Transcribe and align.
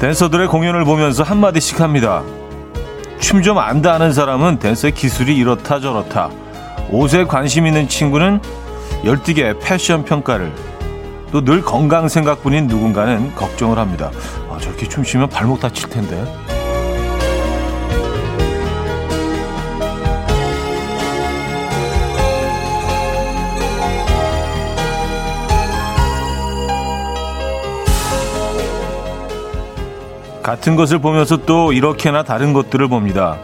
댄서들의 0.00 0.48
공연을 0.48 0.84
보면서 0.84 1.22
한마디씩 1.22 1.80
합니다. 1.80 2.22
춤 3.18 3.42
좀 3.42 3.58
안다 3.58 3.94
하는 3.94 4.12
사람은 4.12 4.58
댄서의 4.58 4.92
기술이 4.94 5.36
이렇다 5.36 5.78
저렇다. 5.78 6.30
옷에 6.90 7.24
관심 7.24 7.66
있는 7.66 7.86
친구는 7.88 8.40
열띠게 9.04 9.58
패션 9.62 10.04
평가를 10.04 10.52
또 11.30 11.42
늘 11.44 11.62
건강 11.62 12.08
생각뿐인 12.08 12.66
누군가는 12.66 13.32
걱정을 13.36 13.78
합니다. 13.78 14.10
아, 14.50 14.58
저렇게 14.58 14.88
춤추면 14.88 15.28
발목 15.28 15.60
다칠 15.60 15.88
텐데. 15.88 16.24
같은 30.42 30.76
것을 30.76 30.98
보면서 30.98 31.36
또 31.36 31.72
이렇게나 31.72 32.22
다른 32.22 32.52
것들을 32.52 32.88
봅니다. 32.88 33.38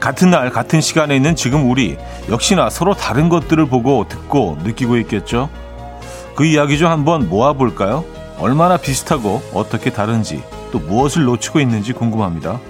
같은 0.00 0.30
날, 0.30 0.50
같은 0.50 0.80
시간에 0.80 1.16
있는 1.16 1.34
지금 1.34 1.68
우리, 1.70 1.96
역시나 2.30 2.70
서로 2.70 2.94
다른 2.94 3.28
것들을 3.28 3.66
보고 3.66 4.06
듣고 4.08 4.58
느끼고 4.62 4.98
있겠죠? 4.98 5.48
그 6.34 6.44
이야기 6.44 6.78
좀 6.78 6.90
한번 6.90 7.28
모아볼까요? 7.28 8.04
얼마나 8.38 8.76
비슷하고 8.76 9.42
어떻게 9.54 9.90
다른지, 9.90 10.42
또 10.70 10.78
무엇을 10.78 11.24
놓치고 11.24 11.60
있는지 11.60 11.92
궁금합니다. 11.92 12.60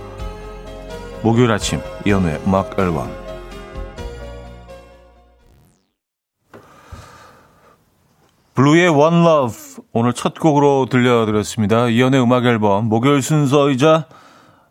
목요일 1.23 1.51
아침, 1.51 1.81
이연우의 2.07 2.41
음악 2.47 2.79
앨범. 2.79 3.26
블루의 8.57 8.89
One 8.89 9.21
Love 9.21 9.85
오늘 9.93 10.15
첫 10.15 10.33
곡으로 10.41 10.87
들려드렸습니다. 10.91 11.89
이연의 11.89 12.23
음악 12.23 12.47
앨범 12.47 12.87
목요일 12.87 13.21
순서이자 13.21 14.07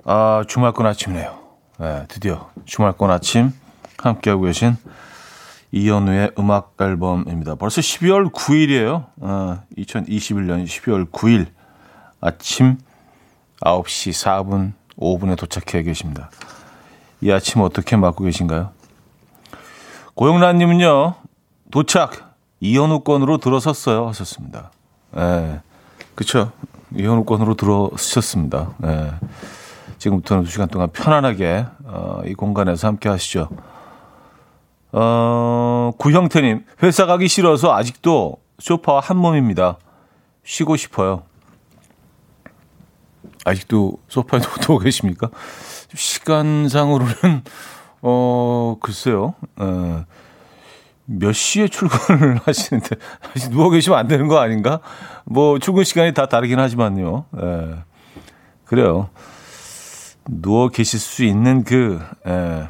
아, 0.03 0.44
주말권 0.47 0.88
아침이네요. 0.88 1.38
네, 1.78 2.06
드디어 2.08 2.50
주말권 2.66 3.11
아침 3.11 3.52
함께하고 4.00 4.41
계신 4.41 4.75
이연우의 5.72 6.31
음악 6.39 6.73
앨범입니다. 6.81 7.56
벌써 7.56 7.80
12월 7.80 8.31
9일이에요. 8.31 9.06
아, 9.22 9.61
2021년 9.78 10.66
12월 10.66 11.11
9일 11.11 11.45
아침 12.22 12.80
9시 13.61 14.13
4분 14.13 14.73
5분에 14.97 15.38
도착해 15.38 15.83
계십니다. 15.83 16.31
이 17.22 17.31
아침 17.31 17.61
어떻게 17.61 17.95
맞고 17.97 18.23
계신가요? 18.23 18.72
고영란님은요, 20.16 21.13
도착! 21.69 22.25
이현우 22.59 23.02
건으로 23.02 23.38
들어섰어요. 23.38 24.08
하셨습니다. 24.08 24.72
예. 25.17 25.61
그쵸. 26.16 26.52
이현우 26.95 27.25
건으로 27.25 27.56
들어서셨습니다. 27.56 28.72
예. 28.86 29.14
지금부터는 29.97 30.44
두 30.44 30.52
시간 30.52 30.67
동안 30.67 30.89
편안하게, 30.92 31.66
어, 31.86 32.22
이 32.25 32.34
공간에서 32.34 32.88
함께 32.88 33.09
하시죠. 33.09 33.50
어, 34.92 35.92
구형태님, 35.97 36.66
회사 36.84 37.06
가기 37.06 37.28
싫어서 37.28 37.73
아직도 37.73 38.38
소파와 38.59 39.00
한 39.00 39.17
몸입니다. 39.17 39.78
쉬고 40.44 40.75
싶어요. 40.78 41.23
아직도 43.45 43.97
소파에 44.08 44.42
누워 44.62 44.80
계십니까? 44.80 45.30
시간상으로는, 45.94 47.44
어, 48.02 48.78
글쎄요. 48.79 49.34
어, 49.58 50.06
몇 51.05 51.33
시에 51.33 51.67
출근을 51.67 52.39
하시는데 52.45 52.95
아직 53.35 53.51
누워 53.51 53.69
계시면 53.69 53.97
안 53.97 54.07
되는 54.07 54.27
거 54.27 54.39
아닌가? 54.39 54.79
뭐 55.25 55.59
출근 55.59 55.83
시간이 55.83 56.13
다 56.13 56.27
다르긴 56.27 56.59
하지만요. 56.59 57.25
예. 57.41 57.75
그래요. 58.66 59.09
누워 60.27 60.69
계실 60.69 60.99
수 60.99 61.23
있는 61.23 61.63
그 61.63 61.99
예. 62.27 62.67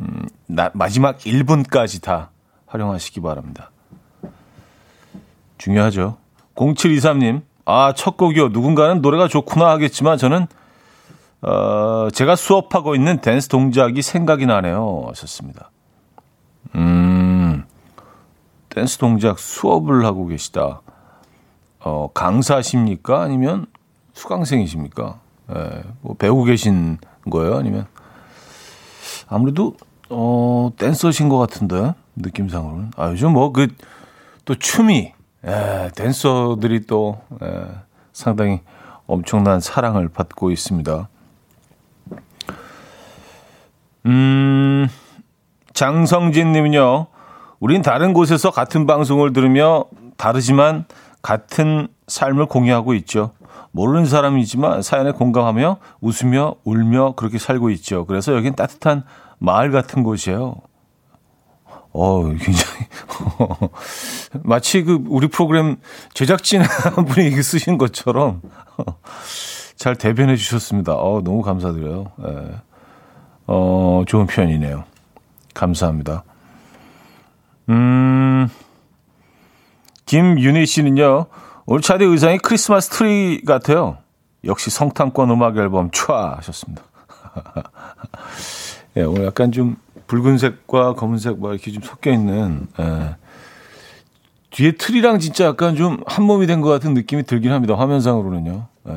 음, 0.00 0.26
나, 0.46 0.70
마지막 0.74 1.18
1분까지 1.18 2.02
다 2.02 2.30
활용하시기 2.66 3.20
바랍니다. 3.20 3.70
중요하죠. 5.58 6.18
0723님, 6.54 7.42
아, 7.64 7.92
첫 7.96 8.16
곡이요. 8.16 8.48
누군가는 8.48 9.00
노래가 9.00 9.28
좋구나 9.28 9.70
하겠지만 9.70 10.18
저는, 10.18 10.46
어, 11.42 12.08
제가 12.12 12.36
수업하고 12.36 12.94
있는 12.94 13.18
댄스 13.18 13.48
동작이 13.48 14.02
생각이 14.02 14.46
나네요. 14.46 15.04
하셨습니다. 15.08 15.70
음, 16.74 17.25
댄스 18.76 18.98
동작 18.98 19.38
수업을 19.38 20.04
하고 20.04 20.26
계시다. 20.26 20.82
어, 21.80 22.10
강사십니까? 22.12 23.22
아니면 23.22 23.64
수강생이십니까? 24.12 25.18
예, 25.54 25.82
뭐 26.02 26.14
배우고 26.14 26.44
계신 26.44 26.98
거예요? 27.30 27.56
아니면 27.56 27.86
아무래도 29.28 29.74
어, 30.10 30.70
댄서신 30.76 31.30
것 31.30 31.38
같은데 31.38 31.94
느낌상으로는. 32.16 32.90
아, 32.96 33.10
요즘 33.10 33.32
뭐 33.32 33.50
그 33.52 33.68
또 34.44 34.54
춤이 34.54 35.12
예, 35.46 35.90
댄서들이 35.96 36.86
또 36.86 37.20
예, 37.42 37.66
상당히 38.12 38.60
엄청난 39.06 39.58
사랑을 39.60 40.08
받고 40.08 40.50
있습니다. 40.50 41.08
음. 44.06 44.88
장성진 45.74 46.52
님은요. 46.52 47.06
우린 47.60 47.82
다른 47.82 48.12
곳에서 48.12 48.50
같은 48.50 48.86
방송을 48.86 49.32
들으며 49.32 49.84
다르지만 50.16 50.84
같은 51.22 51.88
삶을 52.06 52.46
공유하고 52.46 52.94
있죠. 52.94 53.32
모르는 53.72 54.06
사람이지만 54.06 54.82
사연에 54.82 55.10
공감하며 55.12 55.78
웃으며 56.00 56.54
울며 56.64 57.14
그렇게 57.16 57.38
살고 57.38 57.70
있죠. 57.70 58.06
그래서 58.06 58.34
여긴 58.34 58.54
따뜻한 58.54 59.04
마을 59.38 59.70
같은 59.70 60.02
곳이에요. 60.02 60.56
어, 61.92 62.22
굉장히 62.24 62.86
마치 64.44 64.82
그 64.82 65.02
우리 65.08 65.28
프로그램 65.28 65.76
제작진 66.12 66.62
한 66.62 67.04
분이 67.06 67.30
쓰신 67.42 67.78
것처럼 67.78 68.42
잘 69.76 69.96
대변해 69.96 70.36
주셨습니다. 70.36 70.94
어, 70.94 71.22
너무 71.22 71.42
감사드려요. 71.42 72.12
예. 72.26 72.54
어, 73.46 74.04
좋은 74.06 74.26
표현이네요. 74.26 74.84
감사합니다. 75.54 76.24
음, 77.68 78.48
김윤희 80.06 80.66
씨는요, 80.66 81.26
오늘 81.66 81.80
차대 81.82 82.04
의상이 82.04 82.38
크리스마스 82.38 82.90
트리 82.90 83.42
같아요. 83.44 83.98
역시 84.44 84.70
성탄권 84.70 85.30
음악 85.30 85.56
앨범 85.56 85.90
촤 85.90 86.36
하셨습니다. 86.36 86.82
예, 88.96 89.02
오늘 89.02 89.24
약간 89.26 89.50
좀 89.52 89.76
붉은색과 90.06 90.94
검은색 90.94 91.40
막 91.40 91.50
이렇게 91.52 91.72
좀 91.72 91.82
섞여 91.82 92.12
있는, 92.12 92.68
예. 92.78 93.16
뒤에 94.50 94.72
트리랑 94.72 95.18
진짜 95.18 95.46
약간 95.46 95.74
좀 95.76 95.98
한 96.06 96.24
몸이 96.24 96.46
된 96.46 96.62
것 96.62 96.68
같은 96.70 96.94
느낌이 96.94 97.24
들긴 97.24 97.52
합니다. 97.52 97.74
화면상으로는요. 97.76 98.66
예. 98.88 98.92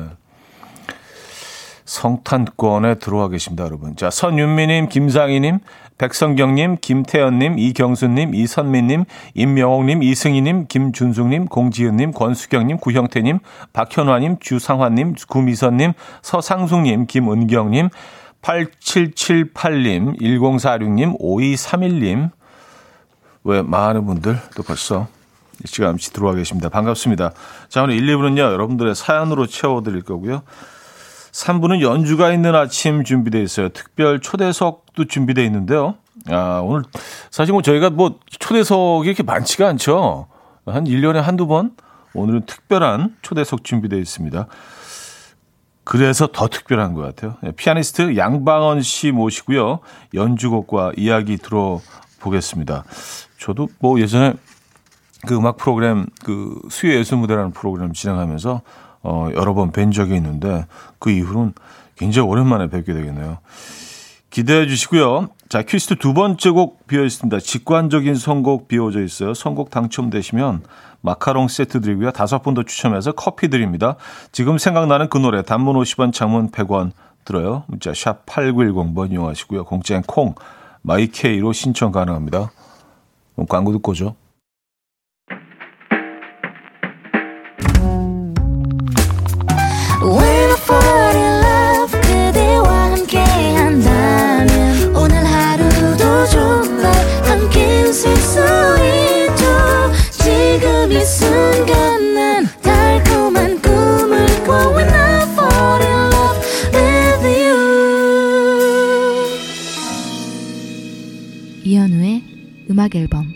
성탄권에 1.84 2.94
들어와 2.94 3.28
계십니다, 3.28 3.64
여러분. 3.64 3.96
자, 3.96 4.10
선윤미님, 4.10 4.88
김상희님, 4.88 5.58
백성경님, 6.00 6.78
김태연님, 6.80 7.58
이경수님, 7.58 8.34
이선미님, 8.34 9.04
임명옥님, 9.34 10.02
이승희님, 10.02 10.66
김준숙님, 10.66 11.44
공지은님, 11.44 12.12
권수경님, 12.12 12.78
구형태님, 12.78 13.38
박현화님, 13.74 14.38
주상환님, 14.40 15.16
구미선님, 15.28 15.92
서상숙님, 16.22 17.06
김은경님, 17.06 17.90
8778님, 18.40 20.18
1046님, 20.22 21.20
5231님. 21.20 22.30
왜 23.44 23.60
많은 23.60 24.06
분들 24.06 24.38
또 24.56 24.62
벌써 24.62 25.06
시간없이 25.66 26.14
들어와 26.14 26.32
계십니다. 26.32 26.70
반갑습니다. 26.70 27.32
자, 27.68 27.82
오늘 27.82 27.96
1, 27.96 28.06
2부는요, 28.16 28.38
여러분들의 28.38 28.94
사연으로 28.94 29.46
채워드릴 29.46 30.00
거고요. 30.04 30.44
3부는 31.32 31.80
연주가 31.80 32.32
있는 32.32 32.54
아침 32.54 33.04
준비되어 33.04 33.40
있어요. 33.42 33.68
특별 33.70 34.20
초대석도 34.20 35.06
준비되어 35.06 35.44
있는데요. 35.44 35.96
아, 36.28 36.60
오늘 36.62 36.82
사실 37.30 37.52
뭐 37.52 37.62
저희가 37.62 37.90
뭐 37.90 38.18
초대석이 38.28 39.06
이렇게 39.06 39.22
많지가 39.22 39.68
않죠. 39.68 40.28
한 40.66 40.84
1년에 40.84 41.20
한두 41.20 41.46
번? 41.46 41.72
오늘은 42.14 42.46
특별한 42.46 43.16
초대석 43.22 43.64
준비되어 43.64 43.98
있습니다. 43.98 44.46
그래서 45.84 46.28
더 46.28 46.48
특별한 46.48 46.94
것 46.94 47.02
같아요. 47.02 47.36
네, 47.42 47.52
피아니스트 47.52 48.16
양방원 48.16 48.82
씨 48.82 49.10
모시고요. 49.10 49.80
연주곡과 50.14 50.92
이야기 50.96 51.36
들어보겠습니다. 51.36 52.84
저도 53.38 53.68
뭐 53.78 54.00
예전에 54.00 54.34
그 55.26 55.36
음악 55.36 55.56
프로그램 55.56 56.06
그 56.24 56.60
수요 56.70 56.94
예술 56.94 57.18
무대라는 57.18 57.50
프로그램 57.52 57.92
진행하면서 57.92 58.62
어, 59.02 59.28
여러 59.34 59.54
번 59.54 59.72
뵌 59.72 59.92
적이 59.92 60.16
있는데 60.16 60.66
그 60.98 61.10
이후로는 61.10 61.54
굉장히 61.96 62.28
오랜만에 62.28 62.68
뵙게 62.68 62.92
되겠네요. 62.92 63.38
기대해 64.30 64.66
주시고요. 64.66 65.28
자, 65.48 65.62
퀴스트 65.62 65.96
두 65.96 66.14
번째 66.14 66.50
곡 66.50 66.86
비어 66.86 67.04
있습니다. 67.04 67.40
직관적인 67.40 68.14
선곡 68.14 68.68
비워져 68.68 69.02
있어요. 69.02 69.34
선곡 69.34 69.70
당첨되시면 69.70 70.62
마카롱 71.00 71.48
세트 71.48 71.80
드리고요. 71.80 72.12
다섯 72.12 72.42
분 72.42 72.54
더 72.54 72.62
추첨해서 72.62 73.12
커피 73.12 73.48
드립니다. 73.48 73.96
지금 74.32 74.58
생각나는 74.58 75.08
그 75.08 75.18
노래 75.18 75.42
단문 75.42 75.74
50원, 75.76 76.12
장문 76.12 76.50
100원 76.52 76.92
들어요. 77.24 77.64
문자 77.66 77.92
샵 77.92 78.24
8910번 78.26 79.10
이용하시고요. 79.10 79.64
공짜인 79.64 80.02
콩, 80.02 80.34
마이케이로 80.82 81.52
신청 81.52 81.90
가능합니다. 81.90 82.50
광고 83.48 83.72
듣고 83.72 83.92
오죠. 83.92 84.14
음악 112.80 112.94
앨범 112.94 113.26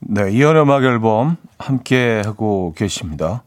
네, 0.00 0.32
이현의 0.32 0.62
음악 0.62 0.82
앨범 0.84 1.36
함께 1.58 2.22
하고 2.24 2.72
계십니다. 2.74 3.42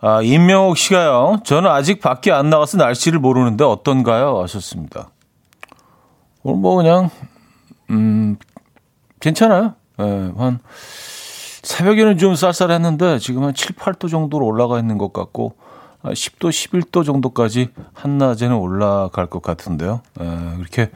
아, 0.00 0.20
임명옥 0.20 0.76
씨가요. 0.76 1.40
저는 1.44 1.70
아직 1.70 2.02
밖에 2.02 2.30
안 2.30 2.50
나가서 2.50 2.76
날씨를 2.76 3.18
모르는데 3.18 3.64
어떤가요? 3.64 4.38
하셨습니다. 4.42 5.12
오늘 6.42 6.60
뭐 6.60 6.76
그냥 6.76 7.08
음 7.88 8.36
괜찮아요. 9.20 9.76
네, 9.96 10.32
한 10.36 10.58
새벽에는 11.62 12.18
좀 12.18 12.34
쌀쌀했는데 12.34 13.18
지금 13.18 13.44
한 13.44 13.54
7, 13.54 13.76
8도 13.76 14.10
정도로 14.10 14.44
올라가 14.44 14.78
있는 14.78 14.98
것 14.98 15.14
같고 15.14 15.56
10도, 16.02 16.50
11도 16.50 17.04
정도까지 17.04 17.70
한낮에는 17.94 18.56
올라갈 18.56 19.26
것 19.26 19.42
같은데요. 19.42 20.00
에, 20.20 20.56
그렇게 20.56 20.90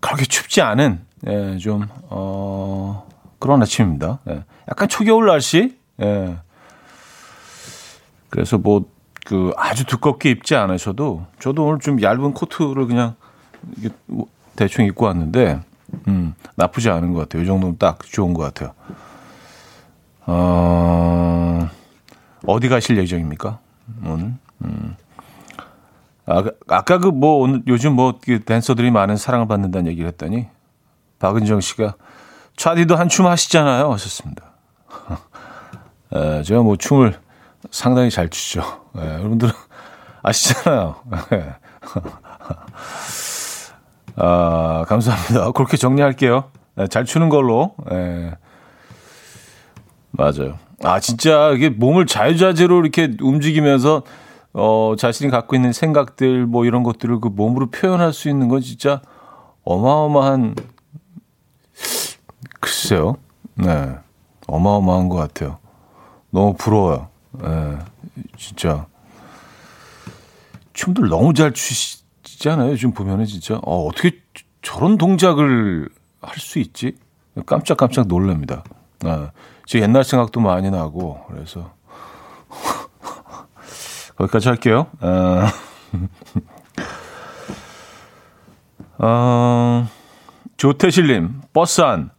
그렇게 0.00 0.24
춥지 0.24 0.62
않은 0.62 1.00
에, 1.26 1.58
좀 1.58 1.86
어, 2.08 3.06
그런 3.38 3.62
아침입니다. 3.62 4.20
에, 4.28 4.44
약간 4.68 4.88
초겨울 4.88 5.26
날씨. 5.26 5.78
에. 6.00 6.36
그래서 8.30 8.58
뭐 8.58 8.84
그 9.30 9.52
아주 9.56 9.84
두껍게 9.84 10.30
입지 10.30 10.56
않으셔도 10.56 11.24
저도 11.38 11.64
오늘 11.66 11.78
좀 11.78 12.02
얇은 12.02 12.34
코트를 12.34 12.86
그냥 12.86 13.14
뭐 14.06 14.26
대충 14.56 14.84
입고 14.86 15.06
왔는데 15.06 15.60
음, 16.08 16.34
나쁘지 16.56 16.90
않은 16.90 17.12
것 17.12 17.20
같아요. 17.20 17.42
이 17.42 17.46
정도면 17.46 17.76
딱 17.78 18.00
좋은 18.04 18.34
것 18.34 18.42
같아요. 18.42 18.72
어, 20.26 21.68
어디 22.46 22.68
가실 22.68 22.96
예정입니까? 22.98 23.60
오늘. 24.04 24.34
음. 24.64 24.96
아, 26.26 26.44
아까 26.68 26.98
그 26.98 27.08
뭐 27.10 27.38
오늘 27.38 27.62
요즘 27.66 27.94
뭐 27.94 28.18
댄서들이 28.46 28.90
많은 28.90 29.16
사랑을 29.16 29.48
받는다는 29.48 29.90
얘기를 29.90 30.06
했더니 30.08 30.46
박은정 31.18 31.60
씨가 31.60 31.94
차디도 32.56 32.96
한 32.96 33.08
춤 33.08 33.26
하시잖아요. 33.26 33.90
하셨습니다. 33.92 34.44
에, 36.14 36.42
제가 36.42 36.62
뭐 36.62 36.76
춤을 36.76 37.18
상당히 37.70 38.10
잘 38.10 38.28
추죠. 38.28 38.62
에, 38.96 39.00
여러분들은 39.00 39.52
아시잖아요. 40.22 40.96
아, 44.16 44.84
감사합니다. 44.88 45.52
그렇게 45.52 45.76
정리할게요. 45.76 46.50
에, 46.78 46.86
잘 46.88 47.04
추는 47.04 47.28
걸로. 47.28 47.74
에, 47.90 48.32
맞아요. 50.10 50.58
아, 50.82 50.98
진짜 51.00 51.50
이게 51.50 51.68
몸을 51.68 52.06
자유자재로 52.06 52.80
이렇게 52.80 53.14
움직이면서 53.20 54.02
어, 54.52 54.94
자신이 54.98 55.30
갖고 55.30 55.54
있는 55.54 55.72
생각들 55.72 56.46
뭐 56.46 56.64
이런 56.64 56.82
것들을 56.82 57.20
그 57.20 57.28
몸으로 57.28 57.70
표현할 57.70 58.12
수 58.12 58.28
있는 58.28 58.48
건 58.48 58.60
진짜 58.60 59.00
어마어마한 59.64 60.54
글쎄요. 62.60 63.16
네. 63.54 63.94
어마어마한 64.46 65.08
것 65.08 65.16
같아요. 65.16 65.58
너무 66.30 66.54
부러워요. 66.54 67.08
네. 67.32 67.78
진짜. 68.36 68.86
춤들 70.72 71.08
너무 71.08 71.34
잘 71.34 71.52
추시잖아요. 71.52 72.76
지금 72.76 72.92
보면은 72.94 73.26
진짜. 73.26 73.60
어, 73.62 73.86
어떻게 73.86 74.18
저런 74.62 74.98
동작을 74.98 75.88
할 76.22 76.38
수 76.38 76.58
있지? 76.58 76.96
깜짝깜짝 77.46 78.08
놀랍니다. 78.08 78.62
네. 79.00 79.28
제 79.70 79.80
옛날 79.80 80.02
생각도 80.02 80.40
많이 80.40 80.68
나고 80.68 81.20
그래서 81.28 81.70
거기까지 84.18 84.48
할게요. 84.48 84.88
어, 85.00 85.46
어, 89.06 89.86
조태실님 90.56 91.42
버스 91.52 91.82
안 91.82 92.10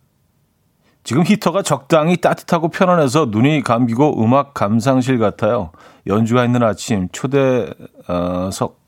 지금 1.03 1.25
히터가 1.25 1.61
적당히 1.61 2.15
따뜻하고 2.15 2.69
편안해서 2.69 3.25
눈이 3.31 3.63
감기고 3.63 4.23
음악 4.23 4.53
감상실 4.53 5.19
같아요. 5.19 5.73
연주가 6.07 6.45
있는 6.45 6.63
아침 6.63 7.09
초대석 7.11 8.79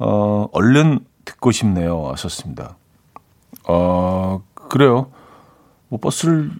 어, 0.00 0.48
얼른 0.50 1.06
듣고 1.24 1.52
싶네요. 1.52 2.08
하셨습니다. 2.08 2.76
어, 3.68 4.42
그래요. 4.54 5.12
뭐 5.88 6.00
버스를 6.00 6.50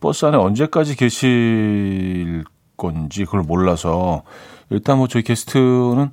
버스 0.00 0.24
안에 0.24 0.36
언제까지 0.36 0.96
계실 0.96 2.44
건지 2.76 3.24
그걸 3.24 3.42
몰라서 3.42 4.22
일단 4.70 4.98
뭐 4.98 5.06
저희 5.08 5.22
게스트는 5.22 6.10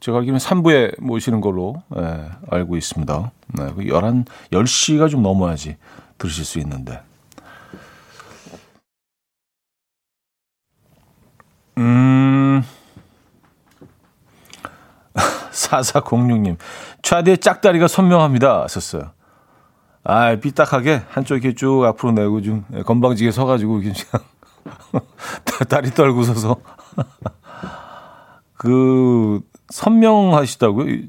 제가 0.00 0.18
알기로는 0.18 0.38
3부에 0.38 1.00
모시는 1.00 1.40
걸로 1.40 1.82
예, 1.96 2.30
알고 2.50 2.76
있습니다. 2.76 3.32
네, 3.58 3.62
11, 3.76 3.76
그 3.76 4.24
10시가 4.50 5.10
좀 5.10 5.22
넘어야지 5.22 5.76
들으실 6.18 6.44
수 6.44 6.58
있는데. 6.58 7.02
음, 11.78 12.62
4406님, 15.52 16.56
차디의 17.02 17.38
짝다리가 17.38 17.86
선명합니다. 17.88 18.68
썼어요. 18.68 19.12
아, 20.02 20.34
삐딱하게 20.36 21.02
한쪽 21.08 21.34
이렇게 21.34 21.54
쭉 21.54 21.84
앞으로 21.84 22.12
내고 22.12 22.40
좀 22.40 22.64
건방지게 22.86 23.30
서가지고 23.32 23.80
그냥 23.80 23.94
다리 25.68 25.90
떨고 25.90 26.22
서서 26.22 26.56
그 28.54 29.40
선명하시다고요? 29.68 30.88
예, 30.90 31.06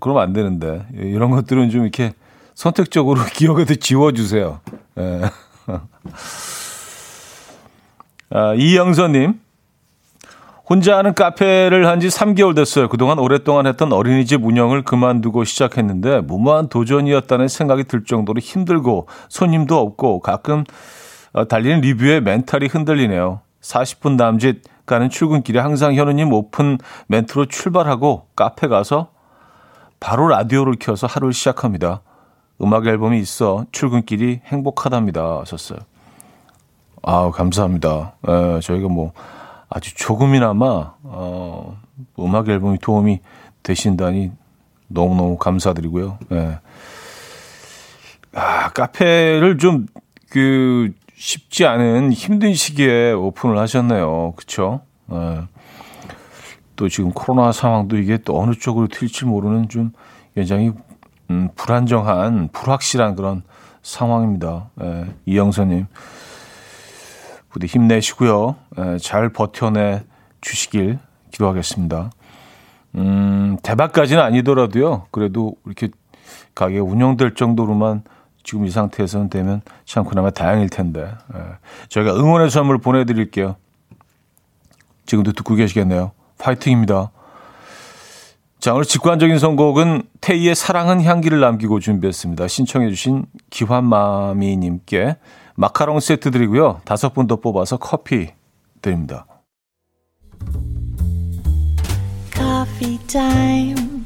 그러면 0.00 0.22
안 0.22 0.32
되는데 0.32 0.86
이런 0.94 1.30
것들은 1.30 1.70
좀 1.70 1.82
이렇게 1.82 2.14
선택적으로 2.54 3.20
기억에서 3.32 3.74
지워주세요. 3.74 4.60
예. 4.98 5.20
아, 8.32 8.54
이영선님 8.54 9.40
혼자 10.70 10.96
하는 10.96 11.14
카페를 11.14 11.86
한 11.88 12.00
지 12.00 12.06
3개월 12.08 12.54
됐어요. 12.54 12.88
그동안 12.88 13.18
오랫동안 13.18 13.66
했던 13.66 13.92
어린이집 13.92 14.42
운영을 14.44 14.82
그만두고 14.82 15.44
시작했는데 15.44 16.20
무모한 16.20 16.68
도전이었다는 16.68 17.48
생각이 17.48 17.84
들 17.84 18.04
정도로 18.04 18.40
힘들고 18.40 19.06
손님도 19.28 19.76
없고 19.78 20.20
가끔 20.20 20.64
어, 21.32 21.46
달리는 21.46 21.80
리뷰에 21.82 22.20
멘탈이 22.20 22.68
흔들리네요. 22.68 23.40
40분 23.60 24.16
남짓 24.16 24.62
가는 24.86 25.10
출근길에 25.10 25.60
항상 25.60 25.94
현우님 25.94 26.32
오픈 26.32 26.78
멘트로 27.08 27.46
출발하고 27.46 28.28
카페 28.34 28.66
가서 28.68 29.10
바로 30.00 30.28
라디오를 30.28 30.76
켜서 30.80 31.06
하루를 31.06 31.34
시작합니다. 31.34 32.00
음악 32.62 32.86
앨범이 32.86 33.18
있어 33.18 33.66
출근길이 33.72 34.40
행복하답니다. 34.46 35.40
하셨어요. 35.40 35.80
아 37.02 37.30
감사합니다. 37.30 38.14
에, 38.26 38.60
저희가 38.60 38.88
뭐 38.88 39.12
아주 39.70 39.94
조금이나마 39.94 40.94
어, 41.02 41.80
음악 42.18 42.48
앨범이 42.48 42.78
도움이 42.78 43.20
되신다니 43.62 44.32
너무너무 44.88 45.38
감사드리고요. 45.38 46.18
예. 46.32 46.58
아, 48.34 48.70
카페를 48.70 49.56
좀 49.56 49.86
그 50.30 50.92
쉽지 51.16 51.66
않은 51.66 52.12
힘든 52.12 52.54
시기에 52.54 53.12
오픈을 53.12 53.58
하셨네요. 53.58 54.32
그렇죠? 54.36 54.80
예. 55.12 55.42
또 56.76 56.88
지금 56.88 57.12
코로나 57.12 57.52
상황도 57.52 57.98
이게 57.98 58.16
또 58.16 58.40
어느 58.40 58.54
쪽으로 58.54 58.86
튈지 58.88 59.26
모르는 59.26 59.68
좀 59.68 59.92
굉장히 60.34 60.72
음, 61.28 61.50
불안정한 61.56 62.48
불확실한 62.52 63.16
그런 63.16 63.42
상황입니다. 63.82 64.70
예. 64.82 65.06
이영선님 65.26 65.86
부디 67.50 67.66
힘내시고요. 67.66 68.56
에, 68.78 68.98
잘 68.98 69.28
버텨내 69.28 70.04
주시길 70.40 70.98
기도하겠습니다. 71.32 72.10
음, 72.96 73.56
대박까지는 73.62 74.22
아니더라도요. 74.22 75.06
그래도 75.10 75.54
이렇게 75.66 75.88
가게가 76.54 76.84
운영될 76.84 77.34
정도로만 77.34 78.02
지금 78.42 78.64
이 78.64 78.70
상태에서는 78.70 79.28
되면 79.28 79.60
참 79.84 80.04
그나마 80.04 80.30
다행일 80.30 80.70
텐데. 80.70 81.12
예. 81.34 81.38
저희가 81.88 82.14
응원의 82.16 82.50
선물 82.50 82.78
보내드릴게요. 82.78 83.56
지금도 85.06 85.32
듣고 85.32 85.54
계시겠네요. 85.54 86.12
파이팅입니다. 86.38 87.10
자, 88.60 88.74
오늘 88.74 88.84
직관적인 88.84 89.38
선곡은 89.38 90.02
태희의 90.20 90.54
사랑은 90.54 91.02
향기를 91.02 91.40
남기고 91.40 91.80
준비했습니다. 91.80 92.46
신청해주신 92.46 93.24
기환마미님께 93.48 95.16
마카롱 95.54 96.00
세트 96.00 96.30
드리고요. 96.30 96.82
다섯 96.84 97.14
분 97.14 97.26
더 97.26 97.36
뽑아서 97.36 97.78
커피 97.78 98.28
드립니다. 98.82 99.26
Coffee 102.34 102.98
time. 103.06 104.04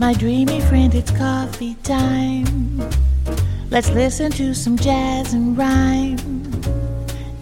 My 0.00 0.14
dreamy 0.14 0.58
friend, 0.62 0.96
it's 0.96 1.12
coffee 1.14 1.76
time. 1.82 2.80
Let's 3.70 3.90
listen 3.90 4.30
to 4.32 4.52
some 4.52 4.78
jazz 4.78 5.34
and 5.34 5.60
rhyme 5.60 6.16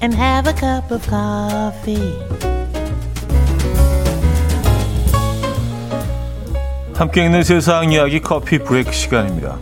and 0.02 0.14
have 0.16 0.48
a 0.48 0.54
cup 0.54 0.90
of 0.90 1.06
coffee. 1.08 2.57
함께 6.98 7.24
있는 7.24 7.44
세상 7.44 7.92
이야기 7.92 8.18
커피 8.18 8.58
브레이크 8.58 8.90
시간입니다. 8.90 9.56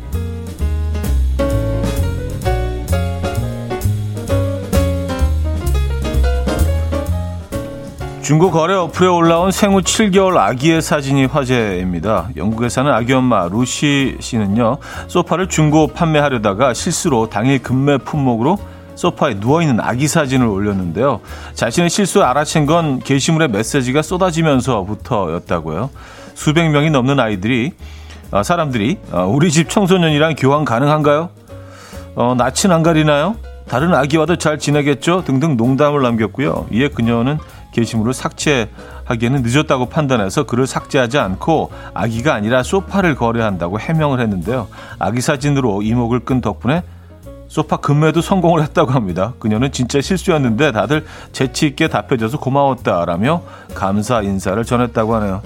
중고 8.23 8.51
거래 8.51 8.73
어플에 8.75 9.07
올라온 9.07 9.51
생후 9.51 9.83
7개월 9.83 10.39
아기의 10.39 10.81
사진이 10.81 11.27
화제입니다. 11.27 12.31
영국에 12.37 12.71
사는 12.71 12.91
아기 12.91 13.13
엄마 13.13 13.49
루시 13.49 14.17
씨는요, 14.19 14.79
소파를 15.07 15.51
중고 15.51 15.89
판매하려다가 15.89 16.73
실수로 16.73 17.29
당일 17.29 17.63
급매 17.63 17.99
품목으로 17.99 18.57
소파에 18.95 19.35
누워있는 19.35 19.79
아기 19.81 20.09
사진을 20.09 20.47
올렸는데요. 20.47 21.21
자신의 21.53 21.91
실수 21.91 22.21
알아챈 22.21 22.67
건 22.67 22.99
게시물의 22.99 23.49
메시지가 23.49 24.01
쏟아지면서부터였다고요. 24.01 25.91
수백 26.37 26.71
명이 26.71 26.91
넘는 26.91 27.19
아이들이, 27.19 27.73
아, 28.31 28.43
사람들이, 28.43 28.99
아, 29.11 29.23
우리 29.23 29.51
집 29.51 29.71
청소년이랑 29.71 30.35
교환 30.37 30.65
가능한가요? 30.65 31.31
어, 32.15 32.35
낯은 32.37 32.73
안 32.73 32.83
가리나요? 32.83 33.37
다른 33.67 33.95
아기와도 33.95 34.37
잘 34.37 34.59
지내겠죠? 34.59 35.25
등등 35.25 35.57
농담을 35.57 36.03
남겼고요. 36.03 36.67
이에 36.71 36.89
그녀는 36.89 37.39
게시물을 37.73 38.13
삭제하기에는 38.13 39.43
늦었다고 39.43 39.87
판단해서 39.87 40.45
글을 40.45 40.67
삭제하지 40.67 41.19
않고 41.19 41.73
아기가 41.95 42.35
아니라 42.35 42.63
소파를 42.63 43.17
거래한다고 43.17 43.81
해명을 43.81 44.21
했는데요. 44.21 44.69
아기 44.99 45.21
사진으로 45.21 45.83
이목을 45.83 46.21
끈 46.21 46.41
덕분에 46.41 46.83
소파 47.49 47.79
금매도 47.79 48.21
성공을 48.21 48.63
했다고 48.63 48.93
합니다. 48.93 49.33
그녀는 49.39 49.73
진짜 49.73 50.01
실수였는데 50.01 50.73
다들 50.73 51.07
재치 51.33 51.67
있게 51.67 51.89
답해줘서 51.89 52.39
고마웠다라며 52.39 53.43
감사 53.75 54.21
인사를 54.21 54.63
전했다고 54.63 55.15
하네요. 55.17 55.43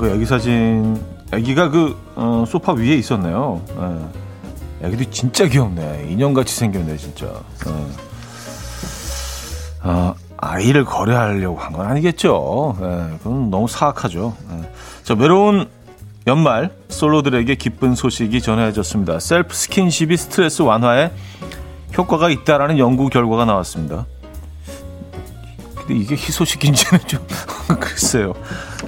그 0.00 0.08
애기 0.08 0.24
사진 0.24 0.98
아기가 1.30 1.68
그 1.68 1.94
어, 2.16 2.44
소파 2.48 2.72
위에 2.72 2.94
있었네요. 2.94 3.60
예. 4.80 4.86
애기도 4.86 5.10
진짜 5.10 5.46
귀엽네. 5.46 6.06
인형같이 6.08 6.54
생겼네, 6.56 6.96
진짜. 6.96 7.26
예. 7.66 7.70
어, 9.82 10.14
아이를 10.38 10.86
거래하려고 10.86 11.58
한 11.58 11.74
건 11.74 11.86
아니겠죠. 11.86 12.76
예, 12.80 13.18
그건 13.18 13.50
너무 13.50 13.68
사악하죠. 13.68 14.34
예. 14.52 14.70
자, 15.02 15.12
외로운 15.12 15.68
연말 16.26 16.70
솔로들에게 16.88 17.54
기쁜 17.56 17.94
소식이 17.94 18.40
전해졌습니다. 18.40 19.20
셀프 19.20 19.54
스킨십이 19.54 20.16
스트레스 20.16 20.62
완화에 20.62 21.10
효과가 21.98 22.30
있다라는 22.30 22.78
연구 22.78 23.10
결과가 23.10 23.44
나왔습니다. 23.44 24.06
근데 25.74 25.94
이게 25.94 26.14
희소식인지는 26.14 27.00
좀 27.06 27.20
글쎄요. 27.80 28.34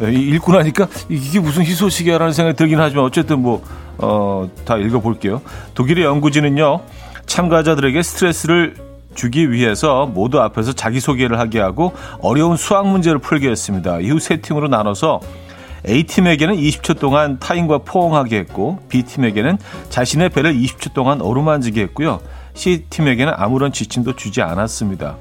네, 0.00 0.12
읽고 0.12 0.52
나니까 0.52 0.88
이게 1.08 1.40
무슨 1.40 1.62
희소식이야라는 1.62 2.32
생각이 2.32 2.56
들긴 2.56 2.80
하지만 2.80 3.04
어쨌든 3.04 3.40
뭐, 3.40 3.62
어, 3.98 4.48
다 4.64 4.76
읽어볼게요. 4.76 5.42
독일의 5.74 6.04
연구진은요, 6.04 6.80
참가자들에게 7.26 8.02
스트레스를 8.02 8.74
주기 9.14 9.50
위해서 9.52 10.06
모두 10.06 10.40
앞에서 10.40 10.72
자기소개를 10.72 11.38
하게 11.38 11.60
하고 11.60 11.92
어려운 12.20 12.56
수학 12.56 12.88
문제를 12.88 13.18
풀게 13.18 13.50
했습니다. 13.50 14.00
이후 14.00 14.18
세 14.18 14.38
팀으로 14.38 14.68
나눠서 14.68 15.20
A팀에게는 15.86 16.56
20초 16.56 16.98
동안 16.98 17.38
타인과 17.38 17.78
포옹하게 17.78 18.38
했고 18.38 18.78
B팀에게는 18.88 19.58
자신의 19.90 20.30
배를 20.30 20.54
20초 20.54 20.94
동안 20.94 21.20
어루만지게 21.20 21.82
했고요. 21.82 22.20
C팀에게는 22.54 23.32
아무런 23.36 23.72
지침도 23.72 24.16
주지 24.16 24.42
않았습니다. 24.42 25.16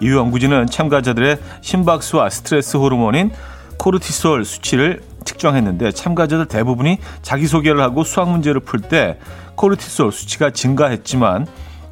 이후 0.00 0.18
연구진은 0.18 0.66
참가자들의 0.66 1.38
심박수와 1.60 2.30
스트레스 2.30 2.76
호르몬인 2.76 3.30
코르티솔 3.78 4.44
수치를 4.44 5.00
측정했는데 5.24 5.92
참가자들 5.92 6.46
대부분이 6.46 6.98
자기소개를 7.22 7.80
하고 7.80 8.04
수학 8.04 8.30
문제를 8.30 8.60
풀 8.60 8.80
때 8.80 9.18
코르티솔 9.56 10.12
수치가 10.12 10.50
증가했지만 10.50 11.46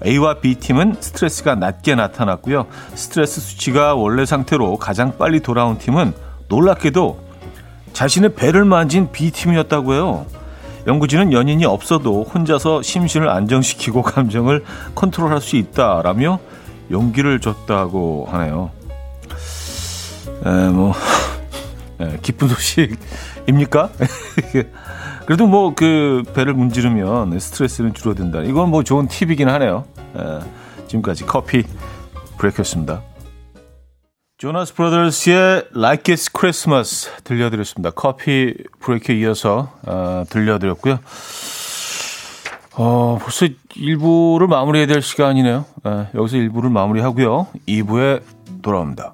A와 0.05 0.41
B팀은 0.41 0.97
스트레스가 1.01 1.55
낮게 1.55 1.95
나타났고요. 1.95 2.67
스트레스 2.95 3.41
수치가 3.41 3.95
원래 3.95 4.27
상태로 4.27 4.77
가장 4.77 5.17
빨리 5.17 5.41
돌아온 5.41 5.79
팀은 5.79 6.13
놀랍게도 6.49 7.21
자신의 7.93 8.35
배를 8.35 8.65
만진 8.65 9.13
B팀이었다고 9.13 9.95
해요. 9.95 10.27
연구진은 10.87 11.33
연인이 11.33 11.65
없어도 11.65 12.25
혼자서 12.25 12.83
심신을 12.83 13.29
안정시키고 13.29 14.03
감정을 14.03 14.65
컨트롤할 14.95 15.41
수 15.41 15.57
있다라며 15.57 16.41
용기를 16.93 17.41
줬다고 17.41 18.29
하네요. 18.31 18.71
에, 20.45 20.69
뭐 20.69 20.93
네, 21.99 22.19
기쁜 22.23 22.49
소식입니까? 22.49 23.91
그래도 25.27 25.47
뭐 25.47 25.75
그 25.75 26.23
배를 26.35 26.55
문지르면 26.55 27.39
스트레스는 27.39 27.95
줄어든다. 27.95 28.43
이건 28.43 28.71
뭐 28.71 28.83
좋은 28.83 29.09
팁이긴 29.09 29.49
하네요. 29.49 29.85
네, 30.15 30.41
지금까지 30.89 31.25
커피 31.27 31.65
브레이크였습니다. 32.39 33.03
조나스 34.37 34.75
브라더스의 34.75 35.69
Like 35.77 36.15
It's 36.15 36.29
Christmas 36.37 37.09
들려드렸습니다. 37.23 37.91
커피 37.91 38.55
브레이크에 38.81 39.17
이어서 39.19 39.73
어, 39.87 40.25
들려드렸고요. 40.29 40.99
어, 42.75 43.19
벌써 43.21 43.47
1부를 43.47 44.47
마무리해야 44.47 44.87
될 44.87 45.03
시간이네요. 45.03 45.65
네, 45.85 46.09
여기서 46.15 46.37
1부를 46.39 46.71
마무리하고요. 46.71 47.49
2부에 47.69 48.23
돌아옵니다. 48.63 49.13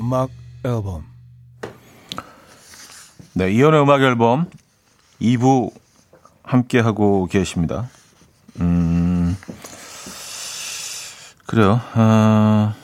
음악 0.00 0.30
앨범. 0.64 1.04
네, 3.34 3.52
이연의 3.52 3.82
음악 3.82 4.02
앨범 4.02 4.50
2부 5.20 5.72
함께 6.42 6.80
하고 6.80 7.26
계십니다. 7.26 7.88
음, 8.60 9.36
그래요. 11.46 11.80
어, 11.94 12.74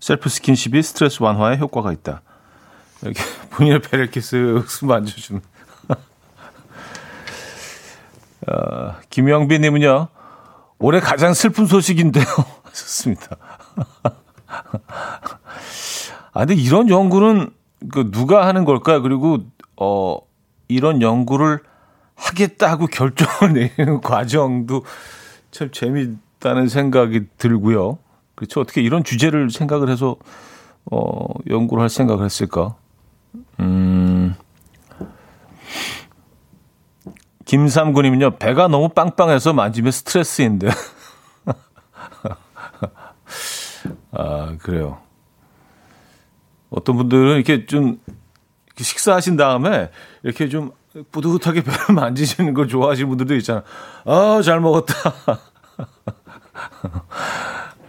셀프 0.00 0.28
스킨십이 0.28 0.82
스트레스 0.82 1.22
완화에 1.22 1.56
효과가 1.58 1.92
있다. 1.92 2.22
이렇게 3.02 3.22
본인의 3.50 3.82
배를 3.82 4.10
쓱 4.10 4.86
만져주는. 4.86 5.40
어, 8.48 8.96
김영빈님은요, 9.10 10.08
올해 10.78 11.00
가장 11.00 11.32
슬픈 11.32 11.66
소식인데요. 11.66 12.24
좋습니다. 12.72 13.36
아, 16.32 16.40
근데 16.40 16.54
이런 16.54 16.88
연구는 16.88 17.50
그 17.92 18.10
누가 18.10 18.46
하는 18.46 18.64
걸까요? 18.64 19.02
그리고 19.02 19.38
어 19.76 20.18
이런 20.68 21.02
연구를 21.02 21.60
하겠다고 22.14 22.86
결정을 22.86 23.52
내리는 23.76 24.00
과정도 24.00 24.84
참 25.50 25.70
재밌다는 25.70 26.68
생각이 26.68 27.26
들고요. 27.38 27.98
그렇죠. 28.34 28.60
어떻게 28.60 28.82
이런 28.82 29.04
주제를 29.04 29.50
생각을 29.50 29.88
해서 29.88 30.16
어 30.90 31.26
연구를 31.48 31.82
할 31.82 31.88
생각을 31.88 32.24
했을까? 32.24 32.76
음. 33.60 34.34
김삼군님은요, 37.46 38.38
배가 38.38 38.66
너무 38.68 38.88
빵빵해서 38.88 39.52
만지면 39.52 39.92
스트레스인데. 39.92 40.68
아, 44.12 44.56
그래요. 44.58 44.98
어떤 46.70 46.96
분들은 46.96 47.36
이렇게 47.36 47.66
좀 47.66 48.00
식사하신 48.76 49.36
다음에 49.36 49.90
이렇게 50.22 50.48
좀 50.48 50.72
뿌듯하게 51.10 51.62
배를 51.64 51.94
만지시는 51.94 52.54
걸 52.54 52.68
좋아하시는 52.68 53.08
분들도 53.08 53.34
있잖아. 53.36 53.62
아, 54.04 54.40
잘 54.44 54.60
먹었다. 54.60 54.94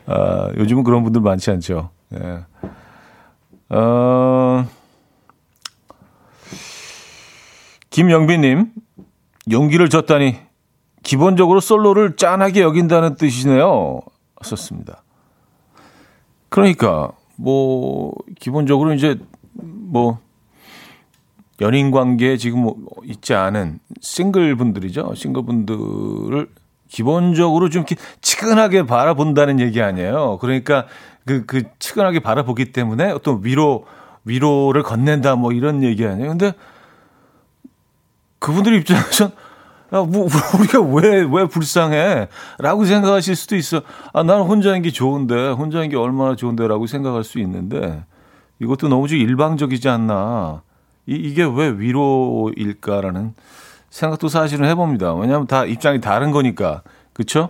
아, 0.06 0.51
요즘은 0.58 0.84
그런 0.84 1.04
분들 1.04 1.22
많지 1.22 1.51
않죠. 1.51 1.89
예. 2.13 2.46
어, 3.70 4.66
김영빈님, 7.89 8.72
용기를 9.51 9.89
줬다니 9.89 10.39
기본적으로 11.04 11.60
솔로를 11.60 12.16
짠하게 12.16 12.62
여긴다는 12.62 13.16
뜻이네요. 13.16 14.01
썼습니다. 14.44 15.04
그러니까 16.50 17.12
뭐 17.36 18.13
기본적으로 18.39 18.94
이제 18.94 19.20
뭐 19.54 20.20
연인 21.62 21.92
관계에 21.92 22.38
지금 22.38 22.62
뭐 22.62 22.75
있지 23.04 23.34
않은 23.34 23.80
싱글 24.01 24.56
분들이죠. 24.56 25.13
싱글 25.16 25.44
분들을 25.44 26.50
기본적으로 26.88 27.70
좀 27.70 27.82
이렇게 27.82 27.96
치근하게 28.22 28.86
바라본다는 28.86 29.60
얘기 29.60 29.82
아니에요. 29.82 30.38
그러니까 30.39 30.86
그, 31.25 31.46
그 31.46 31.63
치근하게 31.80 32.20
바라보기 32.20 32.72
때문에 32.72 33.12
어떤 33.12 33.44
위로, 33.44 33.86
위로를 34.24 34.84
건넨다 34.84 35.36
뭐 35.36 35.51
이런 35.51 35.84
얘기 35.84 36.06
아니에요. 36.06 36.30
근데 36.30 36.54
그분들 38.39 38.74
입장에선 38.75 39.32
야, 39.94 40.01
뭐, 40.01 40.27
우리가 40.60 40.82
왜, 40.82 41.25
왜 41.29 41.48
불쌍해? 41.48 42.27
라고 42.60 42.86
생각하실 42.86 43.36
수도 43.36 43.56
있어. 43.56 43.82
아, 44.13 44.24
나는 44.24 44.44
혼자인 44.44 44.82
게 44.82 44.91
좋은데, 44.91 45.51
혼자인 45.51 45.89
게 45.89 45.96
얼마나 45.96 46.36
좋은데? 46.36 46.67
라고 46.67 46.88
생각할 46.88 47.24
수 47.24 47.39
있는데, 47.39 48.03
이것도 48.60 48.89
너무 48.89 49.08
좀 49.08 49.17
일방적이지 49.20 49.88
않나. 49.88 50.62
이, 51.06 51.15
이게 51.15 51.44
왜 51.44 51.70
위로일까라는 51.70 53.34
생각도 53.89 54.27
사실은 54.27 54.67
해봅니다. 54.67 55.13
왜냐하면 55.15 55.48
다 55.48 55.63
입장이 55.63 56.01
다른 56.01 56.32
거니까. 56.32 56.82
그쵸? 57.13 57.50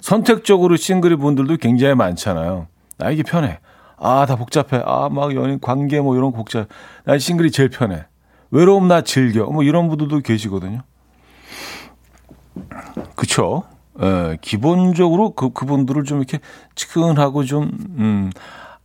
선택적으로 0.00 0.76
싱글이 0.76 1.16
분들도 1.16 1.56
굉장히 1.58 1.94
많잖아요. 1.94 2.68
나 2.96 3.10
이게 3.10 3.22
편해. 3.22 3.58
아, 3.98 4.24
다 4.26 4.36
복잡해. 4.36 4.82
아, 4.86 5.08
막 5.10 5.34
연인 5.34 5.60
관계 5.60 6.00
뭐 6.00 6.16
이런 6.16 6.30
거 6.30 6.38
복잡해. 6.38 6.66
난 7.04 7.18
싱글이 7.18 7.50
제일 7.50 7.68
편해. 7.68 8.06
외로움 8.50 8.88
나 8.88 9.02
즐겨. 9.02 9.44
뭐 9.46 9.62
이런 9.62 9.88
분들도 9.88 10.20
계시거든요. 10.20 10.82
그쵸? 13.16 13.64
예, 14.02 14.38
기본적으로 14.40 15.30
그, 15.34 15.50
그분들을 15.50 16.04
좀 16.04 16.18
이렇게 16.18 16.40
치근하고 16.74 17.44
좀, 17.44 17.70
음, 17.98 18.30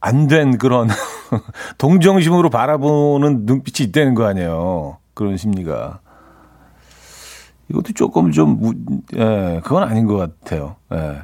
안 0.01 0.27
된 0.27 0.57
그런 0.57 0.87
동정심으로 1.77 2.49
바라보는 2.49 3.45
눈빛이 3.45 3.89
있다는 3.89 4.15
거 4.15 4.25
아니에요. 4.25 4.97
그런 5.13 5.35
심리가. 5.35 5.99
이것도 7.69 7.93
조금 7.93 8.31
좀, 8.31 8.75
예, 9.15 9.59
그건 9.63 9.83
아닌 9.83 10.05
것 10.07 10.15
같아요. 10.17 10.75
예. 10.93 11.21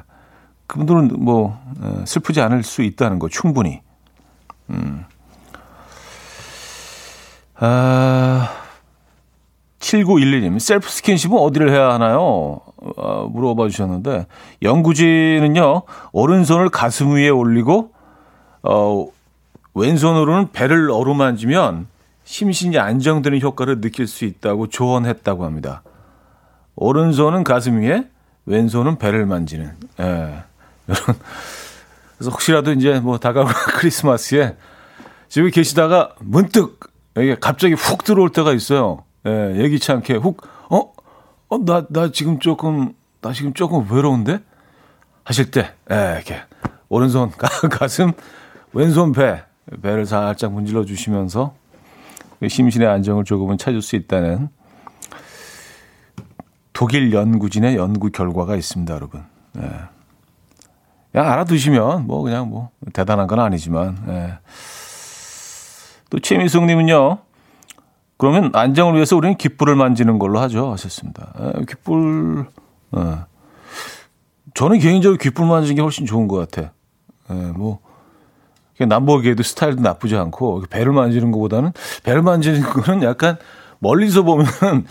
그분들은 0.66 1.12
뭐, 1.18 1.58
예, 1.82 2.04
슬프지 2.06 2.40
않을 2.40 2.62
수 2.64 2.82
있다는 2.82 3.18
거, 3.18 3.28
충분히. 3.28 3.80
음. 4.70 5.04
아, 7.58 8.48
7911님, 9.86 10.58
셀프 10.58 10.88
스킨십은 10.88 11.36
어디를 11.38 11.70
해야 11.70 11.92
하나요? 11.92 12.60
어, 12.96 13.28
물어봐 13.30 13.68
주셨는데, 13.68 14.26
연구진은요, 14.62 15.82
오른손을 16.12 16.70
가슴 16.70 17.14
위에 17.14 17.28
올리고, 17.28 17.92
어, 18.62 19.06
왼손으로는 19.74 20.52
배를 20.52 20.90
어루만지면 20.90 21.86
심신이 22.24 22.78
안정되는 22.78 23.40
효과를 23.40 23.80
느낄 23.80 24.06
수 24.06 24.24
있다고 24.24 24.68
조언했다고 24.68 25.44
합니다. 25.44 25.82
오른손은 26.74 27.44
가슴 27.44 27.80
위에, 27.80 28.08
왼손은 28.46 28.98
배를 28.98 29.26
만지는. 29.26 29.72
예. 30.00 30.42
그래서 30.86 32.30
혹시라도 32.30 32.72
이제 32.72 32.98
뭐 33.00 33.18
다가올 33.18 33.46
크리스마스에 33.78 34.56
집에 35.28 35.50
계시다가 35.50 36.14
문득 36.20 36.78
이게 37.16 37.36
갑자기 37.38 37.74
훅 37.74 38.04
들어올 38.04 38.30
때가 38.30 38.52
있어요. 38.52 39.05
예, 39.26 39.56
예기치 39.56 39.92
않게 39.92 40.14
훅, 40.14 40.40
어? 40.70 40.92
어, 41.48 41.64
나, 41.64 41.86
나 41.88 42.10
지금 42.10 42.38
조금, 42.38 42.94
나 43.20 43.32
지금 43.32 43.52
조금 43.52 43.86
외로운데? 43.90 44.40
하실 45.24 45.50
때, 45.50 45.72
예, 45.90 46.14
이렇게. 46.16 46.40
오른손 46.88 47.32
가슴, 47.70 48.12
왼손 48.72 49.12
배, 49.12 49.42
배를 49.82 50.06
살짝 50.06 50.52
문질러 50.52 50.84
주시면서 50.84 51.54
심신의 52.46 52.86
안정을 52.86 53.24
조금은 53.24 53.58
찾을 53.58 53.82
수 53.82 53.96
있다는 53.96 54.48
독일 56.72 57.12
연구진의 57.12 57.76
연구 57.76 58.10
결과가 58.10 58.54
있습니다, 58.54 58.94
여러분. 58.94 59.24
예. 59.58 59.62
그냥 61.10 61.32
알아두시면 61.32 62.06
뭐 62.06 62.22
그냥 62.22 62.50
뭐 62.50 62.70
대단한 62.92 63.26
건 63.26 63.40
아니지만 63.40 64.04
예. 64.08 64.38
또 66.10 66.18
최미숙님은요. 66.18 67.25
그러면 68.18 68.50
안정을 68.54 68.94
위해서 68.94 69.16
우리는 69.16 69.36
귓불을 69.36 69.76
만지는 69.76 70.18
걸로 70.18 70.38
하죠. 70.40 70.72
하셨습니다. 70.72 71.32
예, 71.40 71.64
귓불. 71.68 72.46
예. 72.96 73.00
저는 74.54 74.78
개인적으로 74.78 75.18
귓불 75.18 75.46
만지는 75.46 75.76
게 75.76 75.82
훨씬 75.82 76.06
좋은 76.06 76.28
것 76.28 76.36
같아. 76.38 76.72
예, 77.30 77.34
뭐 77.34 77.80
남보기에도 78.78 79.42
스타일도 79.42 79.82
나쁘지 79.82 80.16
않고 80.16 80.64
배를 80.70 80.92
만지는 80.92 81.30
것보다는 81.30 81.72
배를 82.04 82.22
만지는 82.22 82.62
거는 82.62 83.02
약간 83.02 83.36
멀리서 83.78 84.22
보면은 84.22 84.86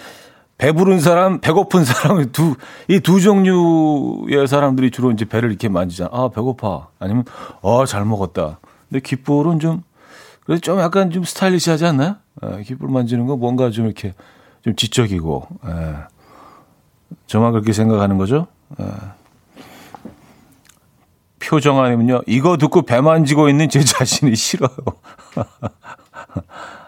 배부른 0.57 0.99
사람, 0.99 1.39
배고픈 1.41 1.83
사람 1.83 2.31
두 2.31 2.55
이 2.87 2.99
두 3.01 3.19
종류의 3.19 4.47
사람들이 4.47 4.89
주로 4.91 5.11
이제 5.11 5.25
배를 5.25 5.49
이렇게 5.49 5.67
만지잖아. 5.69 6.09
아 6.13 6.29
배고파. 6.29 6.87
아니면 6.99 7.25
어잘 7.61 8.05
먹었다. 8.05 8.59
근데 8.89 9.01
귓불은 9.01 9.59
좀 9.59 9.81
그래서 10.45 10.61
좀 10.61 10.79
약간 10.79 11.09
좀 11.11 11.23
스타일리시하지 11.23 11.85
않나요? 11.85 12.15
예, 12.43 12.61
귓불 12.63 12.89
만지는 12.89 13.25
거 13.25 13.35
뭔가 13.35 13.69
좀 13.71 13.85
이렇게 13.85 14.13
좀 14.63 14.75
지적이고. 14.75 15.47
예. 15.67 15.95
저만 17.27 17.51
그렇게 17.51 17.73
생각하는 17.73 18.17
거죠? 18.17 18.47
예. 18.79 18.85
표정아님은요, 21.39 22.21
이거 22.27 22.57
듣고 22.57 22.83
배 22.83 23.01
만지고 23.01 23.49
있는 23.49 23.69
제 23.69 23.83
자신이 23.83 24.33
싫어요. 24.37 24.69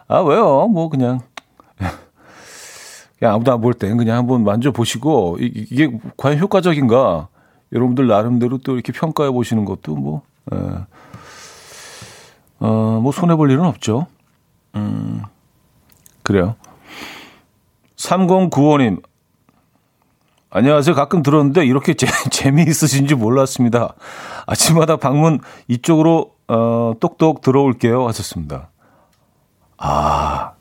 아, 0.07 0.19
왜요? 0.21 0.67
뭐, 0.67 0.89
그냥. 0.89 1.19
그냥 3.19 3.33
아무도 3.35 3.51
안 3.51 3.61
볼 3.61 3.73
땐 3.73 3.97
그냥 3.97 4.17
한번 4.17 4.43
만져보시고, 4.43 5.37
이 5.39 5.65
게 5.75 5.91
과연 6.17 6.39
효과적인가? 6.39 7.27
여러분들 7.73 8.07
나름대로 8.07 8.57
또 8.59 8.73
이렇게 8.75 8.91
평가해 8.93 9.31
보시는 9.31 9.65
것도 9.65 9.95
뭐, 9.95 10.21
예. 10.53 10.57
어, 12.59 12.99
뭐, 13.01 13.11
손해볼 13.11 13.51
일은 13.51 13.65
없죠. 13.65 14.07
음, 14.75 15.21
그래요. 16.23 16.55
3095님, 17.97 19.01
안녕하세요. 20.49 20.95
가끔 20.95 21.23
들었는데 21.23 21.65
이렇게 21.65 21.93
재, 21.93 22.07
재미있으신지 22.31 23.15
몰랐습니다. 23.15 23.93
아침마다 24.45 24.97
방문 24.97 25.39
이쪽으로 25.67 26.35
어, 26.47 26.93
똑똑 26.99 27.41
들어올게요. 27.41 28.07
하셨습니다. 28.07 28.69
아, 29.77 30.53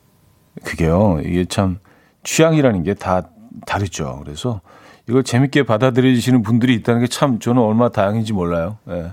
그게요. 0.64 1.20
이게 1.24 1.44
참 1.44 1.78
취향이라는 2.24 2.82
게 2.82 2.94
다 2.94 3.22
다르죠. 3.66 4.20
그래서 4.24 4.60
이걸 5.08 5.22
재밌게 5.22 5.62
받아들이시는 5.62 6.42
분들이 6.42 6.74
있다는 6.74 7.00
게 7.02 7.06
참 7.06 7.38
저는 7.38 7.62
얼마나 7.62 7.90
다행인지 7.90 8.32
몰라요. 8.32 8.78
예. 8.90 9.12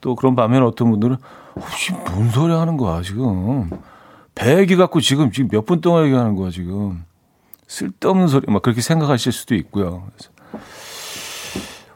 또 0.00 0.16
그런 0.16 0.34
반면 0.34 0.62
어떤 0.64 0.90
분들은 0.90 1.18
혹시 1.56 1.92
뭔 1.92 2.30
소리 2.30 2.52
하는 2.52 2.76
거야 2.76 3.02
지금 3.02 3.70
배 4.34 4.58
얘기 4.58 4.76
갖고 4.76 5.00
지금 5.00 5.30
지금 5.30 5.48
몇 5.50 5.64
분 5.66 5.80
동안 5.80 6.06
얘기하는 6.06 6.34
거야 6.34 6.50
지금 6.50 7.04
쓸데없는 7.68 8.28
소리 8.28 8.50
막 8.50 8.62
그렇게 8.62 8.80
생각하실 8.80 9.32
수도 9.32 9.54
있고요. 9.54 10.06
그래서 10.16 10.30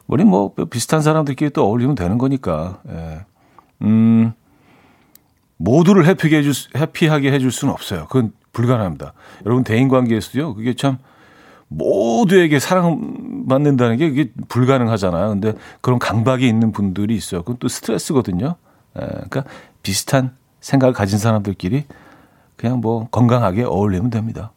우리 0.06 0.24
뭐 0.24 0.54
비슷한 0.70 1.02
사람들끼리 1.02 1.50
또 1.50 1.64
어울리면 1.66 1.94
되는 1.94 2.16
거니까. 2.18 2.80
예. 2.88 3.20
음. 3.82 4.32
모두를 5.58 6.06
해피하게 6.06 6.38
해줄, 6.38 6.54
해피하게 6.76 7.32
해줄 7.32 7.50
수는 7.50 7.74
없어요. 7.74 8.06
그건 8.06 8.32
불가능합니다. 8.52 9.12
여러분 9.44 9.64
대인 9.64 9.88
관계에서도요. 9.88 10.54
그게 10.54 10.74
참 10.74 10.98
모두에게 11.66 12.58
사랑받는다는 12.58 13.96
게 13.98 14.08
그게 14.08 14.32
불가능하잖아요. 14.48 15.28
근데 15.28 15.52
그런 15.80 15.98
강박이 15.98 16.46
있는 16.48 16.72
분들이 16.72 17.14
있어요. 17.14 17.42
그건 17.42 17.56
또 17.58 17.68
스트레스거든요. 17.68 18.54
그러니까 18.98 19.44
비슷한 19.82 20.36
생각을 20.60 20.92
가진 20.92 21.18
사람들끼리 21.18 21.84
그냥 22.56 22.80
뭐 22.80 23.08
건강하게 23.08 23.64
어울리면 23.64 24.10
됩니다. 24.10 24.52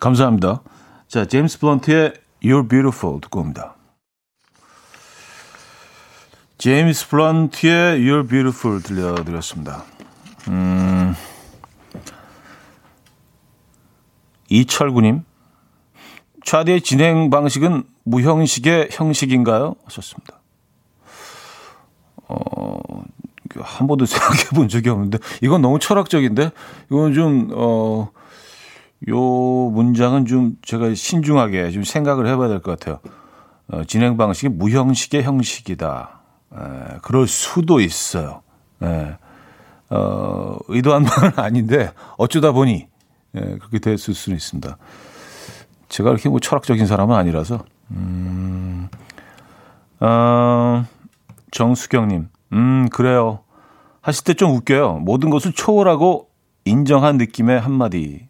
감사합니다. 0.00 0.62
자, 1.08 1.24
제임스 1.24 1.60
블런트의 1.60 2.14
You're 2.42 2.68
Beautiful 2.68 3.20
듣고 3.20 3.40
옵니다. 3.40 3.76
제임스 6.58 7.08
블런트의 7.08 8.00
You're 8.00 8.28
Beautiful 8.28 8.82
들려드렸습니다. 8.82 9.84
음, 10.48 11.14
이철구님, 14.48 15.24
차디의 16.44 16.82
진행 16.82 17.30
방식은 17.30 17.84
무형식의 18.04 18.88
형식인가요? 18.92 19.74
하셨습니다. 19.84 20.40
어, 22.28 22.78
한 23.66 23.86
번도 23.86 24.06
생각해 24.06 24.44
본 24.54 24.68
적이 24.68 24.90
없는데, 24.90 25.18
이건 25.42 25.62
너무 25.62 25.78
철학적인데, 25.78 26.50
이건 26.90 27.12
좀, 27.14 27.50
어, 27.54 28.10
요 29.08 29.20
문장은 29.20 30.24
좀 30.26 30.56
제가 30.62 30.94
신중하게 30.94 31.70
좀 31.70 31.84
생각을 31.84 32.26
해봐야 32.28 32.48
될 32.48 32.60
것 32.60 32.78
같아요. 32.78 32.98
어, 33.68 33.84
진행 33.84 34.16
방식이 34.16 34.48
무형식의 34.48 35.22
형식이다. 35.22 36.20
에, 36.54 36.58
그럴 37.02 37.26
수도 37.26 37.80
있어요. 37.80 38.42
에, 38.82 39.16
어, 39.90 40.56
의도한 40.68 41.02
바는 41.04 41.32
아닌데 41.38 41.92
어쩌다 42.16 42.52
보니 42.52 42.86
에, 43.34 43.40
그렇게 43.58 43.78
됐을 43.80 44.14
수는 44.14 44.36
있습니다. 44.36 44.78
제가 45.88 46.10
그렇게 46.10 46.28
뭐 46.28 46.40
철학적인 46.40 46.86
사람은 46.86 47.14
아니라서. 47.14 47.64
음, 47.90 48.88
어, 50.00 50.84
정수경님, 51.50 52.28
음, 52.54 52.88
그래요. 52.90 53.40
하실 54.06 54.22
때 54.22 54.34
좀 54.34 54.52
웃겨요. 54.52 55.00
모든 55.00 55.30
것을 55.30 55.52
초월하고 55.52 56.30
인정한 56.64 57.16
느낌의 57.16 57.58
한마디. 57.60 58.28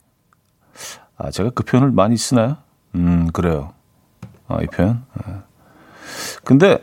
아, 1.18 1.30
제가 1.30 1.50
그 1.50 1.64
표현을 1.64 1.90
많이 1.90 2.16
쓰나요? 2.16 2.56
음, 2.94 3.28
그래요. 3.30 3.74
아, 4.48 4.62
이 4.62 4.66
표현? 4.68 5.04
네. 5.18 5.34
근데, 6.44 6.78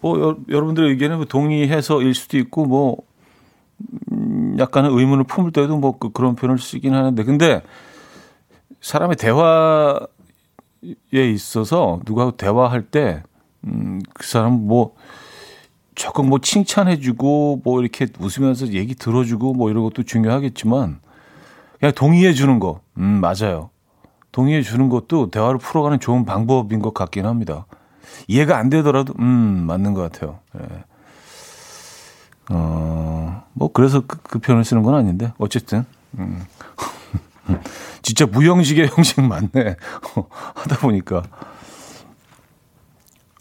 뭐, 0.00 0.18
여, 0.18 0.36
러분들의 0.48 0.90
의견에 0.90 1.14
뭐 1.14 1.26
동의해서일 1.26 2.12
수도 2.14 2.36
있고, 2.38 2.66
뭐, 2.66 2.96
음, 4.10 4.56
약간의 4.58 4.90
의문을 4.92 5.22
품을 5.24 5.52
때도 5.52 5.76
뭐 5.78 5.96
그, 5.96 6.10
그런 6.10 6.34
표현을 6.34 6.58
쓰긴 6.58 6.92
하는데, 6.92 7.22
근데 7.22 7.62
사람의 8.80 9.14
대화에 9.14 10.00
있어서 11.32 12.00
누가 12.04 12.32
대화할 12.32 12.82
때, 12.82 13.22
음, 13.64 14.00
그 14.12 14.26
사람 14.26 14.66
뭐, 14.66 14.96
적극 15.94 16.26
뭐 16.26 16.38
칭찬해주고, 16.40 17.62
뭐 17.64 17.80
이렇게 17.80 18.06
웃으면서 18.18 18.68
얘기 18.68 18.94
들어주고, 18.94 19.54
뭐 19.54 19.70
이런 19.70 19.84
것도 19.84 20.02
중요하겠지만, 20.02 20.98
그냥 21.78 21.94
동의해 21.94 22.32
주는 22.32 22.58
거. 22.58 22.80
음, 22.98 23.20
맞아요. 23.20 23.70
동의해 24.32 24.62
주는 24.62 24.88
것도 24.88 25.30
대화를 25.30 25.58
풀어가는 25.58 26.00
좋은 26.00 26.24
방법인 26.24 26.80
것 26.80 26.94
같긴 26.94 27.26
합니다. 27.26 27.66
이해가 28.26 28.58
안 28.58 28.68
되더라도, 28.70 29.14
음, 29.18 29.64
맞는 29.66 29.94
것 29.94 30.00
같아요. 30.02 30.40
예. 30.58 30.84
어, 32.50 33.44
뭐, 33.52 33.72
그래서 33.72 34.00
그, 34.00 34.18
그 34.22 34.38
표현을 34.40 34.64
쓰는 34.64 34.82
건 34.82 34.94
아닌데, 34.94 35.32
어쨌든, 35.38 35.84
음. 36.18 36.44
진짜 38.02 38.26
무형식의 38.26 38.88
형식 38.88 39.20
맞네. 39.20 39.48
하다 40.54 40.78
보니까. 40.80 41.22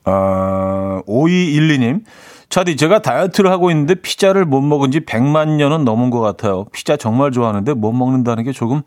아, 0.06 1.02
5212님. 1.08 2.04
차디, 2.54 2.78
제가 2.78 3.00
다이어트를 3.00 3.50
하고 3.50 3.72
있는데 3.72 3.96
피자를 3.96 4.46
못 4.46 4.62
먹은 4.62 4.92
지 4.92 5.00
100만 5.00 5.56
년은 5.56 5.86
넘은 5.86 6.12
것 6.12 6.20
같아요. 6.20 6.66
피자 6.66 6.98
정말 6.98 7.32
좋아하는데 7.32 7.74
못 7.74 7.94
먹는다는 7.94 8.44
게 8.44 8.52
조금 8.52 8.84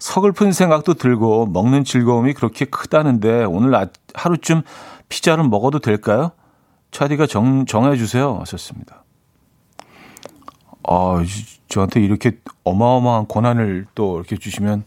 서글픈 0.00 0.50
생각도 0.50 0.94
들고 0.94 1.46
먹는 1.46 1.84
즐거움이 1.84 2.32
그렇게 2.32 2.64
크다는데 2.64 3.44
오늘 3.44 3.72
아, 3.76 3.86
하루쯤 4.14 4.62
피자를 5.08 5.44
먹어도 5.44 5.78
될까요? 5.78 6.32
차디가 6.90 7.28
정, 7.28 7.66
정해주세요. 7.66 8.38
하셨습니다. 8.40 9.04
아, 10.82 11.22
저한테 11.68 12.00
이렇게 12.00 12.40
어마어마한 12.64 13.28
권한을 13.28 13.86
또 13.94 14.16
이렇게 14.16 14.36
주시면 14.36 14.82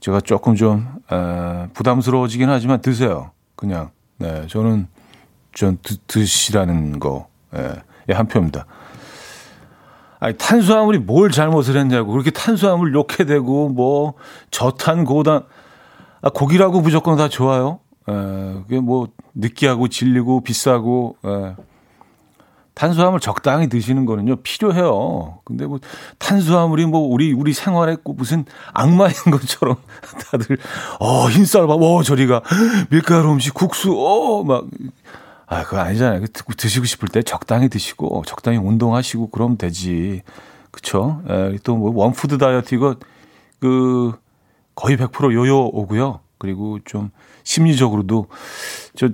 제가 0.00 0.20
조금 0.20 0.56
좀 0.56 0.86
에, 1.10 1.68
부담스러워지긴 1.72 2.50
하지만 2.50 2.82
드세요. 2.82 3.30
그냥. 3.56 3.92
네, 4.18 4.46
저는 4.46 4.88
전 5.54 5.78
드, 5.82 5.96
드시라는 6.06 6.98
거 6.98 7.29
예, 7.56 7.82
예, 8.08 8.12
한 8.12 8.26
표입니다. 8.26 8.66
아니, 10.20 10.36
탄수화물이 10.36 10.98
뭘 10.98 11.30
잘못을 11.30 11.76
했냐고. 11.78 12.12
그렇게 12.12 12.30
탄수화물 12.30 12.92
욕해 12.94 13.24
대고, 13.26 13.70
뭐, 13.70 14.14
저탄, 14.50 15.04
고단, 15.04 15.44
아, 16.20 16.28
고기라고 16.28 16.82
무조건 16.82 17.16
다 17.16 17.28
좋아요. 17.28 17.80
에, 18.08 18.12
예, 18.12 18.54
그게 18.62 18.80
뭐, 18.80 19.08
느끼하고 19.34 19.88
질리고 19.88 20.42
비싸고, 20.42 21.16
에. 21.24 21.28
예. 21.28 21.56
탄수화물 22.74 23.20
적당히 23.20 23.68
드시는 23.68 24.06
거는요, 24.06 24.36
필요해요. 24.36 25.40
근데 25.44 25.66
뭐, 25.66 25.80
탄수화물이 26.18 26.86
뭐, 26.86 27.00
우리, 27.00 27.32
우리 27.32 27.52
생활에 27.52 27.96
꼭 28.02 28.16
무슨 28.16 28.44
악마인 28.72 29.12
것처럼 29.30 29.76
다들, 30.30 30.56
어, 30.98 31.28
흰쌀밥, 31.28 31.80
어, 31.80 32.02
저리가, 32.02 32.42
밀가루 32.90 33.32
음식, 33.32 33.52
국수, 33.54 33.92
어, 33.92 34.44
막, 34.44 34.64
아, 35.50 35.64
그거 35.64 35.78
아니잖아요. 35.80 36.20
그 36.20 36.28
드시고 36.56 36.86
싶을 36.86 37.08
때 37.08 37.22
적당히 37.22 37.68
드시고 37.68 38.22
적당히 38.24 38.56
운동하시고 38.56 39.30
그러면 39.30 39.58
되지. 39.58 40.22
그쵸? 40.70 41.22
에, 41.28 41.54
예, 41.54 41.58
또뭐 41.64 41.92
원푸드 41.92 42.38
다이어트 42.38 42.76
이거 42.76 42.94
그 43.58 44.12
거의 44.76 44.96
100% 44.96 45.32
요요 45.32 45.58
오고요. 45.58 46.20
그리고 46.38 46.78
좀 46.84 47.10
심리적으로도 47.42 48.28
저 48.94 49.08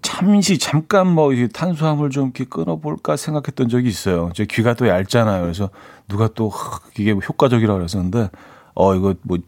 잠시 0.00 0.58
잠깐 0.58 1.08
뭐 1.08 1.32
탄수화물 1.52 2.10
좀 2.10 2.26
이렇게 2.26 2.44
끊어볼까 2.44 3.16
생각했던 3.16 3.68
적이 3.68 3.88
있어요. 3.88 4.30
제 4.36 4.46
귀가 4.46 4.74
또 4.74 4.86
얇잖아요. 4.86 5.42
그래서 5.42 5.70
누가 6.06 6.28
또 6.28 6.52
이게 6.96 7.10
효과적이라고 7.10 7.78
그랬었는데 7.80 8.30
어 8.74 8.94
이거 8.94 9.14
뭐 9.22 9.38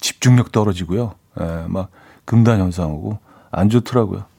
집중력 0.00 0.52
떨어지고요. 0.52 1.16
예, 1.40 1.64
막 1.66 1.90
금단 2.24 2.60
현상 2.60 2.92
오고 2.92 3.18
안 3.50 3.68
좋더라고요. 3.68 4.32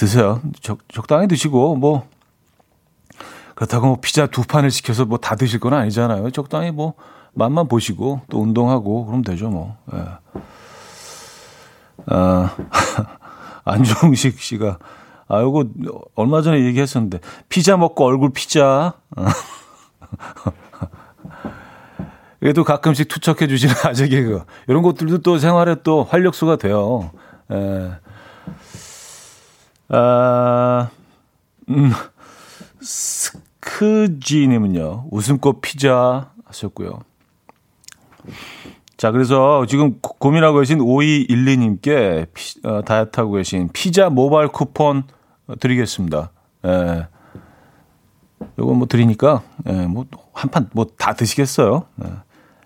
드세요. 0.00 0.40
적, 0.62 0.78
적당히 0.88 1.28
드시고 1.28 1.76
뭐 1.76 2.08
그렇다고 3.54 3.86
뭐 3.86 3.98
피자 4.00 4.26
두 4.26 4.44
판을 4.44 4.70
시켜서 4.70 5.04
뭐 5.04 5.18
다 5.18 5.36
드실 5.36 5.60
건 5.60 5.74
아니잖아요. 5.74 6.30
적당히 6.30 6.70
뭐 6.70 6.94
맛만 7.34 7.68
보시고 7.68 8.22
또 8.30 8.40
운동하고 8.40 9.04
그럼 9.04 9.20
되죠 9.20 9.50
뭐. 9.50 9.76
예. 9.92 10.04
아, 12.06 12.56
안종식 13.64 14.40
씨가 14.40 14.78
아 15.28 15.42
이거 15.42 15.66
얼마 16.14 16.40
전에 16.40 16.64
얘기했었는데 16.64 17.20
피자 17.50 17.76
먹고 17.76 18.02
얼굴 18.06 18.32
피자. 18.32 18.94
그래도 22.40 22.64
가끔씩 22.64 23.08
투척해 23.08 23.48
주시는 23.48 23.74
아재 23.84 24.08
개그 24.08 24.44
이런 24.66 24.80
것들도 24.80 25.18
또 25.18 25.36
생활에 25.36 25.76
또 25.82 26.04
활력소가 26.04 26.56
돼요. 26.56 27.10
예. 27.52 27.90
아, 29.90 30.88
음, 31.68 31.90
스크지님은요, 33.60 35.08
웃음꽃 35.10 35.60
피자 35.60 36.30
하셨고요. 36.44 37.00
자, 38.96 39.10
그래서 39.10 39.66
지금 39.66 39.98
고민하고 40.00 40.58
계신 40.58 40.78
5212님께 40.78 42.28
피, 42.34 42.60
어, 42.66 42.82
다이어트 42.82 43.18
하고 43.18 43.32
계신 43.32 43.68
피자 43.72 44.10
모바일 44.10 44.48
쿠폰 44.48 45.02
드리겠습니다. 45.58 46.30
예. 46.66 47.08
요거 48.58 48.74
뭐 48.74 48.86
드리니까, 48.86 49.42
예, 49.68 49.86
뭐, 49.86 50.06
한 50.32 50.50
판, 50.50 50.70
뭐, 50.72 50.86
다 50.98 51.14
드시겠어요. 51.14 51.86
예. 52.04 52.10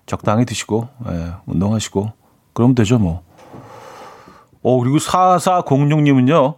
적당히 0.05 0.45
드시고, 0.45 0.87
예, 1.07 1.33
운동하시고, 1.45 2.11
그럼 2.53 2.75
되죠, 2.75 2.99
뭐. 2.99 3.23
어, 4.61 4.79
그리고 4.79 4.97
4406님은요, 4.97 6.55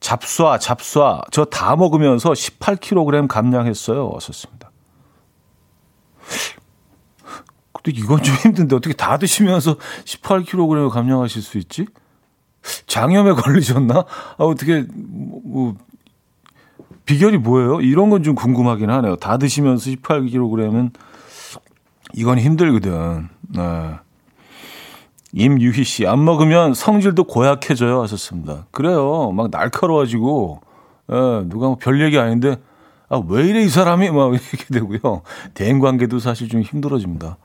잡쏴, 0.00 0.58
잡쏴. 0.58 1.30
저다 1.30 1.76
먹으면서 1.76 2.30
18kg 2.32 3.28
감량했어요. 3.28 4.10
왔었습니다. 4.10 4.70
근데 7.72 7.98
이건 7.98 8.22
좀 8.22 8.34
힘든데 8.34 8.76
어떻게 8.76 8.94
다 8.94 9.18
드시면서 9.18 9.76
18kg 10.04 10.90
감량하실 10.90 11.42
수 11.42 11.58
있지? 11.58 11.86
장염에 12.86 13.32
걸리셨나? 13.32 13.94
아, 14.38 14.44
어떻게, 14.44 14.84
뭐, 14.92 15.76
비결이 17.06 17.38
뭐예요? 17.38 17.80
이런 17.80 18.10
건 18.10 18.22
좀 18.22 18.34
궁금하긴 18.34 18.90
하네요. 18.90 19.16
다 19.16 19.38
드시면서 19.38 19.90
18kg은 19.90 20.92
이건 22.14 22.38
힘들거든. 22.38 23.28
네. 23.48 23.94
임유희 25.32 25.84
씨, 25.84 26.06
안 26.06 26.24
먹으면 26.24 26.74
성질도 26.74 27.24
고약해져요. 27.24 28.00
하셨습니다. 28.02 28.66
그래요. 28.72 29.30
막 29.32 29.50
날카로워지고, 29.50 30.60
예, 31.12 31.14
누가 31.48 31.66
뭐 31.68 31.76
별 31.76 32.00
얘기 32.02 32.18
아닌데, 32.18 32.56
아, 33.08 33.20
왜 33.28 33.46
이래, 33.46 33.62
이 33.62 33.68
사람이? 33.68 34.10
막 34.10 34.32
이렇게 34.34 34.64
되고요. 34.72 35.22
대인 35.54 35.78
관계도 35.80 36.18
사실 36.18 36.48
좀 36.48 36.62
힘들어집니다. 36.62 37.36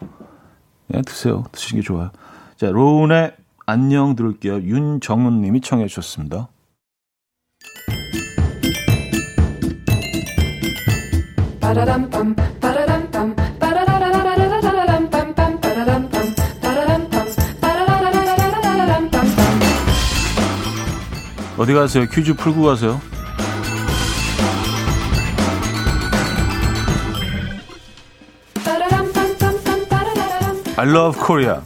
예, 0.93 1.01
드세요. 1.01 1.43
드시는 1.51 1.81
게 1.81 1.85
좋아요. 1.87 2.11
자, 2.57 2.67
로운의 2.69 3.33
안녕 3.65 4.15
들을게요. 4.15 4.61
윤정은 4.61 5.41
님이 5.41 5.61
청해 5.61 5.87
주셨습니다. 5.87 6.49
어디 21.57 21.73
가세요? 21.73 22.05
퀴즈 22.05 22.33
풀고 22.33 22.63
가세요. 22.63 22.99
Love 30.77 31.19
Korea. 31.19 31.59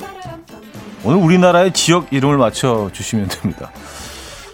오늘 1.04 1.18
우리나라의 1.18 1.74
지역 1.74 2.14
이름을 2.14 2.38
맞춰 2.38 2.90
주시면 2.94 3.28
됩니다. 3.28 3.72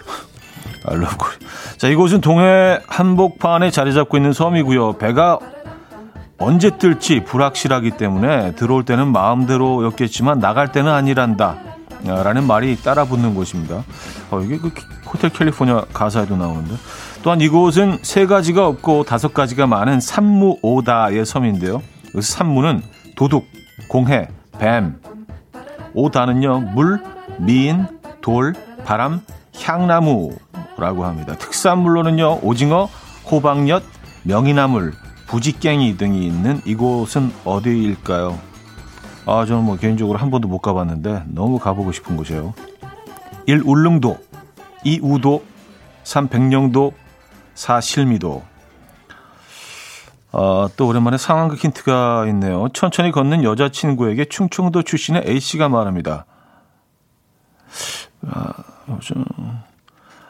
Love 0.89 1.17
Korea. 1.17 1.39
자, 1.77 1.87
이곳은 1.89 2.21
동해 2.21 2.79
한복판에 2.87 3.69
자리 3.69 3.93
잡고 3.93 4.17
있는 4.17 4.33
섬이고요. 4.33 4.93
배가 4.97 5.39
언제 6.37 6.71
뜰지 6.77 7.25
불확실하기 7.25 7.91
때문에 7.91 8.55
들어올 8.55 8.83
때는 8.85 9.11
마음대로였겠지만 9.11 10.39
나갈 10.39 10.71
때는 10.71 10.91
아니란다. 10.91 11.57
라는 12.13 12.45
말이 12.45 12.75
따라 12.77 13.05
붙는 13.05 13.33
곳입니다. 13.33 13.83
어, 14.31 14.41
이게 14.41 14.57
그 14.57 14.71
호텔 15.05 15.29
캘리포니아 15.31 15.85
가사에도 15.93 16.35
나오는데. 16.35 16.75
또한 17.23 17.41
이곳은 17.41 17.99
세 18.03 18.25
가지가 18.25 18.67
없고 18.67 19.03
다섯 19.03 19.33
가지가 19.33 19.65
많은 19.67 19.99
산무 19.99 20.59
오다의 20.61 21.25
섬인데요. 21.25 21.81
여기서 22.13 22.37
산무는 22.37 22.83
도둑, 23.15 23.45
공해, 23.87 24.27
뱀. 24.59 24.99
오다는요, 25.93 26.59
물, 26.75 27.01
미인, 27.39 27.87
돌, 28.21 28.53
바람, 28.85 29.21
향나무라고 29.59 31.05
합니다. 31.05 31.35
특산물로는요, 31.37 32.39
오징어, 32.41 32.89
호박엿, 33.31 33.83
명이나물, 34.23 34.93
부지깽이 35.27 35.97
등이 35.97 36.27
있는 36.27 36.61
이곳은 36.65 37.31
어디일까요? 37.45 38.37
아, 39.25 39.45
저는 39.45 39.63
뭐 39.63 39.75
개인적으로 39.77 40.19
한 40.19 40.29
번도 40.29 40.47
못 40.47 40.59
가봤는데 40.59 41.23
너무 41.27 41.57
가보고 41.57 41.91
싶은 41.91 42.15
곳이에요. 42.15 42.53
1. 43.47 43.63
울릉도 43.65 44.17
2. 44.83 44.99
우도 45.01 45.43
3. 46.03 46.27
백령도 46.27 46.93
4. 47.55 47.81
실미도 47.81 48.43
어, 50.31 50.67
또 50.75 50.87
오랜만에 50.87 51.17
상황극 51.17 51.63
힌트가 51.63 52.25
있네요. 52.27 52.67
천천히 52.73 53.11
걷는 53.11 53.45
여자친구에게 53.45 54.25
충청도 54.25 54.83
출신의 54.83 55.23
A씨가 55.25 55.69
말합니다. 55.69 56.25
아, 58.27 58.51
좀, 58.99 59.23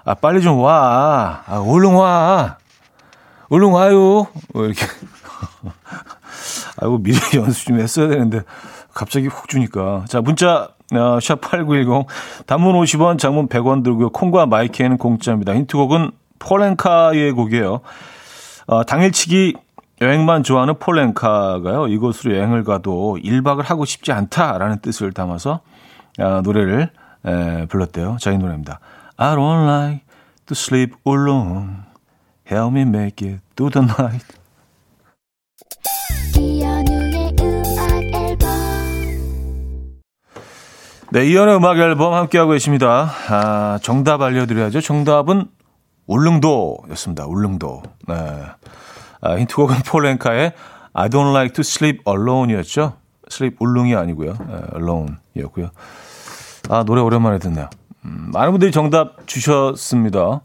아 0.04 0.14
빨리 0.14 0.44
좀 0.44 0.60
와. 0.60 1.44
아, 1.48 1.58
얼른 1.58 1.94
와. 1.96 2.60
얼른 3.50 3.72
와요. 3.72 4.28
뭐 4.54 4.66
이렇게. 4.66 4.86
아이고, 6.78 7.00
미리 7.00 7.18
연습 7.36 7.66
좀 7.66 7.80
했어야 7.80 8.08
되는데, 8.08 8.42
갑자기 8.96 9.28
훅 9.28 9.48
주니까. 9.48 10.06
자, 10.08 10.22
문자, 10.22 10.70
어, 10.94 11.20
샵8910. 11.20 12.08
단문 12.48 12.74
50원, 12.76 13.20
장문 13.20 13.48
100원 13.50 13.84
들고요. 13.84 14.10
콩과 14.10 14.48
마이크에는 14.48 14.98
공짜입니다. 14.98 15.54
힌트곡은 15.54 16.12
폴렌카의 16.40 17.34
곡이에요. 17.34 17.82
어, 18.68 18.84
당일치기 18.86 19.56
여행만 20.02 20.44
좋아하는 20.44 20.80
폴렌카가요. 20.80 21.88
이곳으로 21.88 22.36
여행을 22.36 22.64
가도 22.64 23.18
1박을 23.22 23.64
하고 23.64 23.86
싶지 23.86 24.12
않다라는 24.12 24.80
뜻을 24.80 25.12
담아서 25.12 25.60
어, 26.20 26.42
노래를 26.44 26.90
에, 27.26 27.66
불렀대요. 27.68 28.18
자기 28.22 28.38
노래입니다. 28.38 28.80
I 29.18 29.36
don't 29.36 29.68
like 29.68 30.06
to 30.46 30.54
sleep 30.54 30.94
alone. 31.06 31.84
Help 32.50 32.78
me 32.78 32.82
make 32.82 33.28
it 33.28 33.42
through 33.56 33.74
the 33.74 33.86
night. 34.00 34.26
네, 41.12 41.28
이연의 41.28 41.58
음악 41.58 41.78
앨범 41.78 42.14
함께하고 42.14 42.52
계십니다. 42.52 43.12
아, 43.30 43.80
정답 43.84 44.22
알려드려야죠. 44.22 44.82
정답은 44.82 45.46
울릉도였습니다. 46.08 47.26
울릉도. 47.28 47.84
네. 48.08 48.16
아, 49.22 49.38
힌트곡은 49.38 49.78
폴렌카의 49.86 50.54
I 50.94 51.10
don't 51.10 51.32
like 51.32 51.54
to 51.54 51.62
sleep 51.62 52.02
alone이었죠. 52.06 52.94
sleep 53.32 53.58
울릉이 53.60 53.96
아니고요. 53.96 54.34
네, 54.34 54.62
alone이었고요. 54.74 55.70
아, 56.70 56.84
노래 56.84 57.02
오랜만에 57.02 57.38
듣네요. 57.38 57.70
음, 58.06 58.32
많은 58.34 58.52
분들이 58.52 58.72
정답 58.72 59.28
주셨습니다. 59.28 60.42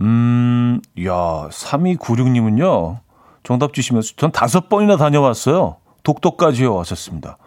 음, 0.00 0.80
야, 1.04 1.48
3296님은요, 1.50 2.98
정답 3.44 3.72
주시면서 3.72 4.12
전 4.16 4.30
다섯 4.30 4.68
번이나 4.68 4.96
다녀왔어요. 4.96 5.76
독도까지요. 6.02 6.78
하셨습니다. 6.80 7.38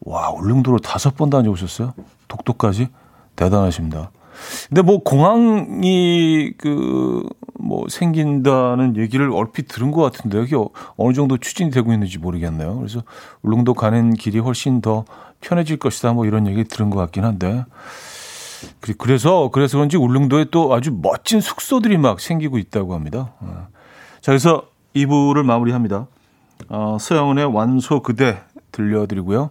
와, 0.00 0.30
울릉도로 0.30 0.78
다섯 0.78 1.16
번 1.16 1.30
다녀오셨어요? 1.30 1.94
독도까지? 2.28 2.88
대단하십니다. 3.36 4.10
근데 4.68 4.82
뭐 4.82 5.02
공항이 5.02 6.52
그 6.56 7.22
뭐 7.60 7.86
생긴다는 7.88 8.96
얘기를 8.96 9.30
얼핏 9.32 9.68
들은 9.68 9.90
것 9.90 10.02
같은데 10.02 10.38
여기 10.38 10.54
어느 10.96 11.12
정도 11.12 11.36
추진이 11.36 11.70
되고 11.70 11.92
있는지 11.92 12.18
모르겠네요. 12.18 12.76
그래서 12.78 13.02
울릉도 13.42 13.74
가는 13.74 14.14
길이 14.14 14.38
훨씬 14.38 14.80
더 14.80 15.04
편해질 15.40 15.76
것이다 15.76 16.12
뭐 16.12 16.26
이런 16.26 16.46
얘기 16.46 16.64
들은 16.64 16.90
것 16.90 16.98
같긴 16.98 17.24
한데 17.24 17.64
그래서 18.98 19.50
그래서 19.52 19.76
그런지 19.76 19.96
울릉도에 19.96 20.46
또 20.50 20.74
아주 20.74 20.96
멋진 21.00 21.40
숙소들이 21.40 21.98
막 21.98 22.20
생기고 22.20 22.58
있다고 22.58 22.94
합니다. 22.94 23.32
어. 23.40 23.68
자 24.20 24.32
그래서 24.32 24.64
2부를 24.96 25.42
마무리합니다. 25.44 26.06
어, 26.68 26.96
서영은의 27.00 27.46
완소 27.46 28.02
그대 28.02 28.40
들려드리고요. 28.72 29.50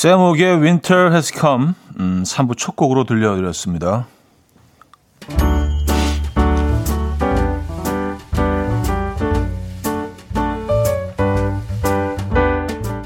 세목의 0.00 0.62
Winter 0.62 1.10
Has 1.10 1.32
Come 1.36 1.72
음, 1.98 2.22
3부 2.22 2.56
첫 2.56 2.76
곡으로 2.76 3.02
들려드렸습니다. 3.02 4.06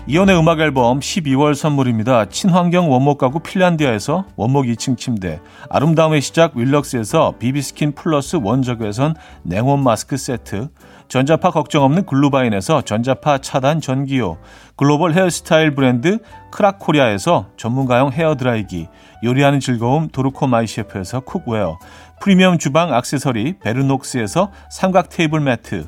이연의 0.06 0.38
음악 0.38 0.60
앨범 0.60 1.00
12월 1.00 1.54
선물입니다. 1.54 2.26
친환경 2.26 2.92
원목 2.92 3.16
가구 3.16 3.40
핀란디아에서 3.40 4.26
원목 4.36 4.66
2층 4.66 4.98
침대, 4.98 5.40
아름다움의 5.70 6.20
시작 6.20 6.54
윌럭스에서 6.54 7.36
비비스킨 7.38 7.92
플러스 7.92 8.36
원적외선 8.36 9.14
냉온 9.44 9.82
마스크 9.82 10.18
세트, 10.18 10.68
전자파 11.08 11.50
걱정 11.50 11.84
없는 11.84 12.06
글루바인에서 12.06 12.82
전자파 12.82 13.38
차단 13.38 13.80
전기요, 13.80 14.38
글로벌 14.76 15.12
헤어스타일 15.12 15.74
브랜드 15.74 16.18
크라코리아에서 16.50 17.46
전문가용 17.56 18.12
헤어드라이기, 18.12 18.88
요리하는 19.24 19.60
즐거움 19.60 20.08
도르코 20.08 20.46
마이셰프에서 20.46 21.20
cookware, 21.20 21.78
프리미엄 22.20 22.58
주방 22.58 22.92
악세서리 22.92 23.58
베르녹스에서 23.60 24.50
삼각 24.70 25.10
테이블 25.10 25.40
매트, 25.40 25.86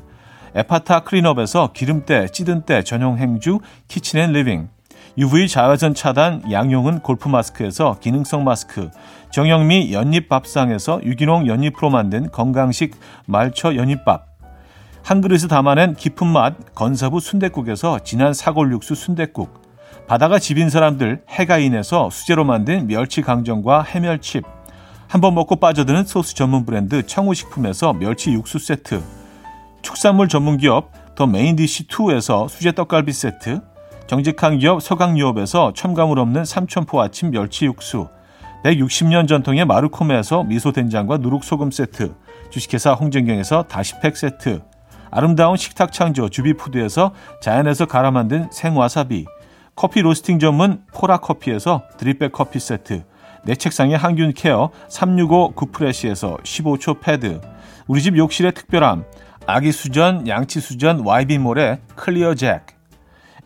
에파타 0.53 1.01
클린업에서 1.01 1.71
기름때, 1.73 2.27
찌든때 2.27 2.83
전용 2.83 3.17
행주 3.17 3.59
키친앤 3.87 4.31
리빙, 4.31 4.69
UV 5.17 5.47
자외선 5.47 5.93
차단 5.93 6.41
양용은 6.51 6.99
골프 6.99 7.29
마스크에서 7.29 7.97
기능성 7.99 8.43
마스크, 8.43 8.89
정영미 9.31 9.93
연잎밥상에서 9.93 11.01
유기농 11.03 11.47
연잎으로 11.47 11.89
만든 11.89 12.29
건강식 12.31 12.95
말초 13.25 13.75
연잎밥, 13.75 14.34
한 15.05 15.21
그릇에 15.21 15.47
담아낸 15.47 15.93
깊은 15.93 16.25
맛 16.25 16.73
건사부 16.73 17.19
순댓국에서 17.19 17.99
진한 17.99 18.33
사골 18.33 18.71
육수 18.71 18.95
순댓국, 18.95 19.61
바다가 20.07 20.39
집인 20.39 20.71
사람들 20.71 21.21
해가인에서 21.29 22.09
수제로 22.09 22.43
만든 22.43 22.87
멸치 22.87 23.21
강정과 23.21 23.83
해멸칩, 23.83 24.43
한번 25.07 25.35
먹고 25.35 25.57
빠져드는 25.57 26.05
소스 26.05 26.33
전문 26.33 26.65
브랜드 26.65 27.05
청우식품에서 27.05 27.93
멸치 27.93 28.31
육수 28.31 28.57
세트, 28.57 29.03
축산물 29.83 30.27
전문 30.27 30.57
기업 30.57 30.89
더 31.13 31.27
메인디시2에서 31.27 32.49
수제 32.49 32.71
떡갈비 32.71 33.13
세트, 33.13 33.61
정직한 34.07 34.57
기업 34.57 34.81
서강유업에서 34.81 35.73
첨가물 35.75 36.17
없는 36.17 36.45
삼천포 36.45 36.99
아침 36.99 37.29
멸치 37.29 37.65
육수, 37.65 38.07
160년 38.63 39.27
전통의 39.27 39.65
마르코메에서 39.65 40.45
미소된장과 40.45 41.17
누룩소금 41.17 41.69
세트, 41.69 42.15
주식회사 42.49 42.93
홍정경에서 42.93 43.65
다시팩 43.67 44.17
세트, 44.17 44.61
아름다운 45.15 45.55
식탁 45.55 45.93
창조 45.93 46.27
주비푸드에서 46.27 47.13
자연에서 47.41 47.85
갈아 47.85 48.11
만든 48.11 48.49
생와사비, 48.51 49.25
커피 49.73 50.01
로스팅 50.01 50.39
전문 50.39 50.83
포라커피에서 50.93 51.83
drip 51.97 52.18
bag 52.18 52.33
커피 52.33 52.59
세트, 52.59 53.05
내 53.45 53.55
책상의 53.55 53.95
항균 53.95 54.33
care 54.33 54.71
365 54.89 55.53
구프레시에서 55.53 56.35
15초 56.43 56.99
패드, 56.99 57.39
우리 57.87 58.01
집 58.01 58.17
욕실의 58.17 58.51
특별함, 58.55 59.05
아기 59.47 59.71
수전, 59.71 60.27
양치 60.27 60.59
수전 60.59 61.07
YB몰의 61.07 61.79
클리어 61.95 62.35
잭, 62.35 62.65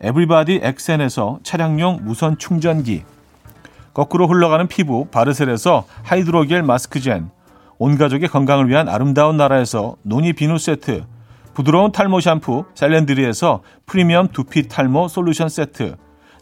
에브리바디 0.00 0.62
엑센에서 0.64 1.38
차량용 1.44 2.00
무선 2.02 2.36
충전기 2.36 3.04
거꾸로 3.94 4.26
흘러가는 4.26 4.66
피부 4.66 5.06
바르셀에서 5.06 5.84
하이드로겔 6.02 6.64
마스크젠 6.64 7.30
온 7.78 7.96
가족의 7.96 8.28
건강을 8.28 8.68
위한 8.68 8.88
아름다운 8.88 9.36
나라에서 9.36 9.96
노니 10.02 10.32
비누 10.32 10.58
세트 10.58 11.04
부드러운 11.54 11.92
탈모 11.92 12.20
샴푸 12.20 12.64
셀렌드리에서 12.74 13.62
프리미엄 13.86 14.28
두피 14.28 14.68
탈모 14.68 15.08
솔루션 15.08 15.48
세트 15.48 15.96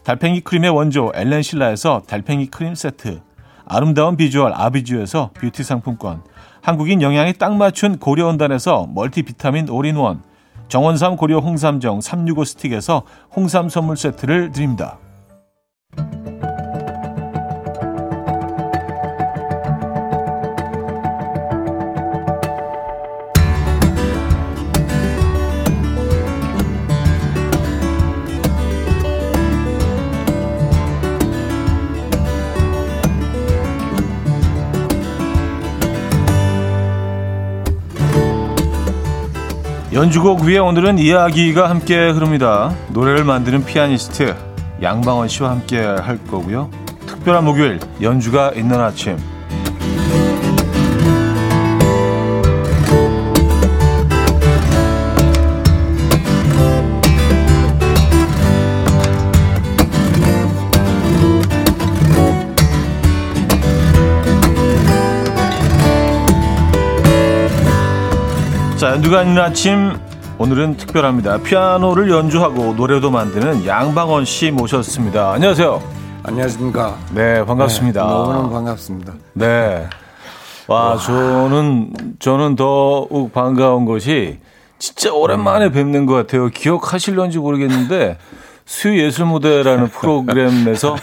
달팽이 0.04 0.40
크림의 0.40 0.70
원조 0.70 1.12
엘렌실라에서 1.14 2.02
달팽이 2.06 2.46
크림 2.46 2.74
세트 2.74 3.20
아름다운 3.66 4.16
비주얼 4.16 4.52
아비주에서 4.54 5.30
뷰티 5.34 5.62
상품권 5.62 6.22
한국인 6.62 7.02
영양에 7.02 7.32
딱 7.32 7.56
맞춘 7.56 7.98
고려원단에서 7.98 8.88
멀티비타민 8.94 9.68
올인원 9.68 10.22
정원삼 10.68 11.16
고려 11.16 11.38
홍삼정 11.38 12.00
365 12.00 12.44
스틱에서 12.44 13.02
홍삼 13.34 13.70
선물 13.70 13.96
세트를 13.96 14.52
드립니다. 14.52 14.98
연주곡 39.98 40.42
위에 40.42 40.58
오늘은 40.58 41.00
이야기가 41.00 41.68
함께 41.68 42.10
흐릅니다. 42.10 42.72
노래를 42.90 43.24
만드는 43.24 43.64
피아니스트 43.64 44.32
양방원 44.80 45.26
씨와 45.26 45.50
함께 45.50 45.80
할 45.80 46.24
거고요. 46.24 46.70
특별한 47.04 47.44
목요일 47.44 47.80
연주가 48.00 48.52
있는 48.52 48.78
아침 48.80 49.16
자, 68.78 68.92
연주가 68.92 69.24
있는 69.24 69.42
아침 69.42 69.98
오늘은 70.38 70.76
특별합니다. 70.76 71.38
피아노를 71.38 72.12
연주하고 72.12 72.74
노래도 72.74 73.10
만드는 73.10 73.66
양방원 73.66 74.24
씨 74.24 74.52
모셨습니다. 74.52 75.32
안녕하세요. 75.32 75.82
안녕하십니까. 76.22 76.96
네, 77.12 77.44
반갑습니다. 77.44 78.04
네, 78.04 78.08
너무너무 78.08 78.50
반갑습니다. 78.50 79.14
네. 79.32 79.88
와, 80.68 80.90
와, 80.90 80.96
저는, 80.96 81.92
저는 82.20 82.54
더욱 82.54 83.32
반가운 83.32 83.84
것이 83.84 84.38
진짜 84.78 85.12
오랜만에 85.12 85.66
음. 85.66 85.72
뵙는 85.72 86.06
것 86.06 86.14
같아요. 86.14 86.46
기억하실런지 86.46 87.38
모르겠는데 87.38 88.16
수예술무대라는 88.64 89.88
프로그램에서 89.88 90.94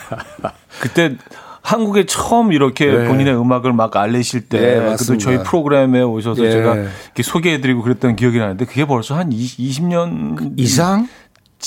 그때 0.79 1.17
한국에 1.65 2.05
처음 2.05 2.53
이렇게 2.53 2.85
네. 2.85 3.07
본인의 3.07 3.35
음악을 3.35 3.73
막 3.73 3.95
알리실 3.95 4.49
때 4.49 4.59
네, 4.59 4.95
그도 4.95 5.17
저희 5.17 5.41
프로그램에 5.41 6.03
오셔서 6.03 6.43
네. 6.43 6.51
제가 6.51 6.75
이렇게 6.75 7.23
소개해드리고 7.23 7.81
그랬던 7.81 8.15
기억이 8.15 8.37
나는데 8.37 8.65
그게 8.65 8.85
벌써 8.85 9.15
한 9.15 9.31
20, 9.31 9.85
년 9.85 10.53
이상 10.57 11.07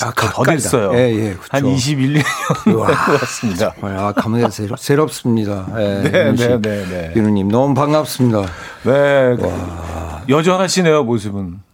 아, 0.01 0.13
더 0.13 0.43
됐어요. 0.43 0.93
예, 0.93 1.09
예, 1.13 1.33
그렇죠. 1.33 1.49
한 1.49 1.63
21년 1.63 2.23
된것 2.63 2.87
같습니다. 3.19 3.75
아, 3.81 4.13
감회가 4.13 4.49
새롭습니다. 4.77 5.67
예, 5.77 5.99
네, 6.09 6.31
네, 6.31 6.61
네, 6.61 6.85
네. 6.85 7.13
윤우님 7.17 7.49
너무 7.49 7.73
반갑습니다. 7.73 8.45
네, 8.83 9.35
와. 9.41 10.21
여전하시네요 10.29 11.03
모습은. 11.03 11.68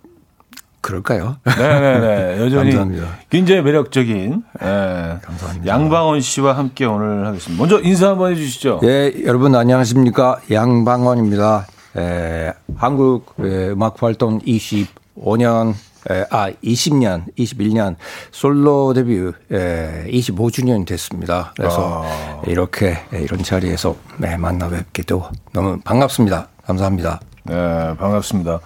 그럴까요? 0.85 1.37
네네네. 1.45 2.37
여전히 2.45 2.69
감사합니다. 2.69 3.07
굉장히 3.31 3.63
매력적인 3.63 4.43
네. 4.61 5.19
감사합니다. 5.19 5.65
양방원 5.65 6.21
씨와 6.21 6.55
함께 6.55 6.85
오늘 6.85 7.25
하겠습니다. 7.25 7.59
먼저 7.59 7.81
인사 7.81 8.09
한번 8.09 8.31
해주시죠. 8.31 8.81
예, 8.83 9.11
여러분 9.25 9.55
안녕하십니까? 9.55 10.41
양방원입니다. 10.51 11.65
에, 11.97 12.53
한국 12.75 13.33
에, 13.39 13.69
음악 13.69 14.03
활동 14.03 14.39
25년 14.41 15.73
에, 16.11 16.23
아 16.29 16.51
20년, 16.63 17.35
21년 17.35 17.95
솔로 18.31 18.93
데뷔 18.93 19.31
에, 19.51 20.05
25주년 20.07 20.85
됐습니다. 20.85 21.51
그래서 21.57 22.03
아. 22.05 22.41
이렇게 22.45 22.99
이런 23.11 23.41
자리에서 23.41 23.95
네, 24.19 24.37
만나 24.37 24.69
뵙기도 24.69 25.23
너무 25.51 25.79
반갑습니다. 25.83 26.49
감사합니다. 26.63 27.21
네, 27.45 27.55
반갑습니다. 27.97 28.59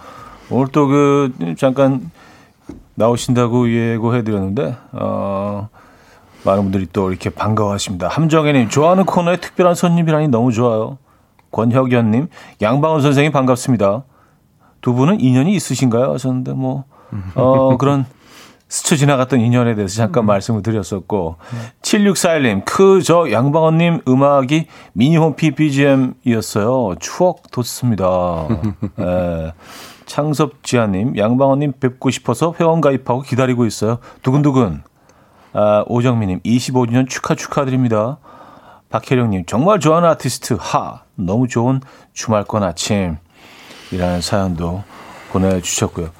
오늘 0.50 0.68
또 0.68 0.86
그 0.88 1.54
잠깐 1.56 2.10
나오신다고 2.94 3.70
예고해드렸는데 3.72 4.76
어, 4.92 5.68
많은 6.44 6.64
분들이 6.64 6.86
또 6.92 7.10
이렇게 7.10 7.30
반가워하십니다. 7.30 8.08
함정혜님 8.08 8.68
좋아하는 8.68 9.04
코너에 9.04 9.36
특별한 9.36 9.74
손님이라니 9.74 10.28
너무 10.28 10.52
좋아요. 10.52 10.98
권혁연님 11.52 12.28
양방원 12.62 13.00
선생님 13.02 13.32
반갑습니다. 13.32 14.04
두 14.80 14.94
분은 14.94 15.20
인연이 15.20 15.52
있으신가요? 15.54 16.12
하셨는데 16.12 16.52
뭐 16.52 16.84
어, 17.34 17.76
그런 17.76 18.06
스쳐 18.68 18.94
지나갔던 18.94 19.40
인연에 19.40 19.74
대해서 19.74 19.96
잠깐 19.96 20.24
음. 20.24 20.26
말씀을 20.26 20.62
드렸었고 20.62 21.36
음. 21.52 21.58
7641님 21.82 22.64
그 22.64 23.02
저 23.02 23.30
양방원님 23.32 24.02
음악이 24.06 24.66
미니홈피 24.92 25.52
BGM이었어요. 25.52 26.94
추억 27.00 27.50
돋습니다. 27.50 28.46
예. 29.00 29.52
창섭지아님, 30.10 31.16
양방원님 31.16 31.74
뵙고 31.78 32.10
싶어서 32.10 32.52
회원 32.58 32.80
가입하고 32.80 33.22
기다리고 33.22 33.64
있어요. 33.64 33.98
두근두근. 34.22 34.82
아, 35.52 35.84
오정민님, 35.86 36.40
25주년 36.40 37.08
축하 37.08 37.36
축하드립니다. 37.36 38.18
박혜령님, 38.88 39.44
정말 39.46 39.78
좋아하는 39.78 40.08
아티스트, 40.08 40.56
하. 40.58 41.02
너무 41.14 41.46
좋은 41.46 41.80
주말권 42.12 42.64
아침. 42.64 43.18
이라는 43.92 44.20
사연도 44.20 44.82
보내주셨고요. 45.30 46.10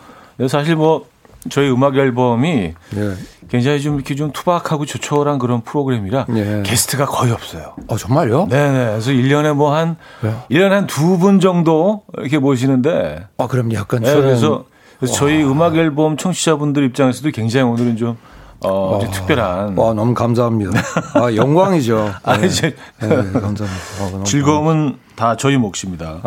사실 0.48 0.76
뭐, 0.76 1.06
저희 1.48 1.68
음악 1.68 1.96
앨범이 1.96 2.74
네. 2.94 3.14
굉장히 3.50 3.80
좀 3.80 3.96
이렇게 3.96 4.14
좀 4.14 4.30
투박하고 4.32 4.86
조촐한 4.86 5.38
그런 5.38 5.62
프로그램이라 5.62 6.26
네. 6.28 6.62
게스트가 6.64 7.06
거의 7.06 7.32
없어요. 7.32 7.74
어, 7.88 7.96
정말요? 7.96 8.46
네네. 8.48 8.84
그래서 8.92 9.10
1년에 9.10 9.54
뭐 9.54 9.74
한, 9.74 9.96
네. 10.22 10.34
1년에 10.50 10.68
한 10.70 10.86
두 10.86 11.18
분 11.18 11.40
정도 11.40 12.02
이렇게 12.18 12.38
모시는데. 12.38 13.26
아, 13.38 13.46
그럼 13.48 13.72
약간 13.74 14.02
네, 14.02 14.14
그래서, 14.14 14.64
그래서 14.98 15.14
저희 15.14 15.42
음악 15.42 15.76
앨범 15.76 16.16
청취자분들 16.16 16.84
입장에서도 16.84 17.28
굉장히 17.30 17.68
오늘은 17.70 17.96
좀 17.96 18.16
어, 18.62 18.98
와, 18.98 19.10
특별한. 19.10 19.76
와, 19.78 19.94
너무 19.94 20.12
감사합니다. 20.14 20.70
아, 21.14 21.34
영광이죠. 21.34 22.12
아, 22.22 22.36
네. 22.36 22.46
이제. 22.46 22.76
네, 23.00 23.08
감사합니다. 23.08 23.64
아, 23.64 24.22
즐거움은 24.24 24.96
다 25.16 25.36
저희 25.36 25.56
몫입니다. 25.56 26.18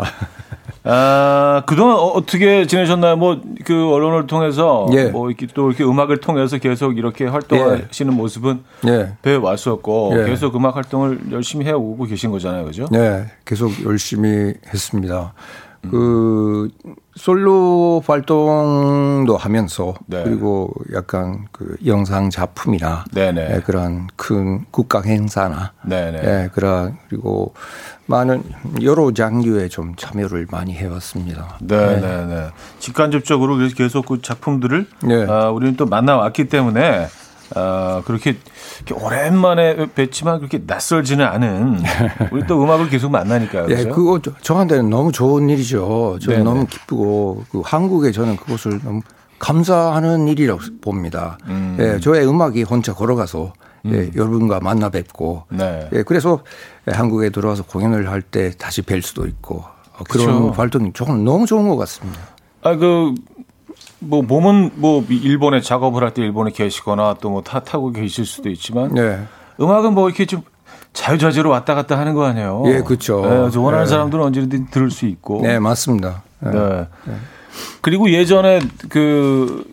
아, 0.86 1.62
그동안 1.66 1.96
어, 1.96 2.22
떻게 2.26 2.66
지내셨나요? 2.66 3.16
뭐, 3.16 3.40
그 3.64 3.90
언론을 3.90 4.26
통해서, 4.26 4.86
예. 4.92 5.06
뭐, 5.06 5.30
이렇게 5.30 5.46
또 5.46 5.68
이렇게 5.68 5.82
음악을 5.82 6.18
통해서 6.18 6.58
계속 6.58 6.98
이렇게 6.98 7.24
활동하시는 7.24 8.12
예. 8.12 8.16
모습은 8.16 8.64
예. 8.88 9.16
배워 9.22 9.48
왔었고, 9.48 10.12
예. 10.18 10.24
계속 10.26 10.54
음악 10.56 10.76
활동을 10.76 11.20
열심히 11.32 11.64
해 11.64 11.72
오고 11.72 12.04
계신 12.04 12.30
거잖아요. 12.30 12.66
그죠? 12.66 12.86
네. 12.90 13.24
계속 13.46 13.72
열심히 13.84 14.52
했습니다. 14.68 15.32
그 15.90 16.68
솔로 17.16 18.02
활동도 18.04 19.36
하면서 19.36 19.94
네. 20.06 20.24
그리고 20.24 20.72
약간 20.92 21.46
그 21.52 21.76
영상 21.86 22.30
작품이나 22.30 23.04
네, 23.12 23.32
그런 23.64 24.08
큰 24.16 24.64
국가 24.70 25.00
행사나 25.00 25.72
네, 25.84 26.50
그런 26.52 26.96
그리고 27.08 27.54
많은 28.06 28.42
여러 28.82 29.12
장르에 29.12 29.68
좀 29.68 29.94
참여를 29.96 30.48
많이 30.50 30.74
해왔습니다. 30.74 31.58
네, 31.60 32.00
네, 32.00 32.26
네. 32.26 32.46
직간접적으로 32.80 33.56
계속 33.76 34.06
그 34.06 34.20
작품들을 34.20 34.86
네. 35.04 35.26
아, 35.28 35.50
우리는 35.50 35.76
또 35.76 35.86
만나왔기 35.86 36.48
때문에 36.48 37.06
아, 37.54 38.02
그렇게 38.04 38.36
오랜만에 38.92 39.76
뵙지만 39.94 40.38
그렇게 40.38 40.60
낯설지는 40.66 41.24
않은 41.24 41.80
우리 42.32 42.46
또 42.46 42.62
음악을 42.62 42.88
계속 42.88 43.10
만나니까요. 43.10 43.66
예, 43.70 43.84
그거 43.84 44.20
저한테는 44.42 44.90
너무 44.90 45.12
좋은 45.12 45.48
일이죠. 45.48 46.18
저는 46.20 46.38
네네. 46.38 46.44
너무 46.50 46.66
기쁘고 46.66 47.44
그 47.50 47.62
한국에 47.64 48.12
저는 48.12 48.36
그것을 48.36 48.80
너무 48.82 49.00
감사하는 49.38 50.28
일이라고 50.28 50.60
봅니다. 50.80 51.38
음. 51.46 51.76
예, 51.78 52.00
저의 52.00 52.26
음악이 52.26 52.62
혼자 52.62 52.92
걸어가서 52.94 53.52
예, 53.86 53.90
음. 53.90 54.10
여러분과 54.16 54.60
만나 54.60 54.88
뵙고 54.88 55.44
네. 55.50 55.88
예, 55.92 56.02
그래서 56.02 56.40
한국에 56.86 57.30
들어와서 57.30 57.62
공연을 57.64 58.10
할 58.10 58.22
때 58.22 58.50
다시 58.58 58.80
뵐 58.82 59.02
수도 59.02 59.26
있고 59.26 59.64
그런 60.08 60.26
그렇죠. 60.26 60.50
활동이 60.52 60.92
조금 60.94 61.24
너무 61.24 61.46
좋은 61.46 61.68
것 61.68 61.76
같습니다. 61.76 62.18
아, 62.62 62.74
그 62.76 63.14
뭐 64.04 64.22
몸은 64.22 64.72
뭐 64.76 65.04
일본에 65.08 65.60
작업을 65.60 66.02
할 66.02 66.10
때 66.12 66.22
일본에 66.22 66.50
계시거나 66.50 67.14
또 67.20 67.30
뭐 67.30 67.42
타고 67.42 67.90
계실 67.92 68.24
수도 68.24 68.48
있지만 68.50 68.94
네. 68.94 69.20
음악은 69.60 69.94
뭐 69.94 70.08
이렇게 70.08 70.26
좀 70.26 70.42
자유자재로 70.92 71.50
왔다 71.50 71.74
갔다 71.74 71.98
하는 71.98 72.14
거 72.14 72.24
아니에요? 72.24 72.62
예, 72.66 72.80
그렇죠. 72.82 73.20
네, 73.22 73.58
원하는 73.58 73.84
네. 73.84 73.90
사람들은 73.90 74.24
언제든 74.24 74.66
들을 74.70 74.90
수 74.90 75.06
있고. 75.06 75.40
네, 75.42 75.58
맞습니다. 75.58 76.22
네. 76.40 76.50
네. 76.52 77.14
그리고 77.80 78.10
예전에 78.10 78.60
그, 78.88 79.64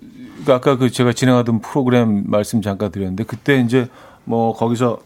그 0.46 0.54
아까 0.54 0.78
그 0.78 0.90
제가 0.90 1.14
진행하던 1.14 1.62
프로그램 1.62 2.24
말씀 2.26 2.62
잠깐 2.62 2.92
드렸는데 2.92 3.24
그때 3.24 3.60
이제 3.60 3.88
뭐 4.24 4.54
거기서 4.56 5.00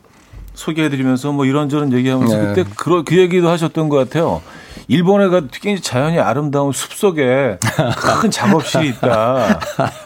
소개해드리면서 0.55 1.31
뭐 1.31 1.45
이런저런 1.45 1.93
얘기하면서 1.93 2.37
네. 2.37 2.53
그때 2.53 2.69
그, 2.75 3.03
그 3.03 3.17
얘기도 3.17 3.49
하셨던 3.49 3.89
것 3.89 3.97
같아요. 3.97 4.41
일본에 4.87 5.29
가 5.29 5.41
특히 5.51 5.79
자연이 5.79 6.19
아름다운 6.19 6.71
숲 6.71 6.93
속에 6.93 7.57
큰 8.21 8.31
작업실이 8.31 8.89
있다. 8.89 9.59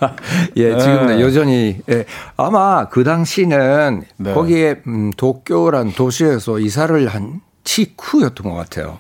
예, 0.56 0.78
지금 0.78 1.08
네. 1.08 1.22
여전히 1.22 1.78
예, 1.90 2.06
아마 2.38 2.88
그 2.88 3.04
당시는 3.04 4.04
네. 4.18 4.34
거기에 4.34 4.82
음, 4.88 5.12
도쿄란 5.18 5.94
도시에서 5.94 6.60
이사를 6.60 7.08
한 7.08 7.42
직후였던 7.64 8.50
것 8.50 8.56
같아요. 8.56 9.00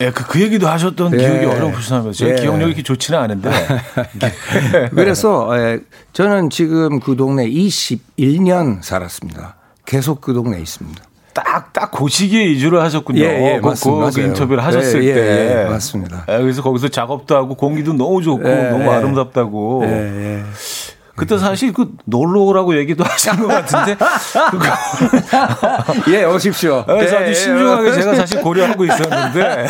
예, 0.00 0.10
그, 0.10 0.26
그 0.26 0.40
얘기도 0.40 0.68
하셨던 0.68 1.14
예. 1.14 1.16
기억이 1.18 1.46
어렴풋하면서 1.46 2.28
예. 2.28 2.34
기억력이 2.36 2.66
이렇게 2.66 2.82
좋지는 2.82 3.18
않은데. 3.18 3.50
그래서 4.94 5.48
예, 5.58 5.80
저는 6.12 6.50
지금 6.50 7.00
그 7.00 7.16
동네 7.16 7.48
21년 7.48 8.82
살았습니다. 8.82 9.56
계속 9.86 10.20
그 10.20 10.34
동네에 10.34 10.60
있습니다. 10.60 11.02
딱, 11.32 11.72
딱 11.72 11.90
그 11.90 12.08
시기에 12.08 12.44
이주를 12.44 12.80
하셨군요. 12.82 13.22
예, 13.22 13.54
예, 13.54 13.60
그, 13.60 13.68
맞습니다. 13.68 14.10
그 14.10 14.20
인터뷰를 14.20 14.64
하셨을 14.64 15.04
예, 15.04 15.08
예 15.08 15.14
때. 15.14 15.64
예, 15.64 15.70
맞습니다. 15.70 16.24
예, 16.28 16.38
그래서 16.38 16.62
거기서 16.62 16.88
작업도 16.88 17.36
하고 17.36 17.54
공기도 17.54 17.92
너무 17.92 18.22
좋고 18.22 18.48
예, 18.48 18.70
너무 18.70 18.90
아름답다고. 18.90 19.84
그때 21.16 21.38
사실 21.38 21.72
그 21.72 21.92
놀러 22.04 22.42
오라고 22.42 22.76
얘기도 22.76 23.02
하신 23.08 23.38
것 23.38 23.46
같은데. 23.46 23.96
예, 26.12 26.24
오십시오. 26.24 26.84
그래서 26.86 27.16
아주 27.16 27.34
신중하게 27.34 27.92
제가 27.92 28.14
사실 28.14 28.42
고려하고 28.42 28.84
있었는데. 28.84 29.66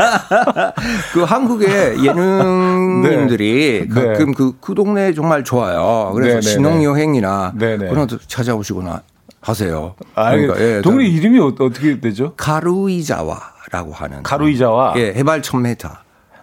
그 1.15 1.23
한국의 1.23 2.05
예능인들이 2.05 3.87
네. 3.89 3.95
가끔 3.95 4.27
네. 4.27 4.33
그, 4.37 4.55
그 4.61 4.75
동네 4.75 5.15
정말 5.15 5.45
좋아요. 5.45 6.11
그래서 6.15 6.35
네, 6.35 6.41
네 6.41 6.43
신혼여행이나 6.43 7.53
그런 7.57 8.09
데 8.09 8.17
찾아오시거나 8.27 9.03
하세요. 9.51 9.95
아, 10.17 10.33
그러니까, 10.33 10.61
예, 10.61 10.81
동네 10.83 11.07
이름이 11.07 11.39
어, 11.39 11.55
떻게 11.55 12.01
되죠? 12.01 12.35
가루이자와라고 12.37 13.93
하는. 13.93 14.23
가루이자와? 14.25 14.95
예, 14.97 15.15
해발 15.15 15.41
1000m. 15.41 15.89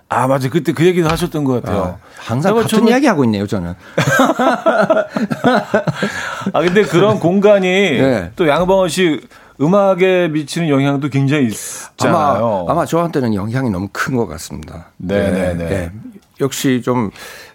아, 0.07 0.27
맞아. 0.27 0.47
그때 0.49 0.71
그 0.73 0.85
얘기도 0.85 1.09
하셨던 1.09 1.43
것 1.43 1.61
같아요. 1.61 1.97
아, 1.99 2.07
항상 2.17 2.53
같은 2.55 2.67
좀... 2.69 2.87
이야기 2.87 3.07
하고 3.07 3.23
있네요, 3.25 3.45
저는. 3.47 3.73
아, 6.53 6.61
근데 6.61 6.83
그런 6.83 7.19
공간이 7.19 7.67
네. 7.99 8.31
또 8.35 8.47
양방원 8.47 8.89
씨 8.89 9.21
음악에 9.59 10.29
미치는 10.29 10.69
영향도 10.69 11.09
굉장히 11.09 11.47
있잖아요. 11.47 12.65
아마, 12.67 12.71
아마 12.71 12.85
저한테는 12.85 13.33
영향이 13.33 13.69
너무 13.69 13.87
큰 13.91 14.15
것 14.15 14.27
같습니다. 14.27 14.87
네, 14.97 15.31
네. 15.31 15.53
네. 15.55 15.91
역시 16.39 16.81
좀 16.83 17.09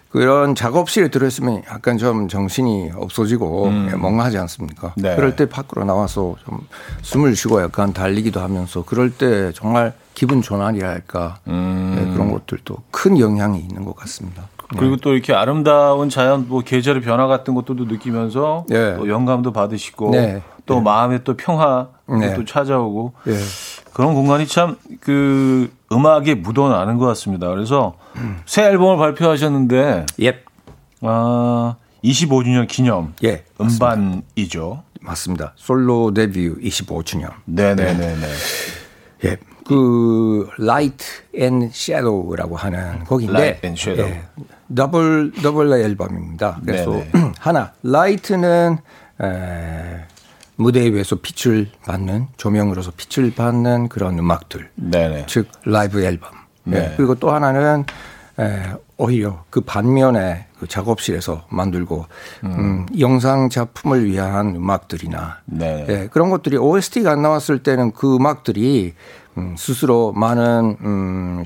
그런 0.09 0.55
작업실에 0.55 1.09
들어있으면 1.09 1.63
약간 1.69 1.97
좀 1.97 2.27
정신이 2.27 2.91
없어지고 2.95 3.65
음. 3.67 3.91
멍하지 4.01 4.37
않습니까? 4.39 4.93
네. 4.97 5.15
그럴 5.15 5.35
때 5.35 5.47
밖으로 5.47 5.85
나와서 5.85 6.35
좀 6.45 6.59
숨을 7.03 7.35
쉬고 7.35 7.61
약간 7.61 7.93
달리기도 7.93 8.39
하면서 8.39 8.83
그럴 8.83 9.11
때 9.11 9.51
정말 9.53 9.93
기분 10.15 10.41
전환이랄까 10.41 11.37
음. 11.47 11.95
네, 11.97 12.13
그런 12.13 12.31
것들도 12.31 12.75
큰 12.91 13.19
영향이 13.19 13.59
있는 13.59 13.85
것 13.85 13.95
같습니다. 13.95 14.47
그리고 14.77 14.95
네. 14.95 15.01
또 15.01 15.13
이렇게 15.13 15.33
아름다운 15.33 16.09
자연, 16.09 16.47
뭐 16.47 16.61
계절의 16.61 17.01
변화 17.01 17.27
같은 17.27 17.55
것들도 17.55 17.85
느끼면서 17.85 18.65
네. 18.67 18.95
또 18.97 19.09
영감도 19.09 19.51
받으시고 19.51 20.11
네. 20.11 20.41
또 20.65 20.75
네. 20.75 20.81
마음에 20.81 21.23
또 21.23 21.35
평화 21.35 21.87
네. 22.07 22.33
또 22.35 22.45
찾아오고 22.45 23.13
그런 23.93 24.13
공간이 24.13 24.47
참 24.47 24.77
그 24.99 25.71
음악에 25.91 26.35
묻어나는 26.35 26.97
것 26.97 27.05
같습니다. 27.07 27.47
그래서 27.49 27.95
음. 28.17 28.41
새 28.45 28.63
앨범을 28.65 28.97
발표하셨는데, 28.97 30.05
예. 30.21 30.43
아 31.01 31.75
25주년 32.03 32.67
기념 32.67 33.13
예, 33.23 33.43
음반이죠. 33.59 34.83
맞습니다. 35.01 35.53
솔로 35.55 36.13
데뷔 36.13 36.53
25주년. 36.53 37.31
네네네네. 37.45 38.27
예. 39.25 39.37
그 39.65 40.49
Light 40.57 41.05
and 41.35 41.69
Shadow라고 41.71 42.57
하는 42.57 43.03
곡인데. 43.05 43.59
예, 44.03 44.23
더블 44.75 45.31
더블 45.41 45.71
앨범입니다. 45.71 46.59
그래서 46.65 47.01
하나 47.39 47.71
Light는 47.83 48.77
에, 49.21 50.05
무대 50.59 50.91
위에서 50.93 51.15
빛을 51.15 51.69
받는 51.85 52.27
조명으로서 52.35 52.91
빛을 52.97 53.33
받는 53.33 53.87
그런 53.87 54.19
음악들. 54.19 54.69
네네. 54.75 55.25
즉 55.27 55.47
라이브 55.63 56.03
앨범. 56.03 56.31
네. 56.65 56.79
네. 56.81 56.93
그리고 56.97 57.15
또 57.15 57.31
하나는 57.31 57.85
에, 58.37 58.73
오히려 58.97 59.45
그 59.49 59.61
반면에 59.61 60.47
그 60.59 60.67
작업실에서 60.67 61.45
만들고 61.49 62.05
음. 62.43 62.51
음, 62.51 62.85
영상 62.99 63.49
작품을 63.49 64.05
위한 64.05 64.55
음악들이나 64.57 65.37
네. 65.45 65.85
예, 65.87 66.09
그런 66.11 66.29
것들이 66.29 66.57
OST가 66.57 67.11
안 67.11 67.21
나왔을 67.21 67.63
때는 67.63 67.93
그 67.93 68.17
음악들이 68.17 68.95
음, 69.37 69.55
스스로 69.57 70.11
많은 70.11 70.77
음, 70.81 71.43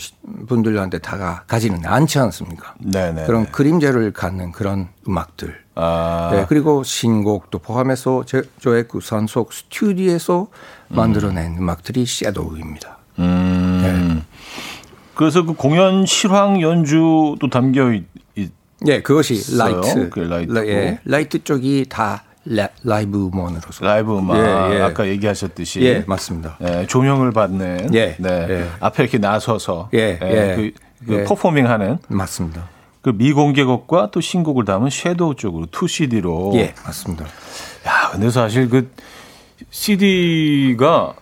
분들한테 0.47 0.97
다가가지는 0.97 1.85
않지 1.85 2.17
않습니까? 2.17 2.73
네네. 2.79 3.25
그런 3.27 3.51
그림자를 3.51 4.11
갖는 4.11 4.51
그런 4.51 4.87
음악들. 5.07 5.62
아. 5.75 6.29
네, 6.31 6.45
그리고 6.47 6.83
신곡도 6.83 7.59
포함해서 7.59 8.23
제, 8.25 8.43
저의 8.59 8.87
그 8.87 8.99
산속 9.01 9.53
스튜디오에서 9.53 10.47
음. 10.89 10.95
만들어낸 10.95 11.57
음악들이 11.57 12.05
Shadow입니다. 12.05 12.97
음. 13.19 13.79
네. 13.81 14.23
그래서 15.15 15.43
그 15.43 15.53
공연 15.53 16.05
실황 16.05 16.61
연주도 16.61 17.49
담겨 17.51 17.93
있, 17.93 18.05
있 18.35 18.51
네, 18.81 19.01
그것이 19.01 19.57
Light. 19.57 20.09
Light. 20.19 20.67
예, 20.67 20.99
Light 21.05 21.43
쪽이 21.43 21.85
다 21.89 22.23
라이브 22.45 23.27
음원으로서. 23.27 23.85
라이브 23.85 24.17
음악. 24.17 24.37
예, 24.37 24.75
예. 24.77 24.81
아까 24.81 25.07
얘기하셨듯이. 25.07 25.81
예, 25.81 26.03
맞습니다. 26.05 26.57
예, 26.61 26.85
조명을 26.87 27.31
받는. 27.31 27.93
예. 27.93 28.15
네. 28.19 28.47
예. 28.49 28.67
앞에 28.81 29.03
이렇게 29.03 29.17
나서서. 29.17 29.89
예. 29.93 30.19
예. 30.21 30.27
예. 30.51 30.55
그, 30.55 30.71
그 31.07 31.13
예. 31.19 31.23
performing 31.23 31.69
하는. 31.69 31.99
맞습니다. 32.09 32.67
그 33.03 33.09
미공개곡과 33.09 34.11
또 34.11 34.21
신곡을 34.21 34.63
담은 34.63 34.89
Shadow 34.89 35.35
쪽으로 35.35 35.67
2CD로. 35.67 36.55
예, 36.55 36.73
맞습니다. 36.85 37.25
야, 37.85 38.09
근데 38.11 38.29
사실 38.31 38.69
그 38.69 38.89
CD가 39.69 41.13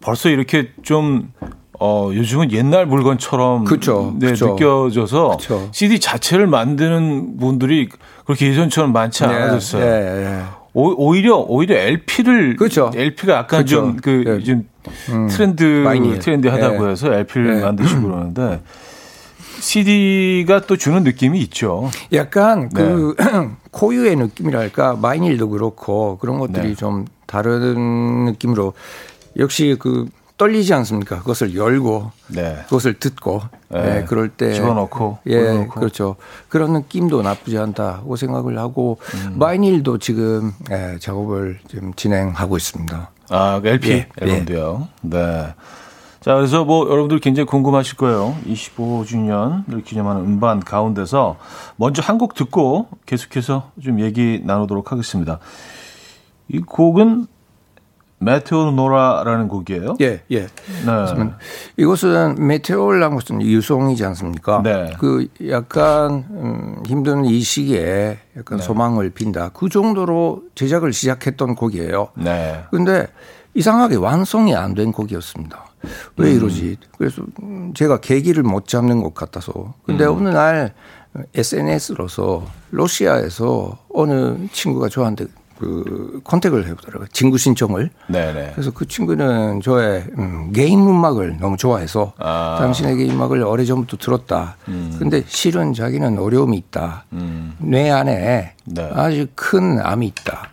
벌써 0.00 0.28
이렇게 0.28 0.70
좀 0.82 1.32
어, 1.80 2.10
요즘은 2.12 2.52
옛날 2.52 2.84
물건처럼 2.84 3.64
그쵸, 3.64 4.14
네, 4.18 4.28
그쵸. 4.28 4.48
느껴져서 4.48 5.38
그쵸. 5.38 5.68
CD 5.72 5.98
자체를 5.98 6.46
만드는 6.46 7.38
분들이 7.38 7.88
그렇게 8.26 8.48
예전처럼 8.48 8.92
많지 8.92 9.22
네, 9.22 9.28
않아졌어요. 9.28 9.82
네, 9.82 10.00
네. 10.00 10.42
오, 10.74 11.16
히려 11.16 11.36
오히려 11.48 11.76
LP를 11.76 12.56
그렇죠. 12.56 12.92
LP가 12.94 13.32
약간 13.38 13.64
좀그 13.64 14.24
네. 14.26 14.44
좀 14.44 14.68
음, 15.08 15.28
트렌드 15.28 16.18
트렌디하다고 16.20 16.84
네. 16.84 16.90
해서 16.90 17.12
LP를 17.12 17.56
네. 17.56 17.62
만드시고 17.62 18.02
그러는데 18.02 18.60
CD가 19.60 20.62
또 20.62 20.76
주는 20.76 21.02
느낌이 21.04 21.40
있죠. 21.42 21.90
약간 22.12 22.68
그 22.70 23.14
네. 23.18 23.50
고유의 23.70 24.16
느낌이랄까 24.16 24.94
마이닐도 24.94 25.50
그렇고 25.50 26.18
그런 26.18 26.38
것들이 26.38 26.68
네. 26.68 26.74
좀 26.74 27.06
다른 27.26 28.24
느낌으로 28.24 28.72
역시 29.36 29.76
그 29.78 30.08
떨리지 30.36 30.72
않습니까? 30.72 31.18
그것을 31.18 31.54
열고 31.54 32.10
네. 32.28 32.56
그것을 32.64 32.94
듣고 32.94 33.42
네. 33.68 33.82
네. 33.82 34.04
그럴 34.06 34.30
때 34.30 34.54
집어넣고 34.54 35.18
예 35.26 35.36
올려놓고. 35.36 35.80
그렇죠 35.80 36.16
그런 36.48 36.72
느낌도 36.72 37.20
나쁘지 37.20 37.58
않다고 37.58 38.16
생각을 38.16 38.58
하고 38.58 38.98
음. 39.14 39.34
마이닐도 39.38 39.98
지금 39.98 40.52
예, 40.70 40.96
작업을 40.98 41.58
지금 41.68 41.92
진행하고 41.94 42.56
있습니다. 42.56 43.10
아 43.28 43.60
LP 43.62 43.90
예. 43.90 44.08
앨범도요. 44.18 44.88
네. 45.02 45.54
자, 46.20 46.34
그래서 46.34 46.64
뭐 46.64 46.86
여러분들 46.88 47.18
굉장히 47.20 47.46
궁금하실 47.46 47.96
거예요. 47.96 48.36
25주년을 48.46 49.82
기념하는 49.84 50.22
음반 50.22 50.60
가운데서 50.60 51.36
먼저 51.76 52.02
한 52.02 52.18
곡 52.18 52.34
듣고 52.34 52.88
계속해서 53.06 53.70
좀 53.82 54.00
얘기 54.00 54.42
나누도록 54.44 54.92
하겠습니다. 54.92 55.38
이 56.48 56.58
곡은 56.58 57.26
메테오 58.18 58.72
노라라는 58.72 59.48
곡이에요. 59.48 59.96
예, 60.02 60.20
예. 60.30 60.40
네. 60.40 61.30
이것은 61.78 62.46
메테오라는 62.46 63.16
것은 63.16 63.40
유성이지 63.40 64.04
않습니까? 64.04 64.60
네. 64.62 64.92
그 64.98 65.26
약간 65.48 66.26
음, 66.28 66.82
힘든 66.84 67.24
이 67.24 67.40
시기에 67.40 68.18
약간 68.36 68.58
네. 68.58 68.62
소망을 68.64 69.08
빈다. 69.08 69.52
그 69.54 69.70
정도로 69.70 70.42
제작을 70.54 70.92
시작했던 70.92 71.54
곡이에요. 71.54 72.08
네. 72.16 72.62
근데 72.70 73.06
이상하게 73.54 73.96
완성이 73.96 74.54
안 74.54 74.74
된 74.74 74.92
곡이었습니다. 74.92 75.64
왜 76.16 76.30
음. 76.30 76.36
이러지? 76.36 76.76
그래서 76.98 77.22
제가 77.74 78.00
계기를 78.00 78.42
못 78.42 78.66
잡는 78.68 79.02
것 79.02 79.14
같아서. 79.14 79.74
근데 79.86 80.04
음. 80.04 80.16
어느 80.16 80.28
날 80.28 80.74
SNS로서 81.34 82.46
러시아에서 82.70 83.78
어느 83.92 84.36
친구가 84.52 84.88
저한테 84.88 85.26
그 85.58 86.22
contact을 86.24 86.66
해보더라고요. 86.68 87.08
친구 87.12 87.36
신청을. 87.36 87.90
네네. 88.08 88.52
그래서 88.54 88.70
그 88.70 88.88
친구는 88.88 89.60
저의 89.60 90.06
음, 90.16 90.52
게임 90.54 90.88
음악을 90.88 91.36
너무 91.38 91.58
좋아해서 91.58 92.14
아. 92.18 92.56
당신의 92.60 92.96
게임 92.96 93.12
음악을 93.16 93.42
오래전부터 93.42 93.98
들었다. 93.98 94.56
음. 94.68 94.96
근데 94.98 95.22
실은 95.26 95.74
자기는 95.74 96.18
어려움이 96.18 96.56
있다. 96.56 97.04
음. 97.12 97.56
뇌 97.58 97.90
안에 97.90 98.54
네. 98.64 98.90
아주 98.94 99.26
큰 99.34 99.78
암이 99.80 100.06
있다. 100.06 100.48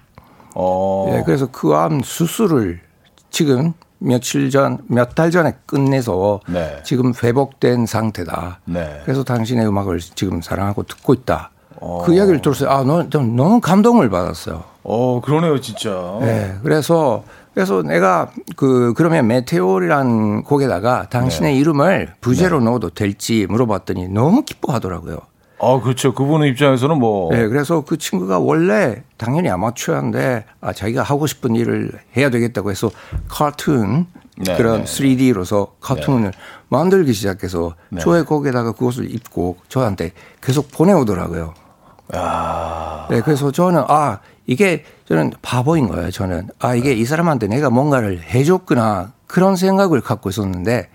어. 0.56 1.10
네, 1.14 1.24
그래서 1.26 1.46
그 1.52 1.74
암 1.74 2.02
수술을 2.04 2.82
지금 3.30 3.74
며칠 4.00 4.50
전, 4.50 4.80
몇 4.88 5.16
달 5.16 5.32
전에 5.32 5.54
끝내서 5.66 6.42
네. 6.48 6.78
지금 6.84 7.14
회복된 7.24 7.86
상태다. 7.86 8.60
네. 8.66 9.02
그래서 9.04 9.24
당신의 9.24 9.68
음악을 9.68 10.00
지금 10.00 10.42
사랑하고 10.42 10.84
듣고 10.84 11.14
있다. 11.14 11.52
어. 11.80 12.04
그 12.06 12.14
이야기를 12.14 12.42
들었어요. 12.42 12.70
아, 12.70 12.84
너무, 12.84 13.08
너무 13.10 13.60
감동을 13.62 14.10
받았어요. 14.10 14.64
어, 14.84 15.22
그러네요, 15.24 15.60
진짜. 15.62 16.18
네. 16.22 16.56
그래서, 16.64 17.24
그래서 17.54 17.82
내가 17.82 18.30
그, 18.56 18.94
그러면 18.96 19.28
메테오리란 19.28 20.44
곡에다가 20.44 21.08
당신의 21.10 21.54
네. 21.54 21.60
이름을 21.60 22.14
부제로 22.22 22.60
네. 22.60 22.66
넣어도 22.66 22.90
될지 22.90 23.48
물어봤더니 23.50 24.10
너무 24.10 24.44
기뻐하더라고요. 24.44 25.18
아, 25.60 25.80
그렇죠. 25.82 26.14
그분의 26.14 26.52
입장에서는 26.52 26.98
뭐. 27.00 27.32
네, 27.32 27.48
그래서 27.48 27.82
그 27.82 27.98
친구가 27.98 28.40
원래 28.40 29.04
당연히 29.18 29.50
아마추어인데 29.50 30.46
아, 30.62 30.74
자기가 30.74 31.02
하고 31.04 31.26
싶은 31.26 31.56
일을 31.56 31.92
해야 32.16 32.30
되겠다고 32.30 32.70
해서 32.70 32.92
카툰 33.28 34.06
네, 34.38 34.56
그런 34.56 34.84
네. 34.84 34.86
3D로서 34.86 35.72
카툰을 35.82 36.32
네. 36.32 36.38
만들기 36.70 37.14
시작해서 37.14 37.74
네. 37.90 38.02
저의 38.02 38.24
곡에다가 38.24 38.74
그것을 38.74 39.12
입고 39.12 39.58
저한테 39.68 40.12
계속 40.42 40.72
보내오더라고요. 40.72 41.54
아. 42.14 43.08
네, 43.10 43.22
그래서 43.22 43.52
저는 43.52 43.84
아, 43.88 44.20
이게 44.46 44.86
저는 45.08 45.34
바보인 45.42 45.88
거예요, 45.88 46.12
저는. 46.12 46.50
아, 46.60 46.76
이게 46.76 46.94
이 46.94 47.04
사람한테 47.04 47.48
내가 47.48 47.70
뭔가를 47.70 48.22
해줬구나. 48.22 49.14
그런 49.26 49.56
생각을 49.56 50.02
갖고 50.02 50.30
있었는데 50.30 50.90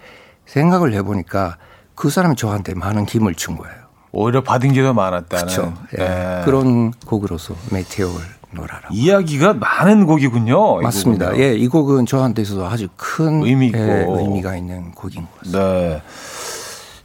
생각을 0.46 0.94
해보니까 0.94 1.58
그 1.94 2.10
사람이 2.10 2.36
저한테 2.36 2.74
많은 2.74 3.06
힘을 3.06 3.34
준 3.34 3.56
거예요. 3.56 3.81
오히려 4.12 4.42
받은 4.42 4.72
게 4.72 4.82
더 4.82 4.92
많았다는. 4.92 5.46
그렇죠. 5.46 5.74
예. 5.98 6.04
네. 6.04 6.42
그런 6.44 6.92
곡으로서 7.06 7.54
메테오를 7.70 8.20
노라라. 8.52 8.82
이야기가 8.90 9.54
많은 9.54 10.06
곡이군요. 10.06 10.82
맞습니다. 10.82 11.36
예, 11.38 11.54
이 11.54 11.66
곡은 11.68 12.04
저한테 12.06 12.42
있어서 12.42 12.68
아주 12.68 12.88
큰 12.96 13.42
의미 13.44 13.68
있고 13.68 13.78
예, 13.78 14.06
의미가 14.06 14.56
있는 14.56 14.92
곡인 14.92 15.22
것 15.22 15.38
같습니다. 15.38 15.58
네. 15.72 16.02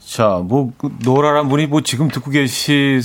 자, 0.05 0.41
뭐그 0.43 0.97
노라란 1.03 1.47
분이 1.49 1.67
뭐 1.67 1.81
지금 1.81 2.07
듣고 2.09 2.31
계시 2.31 2.99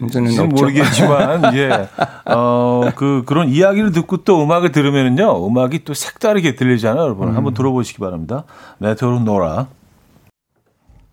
는 0.00 0.48
모르겠지만 0.48 1.54
예. 1.56 1.88
어, 2.24 2.90
그 2.96 3.22
그런 3.26 3.48
이야기를 3.48 3.92
듣고 3.92 4.18
또 4.24 4.42
음악을 4.42 4.72
들으면은요. 4.72 5.46
음악이 5.46 5.84
또 5.84 5.94
색다르게 5.94 6.56
들리잖아요, 6.56 7.00
여러분. 7.00 7.28
음. 7.28 7.36
한번 7.36 7.54
들어보시기 7.54 8.00
바랍니다. 8.00 8.42
메테오로 8.78 9.20
노라. 9.20 9.68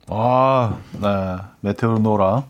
아, 0.08 0.78
네. 0.94 1.38
메테오로 1.62 2.00
노라. 2.00 2.44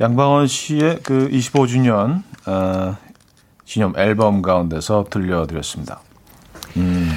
양방원 0.00 0.46
씨의 0.46 1.00
그 1.02 1.28
25주년 1.28 2.22
어, 2.46 2.96
기념 3.64 3.94
앨범 3.96 4.42
가운데서 4.42 5.06
들려드렸습니다. 5.10 6.00
음, 6.76 7.10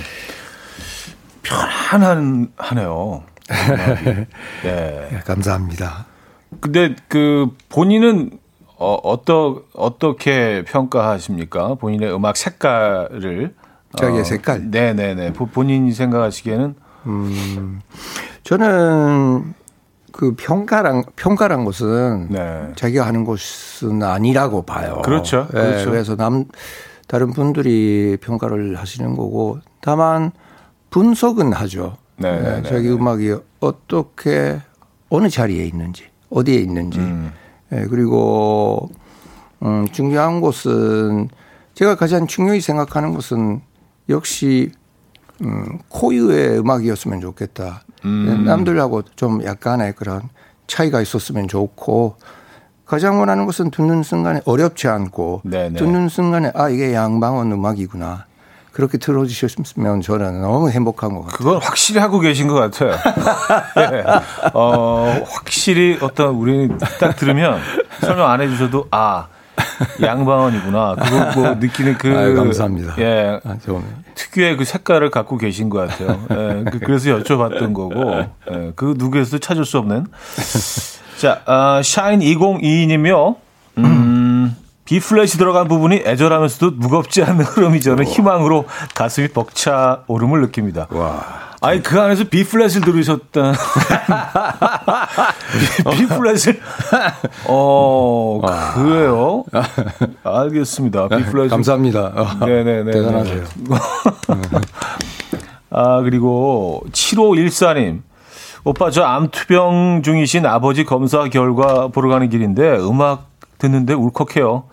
편안한 1.44 2.52
하네요. 2.58 3.24
네. 3.48 4.28
네, 4.64 5.20
감사합니다. 5.26 6.06
근데 6.60 6.96
그 7.08 7.56
본인은 7.70 8.32
어, 8.78 8.96
어떠, 9.04 9.62
어떻게 9.74 10.64
평가하십니까? 10.66 11.76
본인의 11.76 12.14
음악 12.16 12.36
색깔을. 12.36 13.54
자기의 13.96 14.22
어, 14.22 14.24
색깔? 14.24 14.72
네네네. 14.72 15.34
본인이 15.34 15.92
생각하시기에는? 15.92 16.76
음, 17.06 17.82
저는 18.44 19.54
그 20.12 20.36
평가란 20.36 21.04
평가란 21.16 21.66
것은 21.66 22.28
네. 22.30 22.72
자기가 22.76 23.06
하는 23.06 23.24
것은 23.24 24.04
아니라고 24.04 24.64
봐요. 24.64 25.02
그렇죠. 25.04 25.48
네, 25.54 25.62
그렇죠. 25.62 25.90
그래서 25.90 26.16
남 26.16 26.46
다른 27.08 27.32
분들이 27.32 28.18
평가를 28.22 28.76
하시는 28.76 29.16
거고 29.16 29.60
다만 29.82 30.32
분석은 30.90 31.54
하죠. 31.54 31.98
네, 32.18 32.40
네, 32.40 32.62
네 32.62 32.70
자기 32.70 32.88
네. 32.88 32.94
음악이 32.94 33.36
어떻게 33.60 34.60
어느 35.10 35.30
자리에 35.30 35.66
있는지 35.66 36.06
어디에 36.30 36.60
있는지 36.60 37.00
음. 37.00 37.32
네, 37.70 37.86
그리고 37.90 38.90
음, 39.64 39.88
중요한 39.92 40.42
것은 40.42 41.30
제가 41.74 41.96
가장 41.96 42.28
중요히 42.28 42.60
생각하는 42.60 43.14
것은 43.14 43.62
역시 44.10 44.72
음, 45.44 45.80
코유의 45.90 46.60
음악이었으면 46.60 47.22
좋겠다. 47.22 47.84
음. 48.06 48.44
남들하고 48.46 49.04
좀 49.16 49.44
약간의 49.44 49.94
그런 49.96 50.22
차이가 50.68 51.02
있었으면 51.02 51.48
좋고 51.48 52.16
가장 52.86 53.20
원하는 53.20 53.46
것은 53.46 53.72
듣는 53.72 54.04
순간에 54.04 54.42
어렵지 54.46 54.88
않고 54.88 55.42
네네. 55.46 55.80
듣는 55.80 56.10
순간에 56.10 56.52
아 56.56 56.70
이게 56.70 56.94
양방원 56.94 57.52
음악이구나 57.52 58.26
그렇게 58.72 58.98
들어주셨으면 58.98 60.02
저는 60.02 60.42
너무 60.42 60.70
행복한 60.70 61.14
것 61.14 61.22
같아요. 61.24 61.38
그건 61.38 61.62
확실히 61.62 62.00
하고 62.00 62.20
계신 62.20 62.48
것 62.48 62.56
같아요. 62.56 62.92
네. 63.76 64.04
어, 64.54 65.22
확실히 65.30 65.98
어떤 66.02 66.36
우리 66.36 66.70
딱 67.00 67.16
들으면 67.18 67.60
설명 68.00 68.30
안 68.30 68.42
해주셔도 68.42 68.88
아 68.92 69.28
양방원이구나. 70.02 70.96
그거 70.96 71.42
뭐 71.42 71.56
느끼는 71.60 71.98
그. 71.98 72.16
아유, 72.16 72.36
감사합니다. 72.36 72.96
예. 73.00 73.40
아, 73.44 73.58
좀. 73.64 73.84
특유의 74.16 74.58
그 74.58 74.66
색깔을 74.66 75.10
갖고 75.10 75.38
계신 75.38 75.70
것 75.70 75.88
같아요. 75.88 76.26
예. 76.32 76.64
그, 76.70 76.80
그래서 76.80 77.10
여쭤봤던 77.18 77.74
거고. 77.74 78.26
예. 78.52 78.72
그 78.76 78.96
누구에서도 78.98 79.40
찾을 79.40 79.66
수 79.66 79.78
없는. 79.80 80.08
자, 81.18 81.42
아, 81.46 81.82
샤인 81.84 82.20
2022님이요. 82.20 83.36
음, 83.78 83.84
비플랫이 84.92 85.30
들어간 85.38 85.70
부분이 85.70 86.04
애절하면서도 86.06 86.76
무겁지 86.76 87.24
않은 87.24 87.46
흐름이 87.46 87.80
저는 87.80 88.04
희망으로 88.04 88.66
가슴이 88.94 89.30
벅차 89.30 90.04
오름을 90.08 90.42
느낍니다. 90.42 90.88
와. 90.90 91.24
아니 91.62 91.82
그 91.82 91.98
안에서 91.98 92.26
B 92.26 92.44
플랫을 92.44 92.82
들으셨다. 92.82 93.54
B 95.92 96.08
플랫을 96.08 96.60
어 97.48 98.42
그래요? 98.76 99.46
알겠습니다. 100.26 101.08
B 101.08 101.24
플랫 101.24 101.48
감사합니다. 101.48 102.40
네네네 102.46 102.92
대단하세요. 102.92 103.44
아 105.72 106.02
그리고 106.02 106.84
7514님 106.92 108.02
오빠 108.66 108.92
저 108.92 109.04
암투병 109.04 110.02
중이신 110.04 110.46
아버지 110.46 110.84
검사 110.84 111.24
결과 111.30 111.88
보러 111.88 112.10
가는 112.10 112.28
길인데 112.28 112.76
음악 112.80 113.30
듣는데 113.58 113.94
울컥해요. 113.94 114.66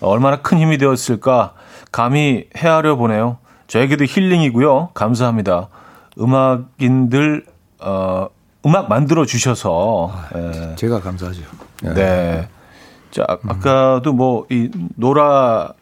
얼마나 0.00 0.36
큰 0.42 0.58
힘이 0.58 0.78
되었을까 0.78 1.54
감히 1.92 2.46
헤아려 2.56 2.96
보네요. 2.96 3.38
저에게도 3.66 4.04
힐링이고요. 4.04 4.90
감사합니다. 4.94 5.68
음악인들 6.18 7.44
어 7.80 8.28
음악 8.66 8.88
만들어 8.88 9.24
주셔서 9.24 10.10
아, 10.12 10.28
예. 10.36 10.74
제가 10.76 11.00
감사하죠. 11.00 11.42
예. 11.84 11.94
네. 11.94 12.48
자, 13.10 13.24
아, 13.28 13.36
아까도 13.46 14.12
뭐 14.12 14.46
이 14.50 14.70
노라 14.96 15.72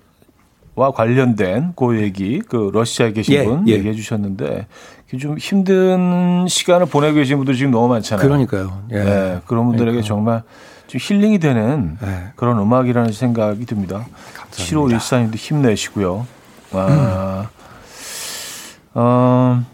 와 0.75 0.91
관련된 0.91 1.73
그 1.75 1.99
얘기 2.01 2.41
그 2.41 2.71
러시아에 2.73 3.12
계신 3.12 3.35
예, 3.35 3.45
분 3.45 3.67
예. 3.67 3.73
얘기해 3.73 3.95
주셨는데 3.95 4.67
좀 5.19 5.39
힘든 5.39 6.47
시간을 6.49 6.87
보내고 6.87 7.14
계신 7.14 7.39
분들 7.39 7.55
지금 7.55 7.71
너무 7.71 7.89
많잖아요. 7.89 8.27
그러니까요. 8.27 8.83
예. 8.93 8.99
네, 9.03 9.41
그런 9.47 9.64
분들에게 9.67 9.93
그러니까. 10.03 10.07
정말 10.07 10.43
좀 10.87 11.01
힐링이 11.03 11.39
되는 11.39 11.99
네. 12.01 12.32
그런 12.37 12.59
음악이라는 12.59 13.12
생각이 13.12 13.66
듭니다. 13.66 14.07
7호 14.53 14.97
1사님도 14.97 15.37
힘내시고요. 15.37 16.26
아, 16.72 17.49
음. 17.49 17.57
어, 18.95 19.64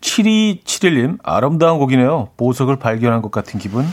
7271님, 0.00 1.18
아름다운 1.22 1.78
곡이네요. 1.78 2.30
보석을 2.36 2.76
발견한 2.76 3.22
것 3.22 3.30
같은 3.30 3.58
기분. 3.58 3.86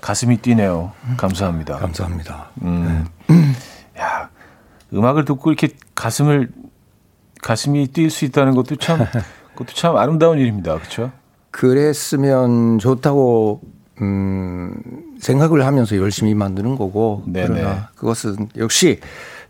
가슴이 0.00 0.38
뛰네요. 0.38 0.92
감사합니다. 1.16 1.76
감사합니다. 1.78 2.50
음. 2.62 3.06
네. 3.28 3.54
야, 4.00 4.30
음악을 4.92 5.24
듣고 5.24 5.50
이렇게 5.50 5.74
가슴을, 5.94 6.50
가슴이 7.42 7.88
뛸 7.88 8.10
수 8.10 8.24
있다는 8.24 8.54
것도 8.54 8.76
참, 8.76 9.04
그것도 9.54 9.74
참 9.74 9.96
아름다운 9.96 10.38
일입니다. 10.38 10.76
그렇죠? 10.76 11.10
그랬으면 11.50 12.78
좋다고 12.78 13.60
음, 14.00 14.74
생각을 15.18 15.66
하면서 15.66 15.96
열심히 15.96 16.34
만드는 16.34 16.76
거고 16.76 17.22
네네. 17.26 17.48
그러나 17.48 17.88
그것은 17.96 18.48
역시 18.56 19.00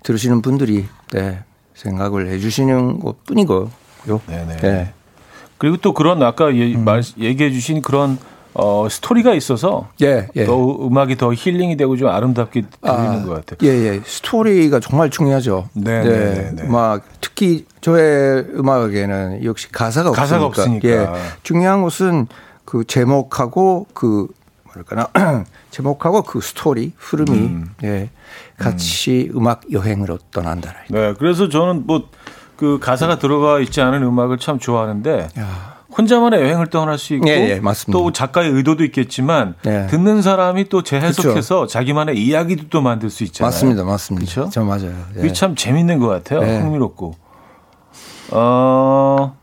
들으시는 0.03 0.43
분들이 0.43 0.87
네, 1.13 1.41
생각을 1.75 2.29
해주시는 2.29 3.01
것 3.01 3.25
뿐이고요. 3.25 3.71
네네. 4.27 4.57
네. 4.57 4.93
그리고 5.59 5.77
또 5.77 5.93
그런 5.93 6.23
아까 6.23 6.55
예, 6.55 6.75
음. 6.75 6.85
말, 6.85 7.03
얘기해 7.19 7.51
주신 7.51 7.83
그런 7.83 8.19
어, 8.55 8.89
스토리가 8.91 9.35
있어서 9.35 9.89
예, 10.03 10.29
예. 10.35 10.45
더 10.45 10.57
음악이 10.57 11.17
더 11.17 11.33
힐링이 11.33 11.77
되고 11.77 11.97
좀 11.97 12.09
아름답게 12.09 12.63
들리는 12.81 13.23
아, 13.23 13.25
것 13.25 13.47
같아요. 13.47 13.59
예, 13.63 13.69
예. 13.69 14.01
스토리가 14.05 14.81
정말 14.81 15.11
중요하죠. 15.11 15.69
네, 15.75 16.03
네, 16.03 16.11
네. 16.11 16.51
네. 16.55 16.63
막 16.65 17.03
특히 17.21 17.67
저의 17.81 18.47
음악에는 18.55 19.45
역시 19.45 19.71
가사가, 19.71 20.13
가사가 20.13 20.47
없으니까. 20.47 20.89
예. 20.89 21.09
중요한 21.43 21.83
것은 21.83 22.27
그 22.65 22.85
제목하고 22.85 23.87
그 23.95 24.29
뭐랄까나 24.87 25.45
제목하고 25.71 26.23
그 26.23 26.41
스토리 26.41 26.93
흐름이 26.97 27.31
음. 27.39 27.75
예, 27.85 28.11
같이 28.57 29.31
음. 29.35 29.47
악 29.47 29.63
여행으로 29.71 30.19
떠난다. 30.31 30.75
네, 30.91 31.15
그래서 31.19 31.49
저는 31.49 31.87
뭐 31.87 32.09
그 32.59 32.81
가사가 32.81 33.21
들어가 33.21 33.61
있지 33.61 33.81
않은 33.81 34.03
음악을 34.03 34.39
참 34.39 34.59
좋아하는데 34.59 35.29
야. 35.39 35.79
혼자만의 35.97 36.43
여행을 36.43 36.67
떠날 36.67 36.99
수 36.99 37.15
있고 37.15 37.29
예, 37.29 37.51
예, 37.51 37.61
또 37.93 38.13
작가의 38.13 38.51
의도도 38.51 38.83
있겠지만 38.85 39.55
예. 39.65 39.87
듣는 39.89 40.23
사람이 40.23 40.69
또 40.69 40.83
재해석해서 40.83 41.61
그쵸. 41.61 41.67
자기만의 41.69 42.19
이야기도 42.19 42.65
또 42.69 42.81
만들 42.83 43.11
수 43.11 43.23
있잖아요. 43.23 43.47
맞습니다, 43.47 43.85
맞습니다. 43.85 44.33
그렇죠? 44.33 44.51
저 44.51 44.65
맞아요. 44.65 44.93
그게 45.15 45.33
참 45.33 45.55
재밌는 45.55 46.01
것 46.01 46.09
같아요. 46.09 46.43
예. 46.43 46.59
흥미롭고. 46.59 47.15
어. 48.33 49.38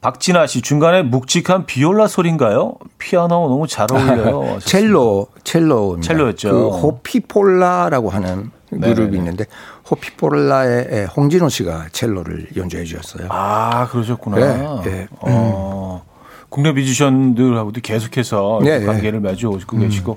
박진아 0.00 0.46
씨 0.46 0.62
중간에 0.62 1.02
묵직한 1.02 1.66
비올라 1.66 2.06
소리인가요? 2.06 2.74
피아노 2.98 3.48
너무 3.48 3.66
잘 3.66 3.88
어울려요. 3.92 4.58
첼로, 4.64 5.26
첼로. 5.42 5.98
첼로였죠. 6.00 6.50
그 6.50 6.68
호피폴라라고 6.68 8.08
하는 8.10 8.50
네네네. 8.70 8.94
그룹이 8.94 9.16
있는데 9.16 9.44
호피폴라의 9.90 11.06
홍진호 11.06 11.48
씨가 11.48 11.86
첼로를 11.90 12.46
연주해 12.56 12.84
주셨어요. 12.84 13.26
아, 13.30 13.88
그러셨구나. 13.88 14.36
네, 14.36 14.90
네. 14.90 15.08
어. 15.20 16.04
국내 16.48 16.72
뮤지션들하고도 16.72 17.80
계속해서 17.82 18.60
네, 18.62 18.84
관계를 18.84 19.20
맺어오고 19.20 19.76
음. 19.76 19.80
계시고. 19.80 20.16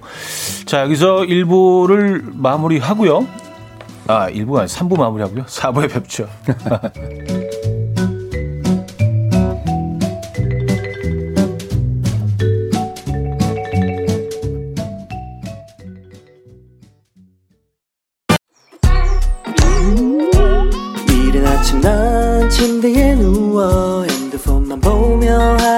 자, 0.65 0.81
여기서 0.81 1.17
1부를 1.21 2.21
마무리하고요. 2.35 3.27
아, 4.07 4.29
1부가 4.29 4.59
아니 4.59 4.67
3부 4.67 4.97
마무리하고요. 4.97 5.45
4부에 5.45 5.91
뵙죠. 5.91 6.27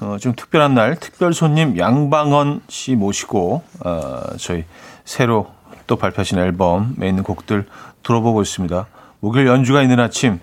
어, 0.00 0.16
좀 0.20 0.34
특별한 0.34 0.74
날, 0.74 0.96
특별 0.96 1.32
손님 1.32 1.76
양방원 1.76 2.60
씨 2.68 2.94
모시고, 2.94 3.62
어, 3.84 4.20
저희 4.38 4.64
새로 5.04 5.48
또 5.86 5.96
발표하신 5.96 6.38
앨범에 6.38 7.08
있는 7.08 7.22
곡들 7.22 7.66
들어보고 8.02 8.42
있습니다. 8.42 8.86
목요일 9.20 9.48
연주가 9.48 9.82
있는 9.82 9.98
아침, 9.98 10.38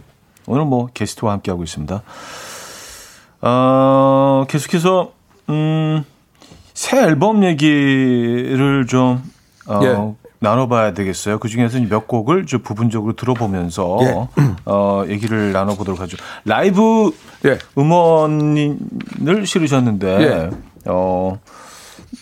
오늘 0.46 0.66
뭐, 0.66 0.90
게스트와 0.94 1.32
함께 1.32 1.52
하고 1.52 1.64
있습니다. 1.64 2.02
어, 3.42 4.46
계속해서, 4.50 5.14
음, 5.50 6.04
새 6.74 7.02
앨범 7.02 7.44
얘기를 7.46 8.86
좀, 8.88 9.24
어, 9.68 9.80
예. 9.84 10.25
나눠봐야 10.46 10.94
되겠어요. 10.94 11.40
그 11.40 11.50
중에서 11.50 11.80
몇 11.90 12.08
곡을 12.08 12.46
좀 12.46 12.62
부분적으로 12.62 13.14
들어보면서 13.14 13.98
예. 14.02 14.28
어, 14.66 15.04
얘기를 15.08 15.52
나눠보도록 15.52 16.00
하죠. 16.02 16.18
라이브 16.46 17.12
예. 17.46 17.58
음원을 17.78 19.46
실으셨는데 19.46 20.08
예. 20.22 20.50
어, 20.86 21.40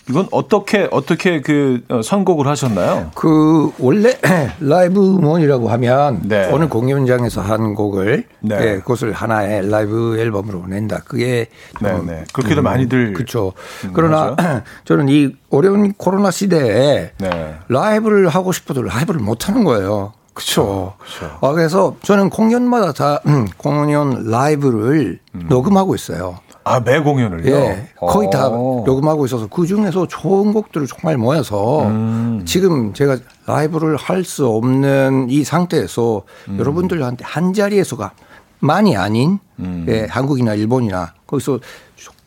이건 0.10 0.28
어떻게 0.32 0.88
어떻게 0.92 1.42
그 1.42 1.82
어, 1.90 2.02
선곡을 2.02 2.48
하셨나요? 2.48 3.12
그 3.16 3.72
원래 3.80 4.18
라이브 4.60 5.00
음원이라고 5.00 5.70
하면 5.70 6.22
네. 6.24 6.50
어느 6.52 6.68
공연장에서 6.68 7.42
한 7.42 7.74
곡을 7.74 8.26
네. 8.42 8.58
네, 8.58 8.80
그것을 8.80 9.14
하나의 9.14 9.70
라이브 9.70 10.18
앨범으로 10.20 10.68
낸다. 10.68 11.04
그게 11.06 11.48
네, 11.82 12.02
네. 12.06 12.24
그렇게도 12.34 12.62
음, 12.62 12.64
많이들 12.64 13.14
그렇죠. 13.14 13.54
그러나 13.94 14.36
저는 14.84 15.08
이 15.10 15.36
어려운 15.50 15.94
코로나 15.94 16.32
시대에 16.32 17.12
네. 17.18 17.56
라이브를 17.70 18.28
하고 18.28 18.52
싶어도 18.52 18.82
라이브를 18.82 19.22
못 19.22 19.48
하는 19.48 19.64
거예요. 19.64 20.14
그렇죠. 20.34 20.96
아, 21.42 21.52
그래서 21.52 21.96
저는 22.02 22.30
공연마다 22.30 22.92
다 22.92 23.22
음, 23.28 23.48
공연 23.58 24.30
라이브를 24.30 25.20
음. 25.36 25.46
녹음하고 25.48 25.96
있어요. 25.96 26.40
아, 26.66 26.80
매 26.80 27.00
공연을요? 27.00 27.54
예. 27.54 27.90
거의 27.98 28.30
다 28.30 28.48
어. 28.48 28.84
녹음하고 28.86 29.26
있어서 29.26 29.48
그 29.48 29.68
중에서 29.68 30.08
좋은 30.08 30.54
곡들을 30.54 30.88
정말 30.88 31.18
모아서 31.18 31.84
음. 31.88 32.44
지금 32.46 32.94
제가 32.94 33.18
라이브를 33.46 33.98
할 33.98 34.24
수 34.24 34.48
없는 34.48 35.28
이 35.30 35.44
상태에서 35.44 36.22
음. 36.48 36.58
여러분들한테 36.58 37.26
한 37.26 37.54
자리에서가 37.54 38.12
많이 38.60 38.96
아닌 38.96 39.40
음. 39.60 39.86
예, 39.90 40.08
한국이나 40.10 40.54
일본이나 40.54 41.14
거기서 41.28 41.60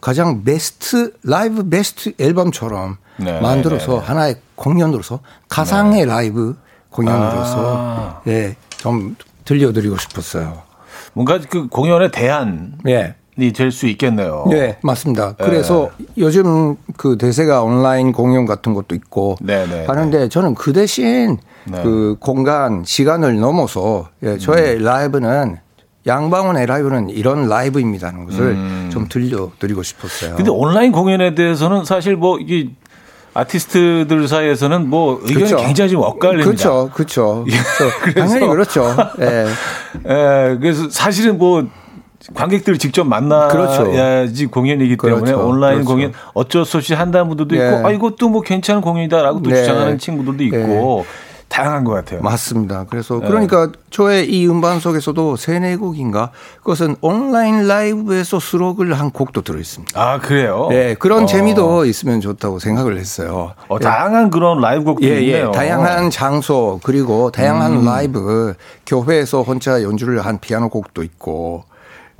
가장 0.03 0.45
베스트 0.45 1.14
라이브 1.24 1.66
베스트 1.66 2.12
앨범처럼 2.18 2.99
네. 3.16 3.41
만들어서 3.41 4.01
네. 4.01 4.07
하나의 4.07 4.37
공연으로서 4.57 5.20
가상의 5.49 6.01
네. 6.01 6.05
라이브 6.05 6.55
공연으로서 6.91 7.74
아. 7.78 8.20
예, 8.26 8.57
좀 8.76 9.16
들려드리고 9.47 9.97
싶었어요. 9.97 10.62
뭔가 11.14 11.41
그 11.49 11.68
공연에 11.68 12.11
대한 12.11 12.74
예. 12.87 13.14
될 13.53 13.70
수 13.70 13.87
있겠네요. 13.87 14.47
네, 14.49 14.78
맞습니다. 14.82 15.34
그래서 15.37 15.91
네. 15.99 16.07
요즘 16.18 16.76
그 16.97 17.18
대세가 17.18 17.62
온라인 17.62 18.12
공연 18.12 18.47
같은 18.47 18.74
것도 18.74 18.95
있고 18.95 19.37
네, 19.41 19.66
네, 19.66 19.84
하는데 19.87 20.18
네. 20.18 20.28
저는 20.28 20.55
그 20.55 20.72
대신 20.72 21.37
네. 21.64 21.82
그 21.82 22.16
공간 22.18 22.84
시간을 22.84 23.39
넘어서 23.39 24.09
예, 24.22 24.39
저의 24.39 24.76
음. 24.76 24.84
라이브는 24.84 25.59
양방원의 26.07 26.66
라이브는 26.66 27.11
이런 27.11 27.49
라이브입니다는 27.49 28.26
것을 28.26 28.41
음. 28.43 28.91
좀 28.93 29.09
들려드리고 29.09 29.82
싶었어요. 29.82 30.37
근데 30.37 30.51
온라인 30.51 30.93
공연에 30.93 31.34
대해서는 31.34 31.84
사실 31.84 32.16
뭐 32.16 32.39
이게 32.39 32.70
아티스트들 33.34 34.28
사이에서는 34.28 34.89
뭐 34.89 35.20
의견이 35.22 35.45
그렇죠. 35.47 35.57
굉장히 35.59 35.91
좀 35.91 36.01
엇갈립니다. 36.03 36.47
그렇죠, 36.47 36.91
그렇죠. 36.95 37.45
그렇죠. 38.01 38.20
당연히 38.20 38.47
그렇죠. 38.47 38.97
예. 39.20 39.47
예, 40.09 40.57
그래서 40.59 40.89
사실은 40.89 41.37
뭐 41.37 41.66
관객들을 42.34 42.78
직접 42.78 43.04
만나야지 43.04 43.52
그렇죠. 43.52 44.50
공연이기 44.50 44.96
때문에 44.96 45.20
그렇죠. 45.22 45.46
온라인 45.46 45.76
그렇죠. 45.76 45.90
공연 45.90 46.12
어쩔 46.34 46.64
수 46.64 46.78
없이 46.78 46.94
한다는 46.94 47.28
분들도 47.28 47.56
예. 47.56 47.66
있고 47.66 47.86
아 47.86 47.90
이것도 47.90 48.28
뭐 48.28 48.42
괜찮은 48.42 48.80
공연이다라고 48.80 49.42
또 49.42 49.50
네. 49.50 49.56
주장하는 49.56 49.98
친구들도 49.98 50.42
있고 50.44 51.04
예. 51.04 51.26
다양한 51.48 51.84
것 51.84 51.92
같아요. 51.92 52.20
맞습니다. 52.22 52.86
그래서 52.90 53.20
네. 53.20 53.26
그러니까 53.26 53.70
저의 53.90 54.28
이 54.28 54.46
음반 54.48 54.80
속에서도 54.80 55.36
세네 55.36 55.76
곡인가 55.76 56.32
그것은 56.58 56.96
온라인 57.00 57.68
라이브에서 57.68 58.40
수록을 58.40 58.92
한 58.94 59.10
곡도 59.10 59.42
들어 59.42 59.58
있습니다. 59.58 59.98
아 59.98 60.18
그래요? 60.18 60.66
네 60.70 60.94
그런 60.94 61.22
어. 61.22 61.26
재미도 61.26 61.84
있으면 61.86 62.20
좋다고 62.20 62.58
생각을 62.58 62.98
했어요. 62.98 63.54
어, 63.68 63.78
다양한 63.78 64.30
그런 64.30 64.60
라이브 64.60 64.84
곡도 64.84 65.06
예, 65.06 65.20
있네요. 65.20 65.46
예, 65.46 65.50
다양한 65.52 66.10
장소 66.10 66.80
그리고 66.82 67.30
다양한 67.30 67.72
음. 67.74 67.84
라이브 67.84 68.54
교회에서 68.84 69.42
혼자 69.42 69.82
연주를 69.82 70.20
한 70.26 70.38
피아노 70.40 70.68
곡도 70.68 71.02
있고. 71.04 71.64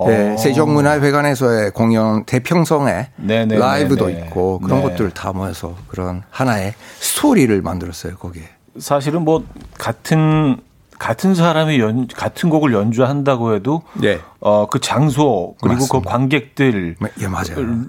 네, 0.05 0.33
어. 0.33 0.37
세종문화회관에서의 0.37 1.71
공연 1.71 2.23
대평성에 2.25 3.07
네네네네. 3.15 3.59
라이브도 3.59 4.09
있고 4.09 4.59
그런 4.59 4.81
네. 4.81 4.89
것들을 4.89 5.11
다 5.11 5.33
모아서 5.33 5.75
그런 5.87 6.23
하나의 6.29 6.73
스토리를 6.99 7.61
만들었어요 7.61 8.15
거기에. 8.17 8.43
사실은 8.79 9.23
뭐 9.23 9.43
같은 9.77 10.57
같은 10.99 11.35
사람이 11.35 11.79
연 11.79 12.07
같은 12.07 12.49
곡을 12.49 12.73
연주한다고 12.73 13.55
해도 13.55 13.81
네. 13.93 14.19
어그 14.39 14.79
장소 14.79 15.55
그리고 15.61 15.87
그 15.87 15.97
맞습니다. 15.97 15.99
그 15.99 16.01
관객들이 16.01 16.95
예, 17.19 17.27
맞아요. 17.27 17.85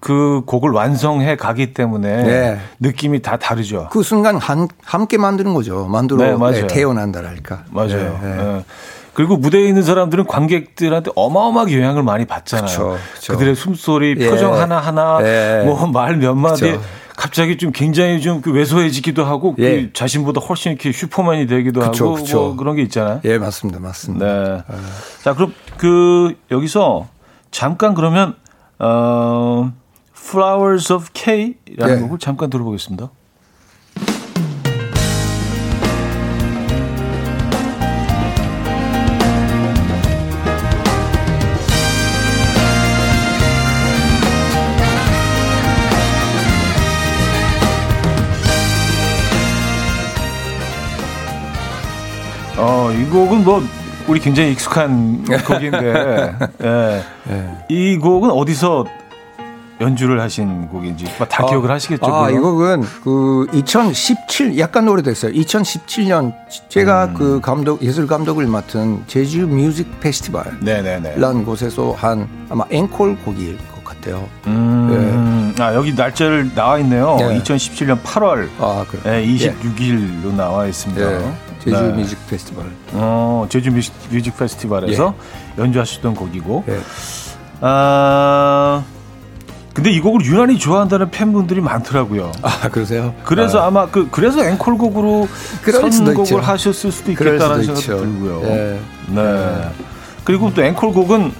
그 0.00 0.42
곡을 0.44 0.70
완성해 0.70 1.34
가기 1.36 1.72
때문에 1.72 2.22
네. 2.24 2.60
느낌이 2.78 3.22
다 3.22 3.38
다르죠. 3.38 3.88
그 3.90 4.02
순간 4.02 4.36
한, 4.36 4.68
함께 4.84 5.16
만드는 5.16 5.54
거죠. 5.54 5.86
만들어 5.86 6.36
네. 6.36 6.60
네, 6.60 6.66
태어난다랄까. 6.66 7.64
맞아요. 7.70 8.62
그리고 9.14 9.36
무대에 9.36 9.66
있는 9.66 9.82
사람들은 9.82 10.26
관객들한테 10.26 11.12
어마어마하게 11.14 11.78
영향을 11.78 12.02
많이 12.02 12.24
받잖아요. 12.24 12.66
그쵸, 12.66 12.98
그쵸. 13.14 13.32
그들의 13.32 13.54
숨소리, 13.54 14.16
표정 14.16 14.54
예. 14.54 14.58
하나 14.58 14.78
하나, 14.80 15.18
예. 15.22 15.62
뭐말 15.64 16.16
몇 16.16 16.34
마디. 16.34 16.78
갑자기 17.16 17.56
좀 17.56 17.70
굉장히 17.70 18.20
좀그 18.20 18.50
왜소해지기도 18.50 19.24
하고 19.24 19.54
그 19.54 19.62
예. 19.62 19.82
그 19.82 19.92
자신보다 19.92 20.40
훨씬 20.40 20.72
이렇게 20.72 20.90
슈퍼맨이 20.90 21.46
되기도 21.46 21.80
그쵸, 21.80 22.06
하고 22.06 22.14
그쵸. 22.16 22.38
뭐 22.40 22.56
그런 22.56 22.74
게 22.74 22.82
있잖아요. 22.82 23.20
예, 23.24 23.38
맞습니다. 23.38 23.78
맞습니다. 23.78 24.26
네. 24.26 24.62
아. 24.66 24.74
자, 25.22 25.32
그럼 25.34 25.54
그 25.76 26.36
여기서 26.50 27.06
잠깐 27.52 27.94
그러면 27.94 28.34
어 28.80 29.72
Flowers 30.16 30.92
of 30.92 31.10
K라는 31.12 31.54
예. 31.78 32.00
곡을 32.00 32.18
잠깐 32.18 32.50
들어보겠습니다. 32.50 33.10
곡은 53.14 53.44
뭐 53.44 53.62
우리 54.08 54.18
굉장히 54.18 54.50
익숙한 54.50 55.24
곡인데 55.46 56.34
예. 56.64 57.02
예. 57.30 57.50
이 57.68 57.96
곡은 57.96 58.28
어디서 58.28 58.84
연주를 59.80 60.20
하신 60.20 60.66
곡인지 60.68 61.04
다 61.04 61.26
아, 61.30 61.46
기억을 61.46 61.70
하시겠죠? 61.70 62.04
아, 62.12 62.30
이 62.30 62.34
곡은 62.34 62.82
그 63.04 63.46
2017 63.52 64.58
약간 64.58 64.88
오래됐어요. 64.88 65.32
2017년 65.32 66.34
제가 66.68 67.06
음. 67.06 67.14
그 67.14 67.40
감독 67.40 67.82
예술 67.82 68.08
감독을 68.08 68.46
맡은 68.48 69.04
제주 69.06 69.46
뮤직 69.46 70.00
페스티벌 70.00 70.44
라는 71.16 71.44
곳에서 71.44 71.92
한 71.92 72.28
아마 72.48 72.64
앵콜 72.70 73.18
곡일 73.18 73.58
것 73.58 73.84
같아요. 73.84 74.28
음. 74.48 75.23
네. 75.56 75.62
아 75.62 75.74
여기 75.74 75.94
날짜를 75.94 76.54
나와 76.54 76.78
있네요. 76.80 77.16
네. 77.18 77.40
2017년 77.40 78.02
8월 78.02 78.48
아, 78.58 78.84
그래. 78.88 79.00
네, 79.04 79.26
26일로 79.26 80.30
네. 80.30 80.36
나와 80.36 80.66
있습니다. 80.66 81.08
네. 81.08 81.34
제주 81.64 81.82
네. 81.82 81.92
Music 81.92 82.18
Festival. 82.28 82.66
어, 82.92 83.46
제주 83.48 83.70
Music, 83.70 83.92
Music 84.10 84.36
Festival에서 84.36 85.14
예. 85.58 85.62
연주하셨던 85.62 86.14
곡이고. 86.14 86.64
예. 86.68 86.80
아, 87.60 88.84
근데 89.72 89.90
이 89.90 90.00
곡을 90.00 90.24
유난히 90.26 90.58
좋아한다는 90.58 91.10
팬분들이 91.10 91.60
많더라고요. 91.60 92.32
아, 92.42 92.68
그러세요? 92.68 93.14
그래서 93.24 93.60
아. 93.62 93.70
마 93.70 93.86
그, 93.86 94.08
그래서 94.10 94.44
앵콜곡으로 94.44 95.26
선곡을 95.64 96.42
하셨을 96.42 96.92
수도 96.92 97.12
있겠다라는 97.12 97.64
생각이 97.64 97.86
들고요. 97.86 98.42
예. 98.44 98.80
네. 99.08 99.22
네. 99.22 99.68
그리고 100.22 100.52
또 100.52 100.62
앵콜곡은 100.62 101.32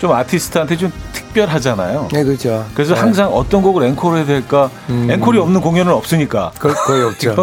좀 0.00 0.12
아티스트한테 0.12 0.76
좀 0.76 0.92
특별하잖아요. 1.30 2.08
네, 2.12 2.24
그렇죠. 2.24 2.66
그래서 2.74 2.94
네. 2.94 3.00
항상 3.00 3.32
어떤 3.32 3.62
곡을 3.62 3.84
앵콜 3.84 4.16
해야 4.16 4.24
될까? 4.24 4.70
음. 4.88 5.10
앵콜이 5.10 5.38
없는 5.38 5.60
공연은 5.60 5.92
없으니까. 5.92 6.52
거, 6.58 6.72
거의 6.74 7.04
없죠. 7.04 7.34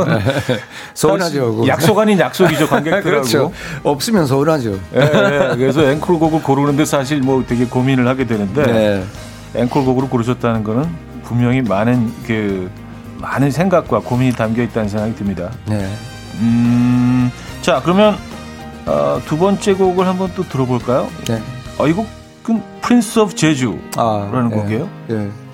서운하죠. 0.93 1.67
약속 1.67 1.97
아닌 1.97 2.19
약속이죠, 2.19 2.67
관객들하고. 2.67 3.03
그렇죠. 3.03 3.51
없으면 3.83 4.27
서운하죠. 4.27 4.71
네, 4.91 4.99
네. 4.99 5.55
그래서 5.57 5.83
앵콜곡을 5.83 6.43
고르는데 6.43 6.85
사실 6.85 7.21
뭐 7.21 7.43
되게 7.47 7.65
고민을 7.65 8.07
하게 8.07 8.25
되는데 8.25 8.65
네. 8.65 9.03
앵콜곡으로 9.55 10.09
고르셨다는 10.09 10.63
거는 10.63 10.85
분명히 11.23 11.61
많은 11.61 12.13
그 12.25 12.69
많은 13.17 13.51
생각과 13.51 13.99
고민이 13.99 14.33
담겨 14.33 14.61
있다는 14.61 14.89
생각이 14.89 15.15
듭니다. 15.15 15.49
네. 15.65 15.87
음, 16.39 17.31
자 17.61 17.81
그러면 17.83 18.17
어, 18.85 19.19
두 19.25 19.37
번째 19.37 19.73
곡을 19.73 20.07
한번 20.07 20.31
또 20.35 20.43
들어볼까요? 20.47 21.07
네. 21.27 21.41
어, 21.77 21.87
이곡 21.87 22.16
곡은 22.47 22.63
Prince 22.81 23.19
of 23.19 23.35
제주라는 23.35 23.83
아, 23.97 24.49
곡이에요. 24.49 24.89
예. 25.09 25.46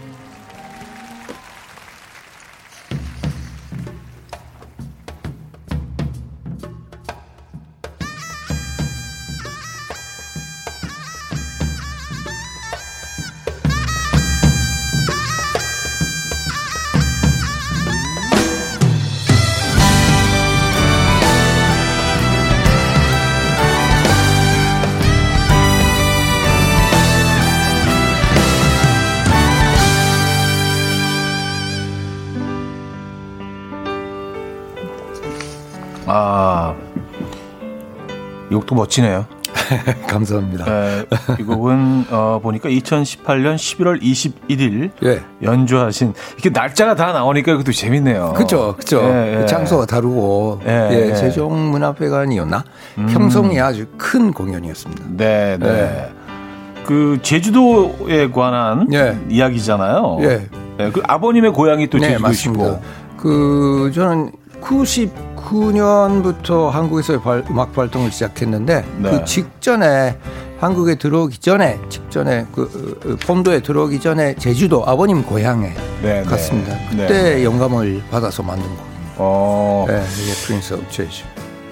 멋지네요. 38.93 39.25
감사합니다. 40.07 40.65
네, 40.65 41.05
이 41.39 41.43
곡은 41.43 42.05
어, 42.09 42.39
보니까 42.41 42.69
2018년 42.69 43.55
11월 43.55 44.01
21일 44.01 44.91
예. 45.03 45.21
연주하신 45.41 46.13
이게 46.37 46.49
날짜가 46.49 46.95
다 46.95 47.11
나오니까 47.11 47.53
그것도 47.53 47.71
재밌네요. 47.71 48.33
그렇죠, 48.35 48.73
그렇죠. 48.75 49.01
예, 49.03 49.41
예. 49.41 49.45
장소가 49.45 49.85
다르고 49.85 50.61
예, 50.65 50.89
예, 50.91 51.09
예. 51.09 51.15
세종문화회관이었나 51.15 52.63
음. 52.97 53.07
평성이 53.07 53.59
아주 53.59 53.85
큰 53.97 54.31
공연이었습니다. 54.31 55.03
네, 55.17 55.57
네. 55.59 55.67
예. 55.67 56.83
그 56.85 57.19
제주도에 57.21 58.29
관한 58.31 58.87
이야기잖아요. 59.29 60.17
예. 60.21 60.49
그 60.91 61.01
아버님의 61.03 61.53
고향이 61.53 61.89
또 61.89 61.99
네, 61.99 62.09
제주도시고. 62.09 62.81
그 63.17 63.91
저는 63.93 64.31
90 64.59 65.32
2009년부터 65.43 66.69
한국에서 66.69 67.19
발, 67.19 67.43
음악 67.49 67.77
활동을 67.77 68.11
시작했는데 68.11 68.85
네. 68.97 69.11
그 69.11 69.25
직전에 69.25 70.17
한국에 70.59 70.95
들어오기 70.95 71.39
전에 71.39 71.79
직전에 71.89 72.45
그, 72.53 72.97
그 73.01 73.17
본도에 73.17 73.61
들어오기 73.61 73.99
전에 73.99 74.35
제주도 74.35 74.85
아버님 74.85 75.23
고향에 75.23 75.73
네, 76.01 76.21
네. 76.21 76.23
갔습니다. 76.23 76.73
네. 76.91 77.07
그때 77.07 77.43
영감을 77.43 78.01
받아서 78.09 78.43
만든 78.43 78.65
곡입니다. 78.65 79.13
어. 79.17 79.85
네, 79.87 80.01
이게 80.21 80.33
Prince 80.45 80.73
of 80.75 80.85
제주. 80.89 81.23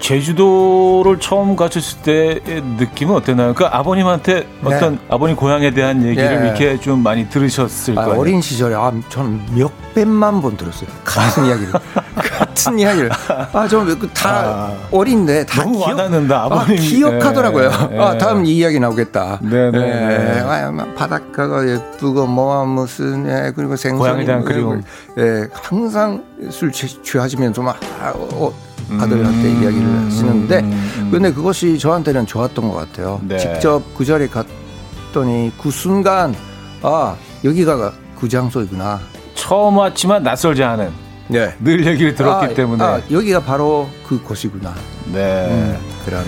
제주도를 0.01 1.19
처음 1.19 1.55
가셨을 1.55 2.01
때의 2.01 2.61
느낌은 2.77 3.15
어땠나요? 3.15 3.53
그 3.53 3.65
아버님한테 3.65 4.47
네. 4.61 4.75
어떤 4.75 4.99
아버님 5.07 5.35
고향에 5.35 5.71
대한 5.71 6.03
얘기를 6.03 6.41
네. 6.41 6.47
이렇게 6.47 6.79
좀 6.79 7.01
많이 7.03 7.29
들으셨을 7.29 7.97
아, 7.97 8.05
거예요. 8.05 8.19
어린 8.19 8.41
시절에 8.41 8.75
아, 8.75 8.91
저는 9.09 9.39
몇 9.55 9.71
백만 9.93 10.41
번 10.41 10.57
들었어요. 10.57 10.89
같은 11.05 11.45
이야기를. 11.45 11.73
같은 12.15 12.79
이야기를. 12.79 13.09
아, 13.53 13.67
저다 13.67 13.95
그 13.95 14.09
아, 14.23 14.73
어린데 14.91 15.45
다 15.45 15.63
너무 15.63 15.77
기억, 15.77 15.89
와닿는다. 15.89 16.43
아버님 16.45 16.77
아, 16.77 16.81
기억하더라고요. 16.81 17.69
네, 17.91 17.99
아, 17.99 18.17
다음 18.17 18.45
이 18.45 18.57
이야기 18.57 18.79
나오겠다. 18.79 19.39
네네. 19.41 19.71
네. 19.71 20.17
네. 20.17 20.39
아, 20.41 20.85
바닷가가 20.97 21.67
예쁘고 21.67 22.25
뭐가 22.25 22.65
무슨 22.65 23.27
예, 23.27 23.51
그리고 23.55 23.75
생선 23.75 23.99
고향에 23.99 24.25
대한 24.25 24.43
그리움. 24.43 24.81
예, 25.19 25.47
항상 25.53 26.23
술 26.49 26.71
취하시면서 26.71 27.61
막 27.61 27.79
아, 28.01 28.13
어, 28.15 28.51
아들한테 28.99 29.47
음. 29.47 29.63
이야기를 29.63 30.05
하시는데 30.05 30.59
음. 30.59 31.09
근데 31.11 31.31
그것이 31.31 31.77
저한테는 31.77 32.25
좋았던 32.25 32.69
것 32.69 32.75
같아요. 32.75 33.21
네. 33.23 33.37
직접 33.37 33.81
그 33.95 34.05
자리에 34.05 34.27
갔더니 34.27 35.51
그 35.61 35.71
순간 35.71 36.35
아 36.81 37.15
여기가 37.43 37.93
그 38.19 38.29
장소이구나. 38.29 38.99
처음 39.33 39.77
왔지만 39.77 40.23
낯설지 40.23 40.63
않은. 40.63 40.91
네. 41.27 41.55
늘 41.59 41.85
얘기를 41.85 42.13
들었기 42.13 42.45
아, 42.45 42.53
때문에. 42.53 42.83
아, 42.83 43.01
여기가 43.09 43.41
바로 43.41 43.89
그 44.05 44.21
곳이구나. 44.21 44.73
네. 45.13 45.47
음, 45.49 45.77
그런 46.05 46.23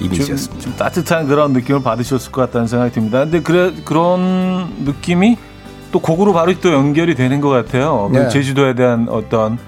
이미지였습니다. 0.00 0.62
좀, 0.62 0.72
좀, 0.72 0.78
따뜻한 0.78 1.26
그런 1.26 1.52
느낌을 1.52 1.82
받으셨을 1.82 2.30
것 2.30 2.42
같다는 2.42 2.68
생각이 2.68 2.92
듭니다. 2.92 3.20
근데 3.20 3.42
그래, 3.42 3.74
그런 3.84 4.72
느낌이 4.84 5.36
또 5.90 5.98
곡으로 5.98 6.32
바로 6.32 6.54
또 6.60 6.72
연결이 6.72 7.14
되는 7.14 7.40
것 7.40 7.48
같아요. 7.48 8.08
그 8.12 8.16
네. 8.16 8.24
그 8.24 8.30
제주도에 8.30 8.74
대한 8.74 9.08
어떤 9.10 9.58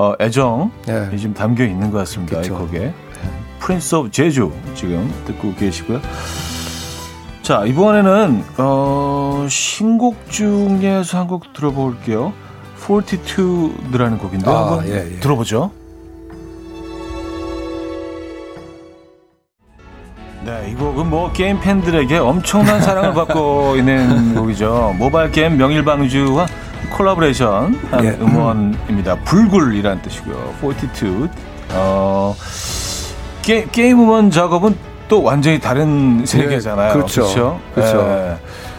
어, 0.00 0.14
애정이 0.20 0.70
네. 0.86 1.16
지금 1.16 1.34
담겨 1.34 1.64
있는 1.64 1.90
것 1.90 1.98
같습니다. 1.98 2.40
이 2.40 2.48
곡에. 2.48 2.94
Prince 3.58 3.96
of 3.96 4.10
Jeju 4.12 4.52
지금 4.76 5.12
듣고 5.26 5.52
계시고요. 5.56 6.00
자, 7.42 7.64
이번에는 7.64 8.44
어, 8.58 9.44
신곡 9.50 10.30
중에서 10.30 11.18
한 11.18 11.26
곡 11.26 11.52
들어볼게요. 11.52 12.32
Fortitude라는 12.86 14.20
곡인데 14.20 14.48
아, 14.48 14.70
한번 14.70 14.86
예, 14.86 15.14
예. 15.16 15.18
들어보죠. 15.18 15.72
네, 20.44 20.70
이 20.70 20.74
곡은 20.76 21.10
뭐 21.10 21.32
게임 21.32 21.58
팬들에게 21.60 22.18
엄청난 22.18 22.80
사랑을 22.80 23.12
받고 23.14 23.74
있는 23.82 24.34
곡이죠. 24.36 24.94
모바일 24.96 25.32
게임 25.32 25.56
명일방주와 25.58 26.46
콜라보레이션 26.90 27.78
한 27.90 28.04
예. 28.04 28.10
음원입니다. 28.20 29.16
불굴이라는 29.24 30.02
뜻이고요. 30.02 30.54
42. 30.60 31.28
어, 31.72 32.34
게, 33.42 33.66
게임 33.70 34.00
음원 34.00 34.30
작업은 34.30 34.76
또 35.08 35.22
완전히 35.22 35.58
다른 35.58 36.18
네, 36.18 36.26
세계잖아요. 36.26 36.92
그렇죠. 36.92 37.22
그렇죠. 37.22 37.60
그렇죠. 37.74 37.98
예. 37.98 38.36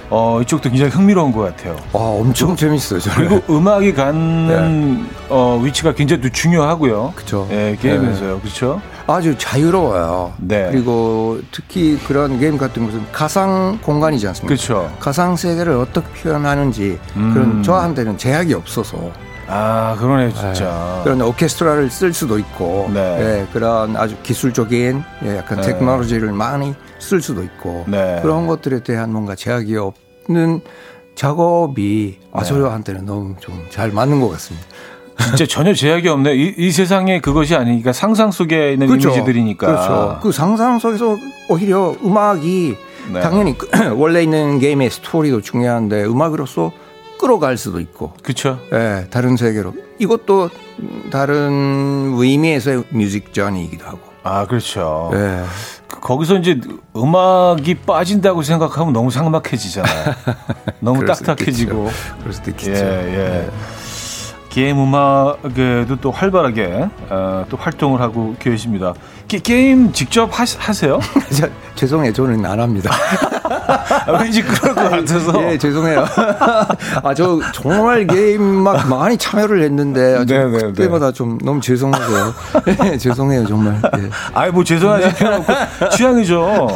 어, 0.10 0.40
이쪽도 0.42 0.70
굉장히 0.70 0.92
흥미로운 0.92 1.32
것 1.32 1.42
같아요. 1.42 1.76
와, 1.94 2.02
엄청 2.02 2.56
재밌어요. 2.56 3.00
저는. 3.00 3.30
그리고 3.30 3.54
음악이 3.54 3.94
가는 3.94 4.98
네. 5.02 5.10
어, 5.30 5.60
위치가 5.64 5.94
굉장히 5.94 6.30
중요하고요. 6.32 7.14
그렇죠. 7.16 7.48
예, 7.52 7.78
게임에서요. 7.80 8.36
네. 8.36 8.42
그렇죠. 8.42 8.82
아주 9.06 9.36
자유로워요. 9.38 10.34
네. 10.38 10.70
그리고 10.72 11.40
특히 11.52 11.98
그런 12.08 12.40
게임 12.40 12.58
같은 12.58 12.86
것은 12.86 13.04
가상 13.12 13.80
공간이지 13.82 14.28
않습니까? 14.28 14.48
그렇죠. 14.48 14.92
가상 15.00 15.36
세계를 15.36 15.74
어떻게 15.74 16.08
표현하는지 16.22 17.00
음. 17.16 17.34
그런 17.34 17.64
저한테는 17.64 18.18
제약이 18.18 18.54
없어서 18.54 19.12
아, 19.50 19.96
그러네요, 20.00 20.32
진짜. 20.34 20.96
네. 20.98 21.04
그런 21.04 21.22
오케스트라를 21.22 21.90
쓸 21.90 22.14
수도 22.14 22.38
있고, 22.38 22.90
네. 22.94 23.18
네 23.18 23.48
그런 23.52 23.96
아주 23.96 24.16
기술적인 24.24 25.04
예, 25.26 25.38
약간 25.38 25.62
네. 25.62 25.68
테크놀로지를 25.68 26.32
많이 26.32 26.74
쓸 27.00 27.22
수도 27.22 27.44
있고, 27.44 27.86
네. 27.88 28.20
그런 28.22 28.48
것들에 28.48 28.84
대한 28.84 29.12
뭔가 29.12 29.36
제약이 29.36 29.76
없는 29.76 30.62
작업이 31.16 32.20
아, 32.32 32.44
저한테는 32.44 33.06
너무 33.06 33.36
좀 33.40 33.68
잘 33.70 33.92
맞는 33.92 34.22
것 34.22 34.30
같습니다. 34.30 34.68
진짜 35.28 35.46
전혀 35.50 35.74
제약이 35.74 36.08
없네. 36.08 36.34
이, 36.36 36.54
이 36.58 36.72
세상에 36.72 37.20
그것이 37.20 37.56
아니니까 37.56 37.92
상상 37.92 38.32
속에 38.32 38.74
있는 38.74 38.88
그렇죠. 38.88 39.10
이미지들이니까. 39.10 39.68
그렇죠. 39.68 40.20
그 40.22 40.32
상상 40.32 40.80
속에서 40.80 41.18
오히려 41.50 41.94
음악이 42.04 42.78
네. 43.12 43.20
당연히 43.22 43.56
원래 43.98 44.24
있는 44.24 44.60
게임의 44.60 44.90
스토리도 44.92 45.42
중요한데 45.42 46.06
음악으로서 46.06 46.72
끌어갈 47.20 47.58
수도 47.58 47.80
있고. 47.82 48.14
그렇죠. 48.24 48.60
예, 48.72 49.06
다른 49.12 49.38
세계로. 49.38 49.74
이것도 50.00 50.50
다른 51.12 52.14
의미에서의 52.18 52.86
뮤직 52.90 53.34
전이기도 53.34 53.86
하고. 53.86 54.00
아, 54.24 54.48
그렇죠. 54.48 55.12
예. 55.14 55.44
거기서 56.02 56.38
이제 56.38 56.60
음악이 56.96 57.76
빠진다고 57.80 58.42
생각하면 58.42 58.94
너무 58.94 59.12
삭막해지잖아요. 59.12 60.16
너무 60.80 61.06
딱딱해지고. 61.06 61.90
그럴 62.20 62.34
수도 62.34 62.52
있겠죠. 62.52 62.72
예, 62.72 63.14
예. 63.14 63.46
예. 63.46 63.50
게임 64.50 64.80
음악에도 64.82 65.96
또 66.02 66.12
활발하게 66.12 66.90
어, 67.10 67.46
또 67.50 67.58
활동을 67.58 68.02
하고 68.02 68.36
계십니다. 68.40 68.94
게, 69.28 69.70
임 69.70 69.94
직접 69.94 70.28
하, 70.32 70.46
세요 70.46 71.00
죄송해요. 71.76 72.12
저는 72.14 72.44
안 72.46 72.60
합니다. 72.60 72.90
아, 73.44 74.12
왠지 74.20 74.42
그럴 74.42 74.74
것 74.74 74.90
같아서. 74.90 75.44
예, 75.44 75.58
죄송해요. 75.58 76.04
아, 77.04 77.14
저 77.14 77.40
정말 77.54 78.08
게임 78.08 78.42
막 78.42 78.88
많이 78.90 79.16
참여를 79.18 79.62
했는데 79.64 80.26
네, 80.26 80.46
네, 80.46 80.50
그때마다 80.50 81.08
네. 81.08 81.12
좀 81.14 81.38
너무 81.44 81.62
죄송하세요. 81.62 82.34
예, 82.86 82.98
죄송해요, 82.98 83.46
정말. 83.46 83.80
예. 84.00 84.10
아이, 84.34 84.50
뭐 84.50 84.64
죄송하지 84.64 85.14
필요 85.16 85.36
없고 85.36 85.54
취향이죠. 85.92 86.68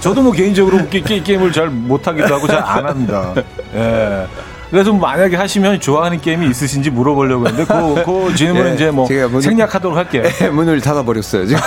저도 0.00 0.22
뭐 0.22 0.30
개인적으로 0.32 0.86
게, 0.88 1.00
게, 1.00 1.20
게임을 1.20 1.50
잘 1.50 1.68
못하기도 1.70 2.32
하고 2.32 2.46
잘 2.46 2.60
안 2.60 2.86
합니다. 2.86 3.34
예. 3.74 4.26
그래서 4.70 4.92
만약에 4.92 5.36
하시면 5.36 5.80
좋아하는 5.80 6.20
게임이 6.20 6.48
있으신지 6.48 6.90
물어보려고 6.90 7.46
했는데 7.48 7.72
그, 7.72 8.04
그 8.04 8.34
질문은 8.36 8.70
예, 8.70 8.74
이제 8.74 8.90
뭐 8.90 9.06
문을, 9.08 9.42
생략하도록 9.42 9.96
할게요. 9.96 10.22
예, 10.40 10.48
문을 10.48 10.80
닫아버렸어요 10.80 11.46
지금. 11.46 11.60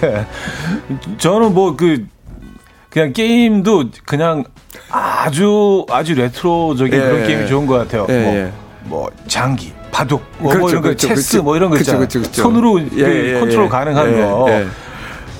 네. 0.00 0.26
저는 1.18 1.54
뭐 1.54 1.74
그 1.76 2.06
그냥 2.94 3.12
게임도 3.12 3.86
그냥 4.06 4.44
아주 4.88 5.84
아주 5.90 6.14
레트로적인 6.14 6.94
예, 6.94 7.00
그런 7.00 7.26
게임이 7.26 7.48
좋은 7.48 7.66
것 7.66 7.74
같아요. 7.78 8.06
예, 8.08 8.22
뭐, 8.22 8.34
예. 8.36 8.52
뭐 8.84 9.10
장기, 9.26 9.72
바둑, 9.90 10.22
뭐, 10.38 10.52
그렇죠, 10.52 10.60
뭐 10.60 10.70
이런 10.70 10.82
거, 10.82 10.88
그렇죠, 10.88 11.08
체스 11.08 11.30
그렇죠. 11.30 11.42
뭐 11.42 11.56
이런 11.56 11.70
거 11.70 11.76
있잖아요. 11.78 11.98
그렇죠, 12.00 12.20
그렇죠. 12.20 12.42
손으로 12.42 12.80
예, 12.80 13.32
그 13.32 13.40
컨트롤 13.40 13.68
가능한 13.68 14.20
거. 14.20 14.46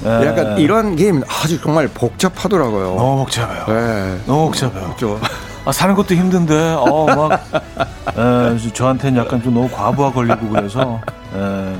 네. 0.02 0.26
약간 0.26 0.58
이런 0.58 0.96
게임 0.96 1.22
아주 1.28 1.60
정말 1.60 1.88
복잡하더라고요. 1.88 2.94
너무 2.96 3.16
복잡해요. 3.24 3.64
네. 3.66 4.20
너무 4.26 4.46
복잡해요. 4.46 4.84
그렇죠. 4.84 5.20
아, 5.64 5.72
사는 5.72 5.94
것도 5.94 6.14
힘든데, 6.14 6.74
어, 6.78 7.06
막, 7.06 7.32
에, 8.18 8.72
저한테는 8.72 9.18
약간 9.18 9.42
좀 9.42 9.54
너무 9.54 9.68
과부하 9.70 10.12
걸리고 10.12 10.50
그래서, 10.50 11.00
에. 11.34 11.74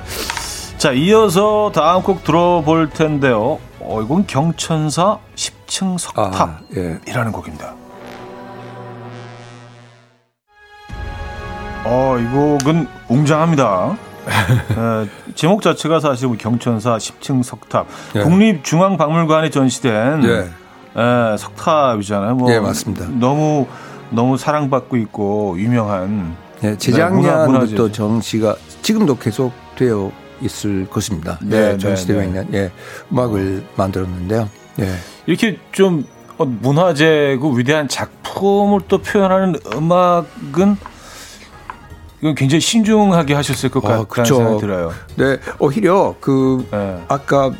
자, 0.78 0.92
이어서 0.92 1.70
다음 1.74 2.02
곡 2.02 2.24
들어볼 2.24 2.90
텐데요. 2.90 3.58
어, 3.80 4.00
이건 4.02 4.26
경천사 4.26 5.18
10층 5.34 5.98
석탑이라는 5.98 6.98
아, 7.06 7.26
예. 7.26 7.30
곡입니다. 7.30 7.74
어, 11.84 12.16
이 12.18 12.24
곡은 12.32 12.88
웅장합니다. 13.08 13.96
어, 14.76 15.06
제목 15.34 15.62
자체가 15.62 16.00
사실 16.00 16.28
뭐 16.28 16.36
경천사 16.36 16.96
10층 16.96 17.42
석탑 17.42 17.86
예. 18.16 18.22
국립중앙박물관에 18.22 19.50
전시된 19.50 20.24
예. 20.24 20.48
예, 20.96 21.36
석탑이잖아요. 21.36 22.36
뭐 22.36 22.52
예, 22.52 22.60
맞습니다. 22.60 23.06
너무 23.08 23.66
너무 24.10 24.36
사랑받고 24.36 24.96
있고 24.96 25.56
유명한 25.58 26.36
예, 26.62 26.76
재작년부터 26.76 27.90
정시가 27.90 28.56
지금도 28.82 29.16
계속 29.16 29.52
되어 29.76 30.12
있을 30.40 30.86
것입니다. 30.88 31.38
네, 31.42 31.72
네 31.72 31.78
전시되어 31.78 32.16
네, 32.16 32.22
네. 32.22 32.28
있는 32.28 32.54
예, 32.54 32.70
음악을 33.12 33.64
만들었는데요. 33.76 34.48
예. 34.80 34.94
이렇게 35.26 35.58
좀 35.72 36.04
문화재고 36.36 37.52
위대한 37.52 37.88
작품을 37.88 38.80
또 38.88 38.98
표현하는 38.98 39.56
음악은 39.74 40.76
이건 42.24 42.34
굉장히 42.34 42.62
신중하게 42.62 43.34
하셨을 43.34 43.68
것 43.68 43.84
아, 43.84 44.02
같다는 44.06 44.24
생각이 44.24 44.60
들어요. 44.60 44.92
네, 45.16 45.36
오히려 45.58 46.14
그 46.20 46.66
네. 46.70 47.04
아까 47.06 47.52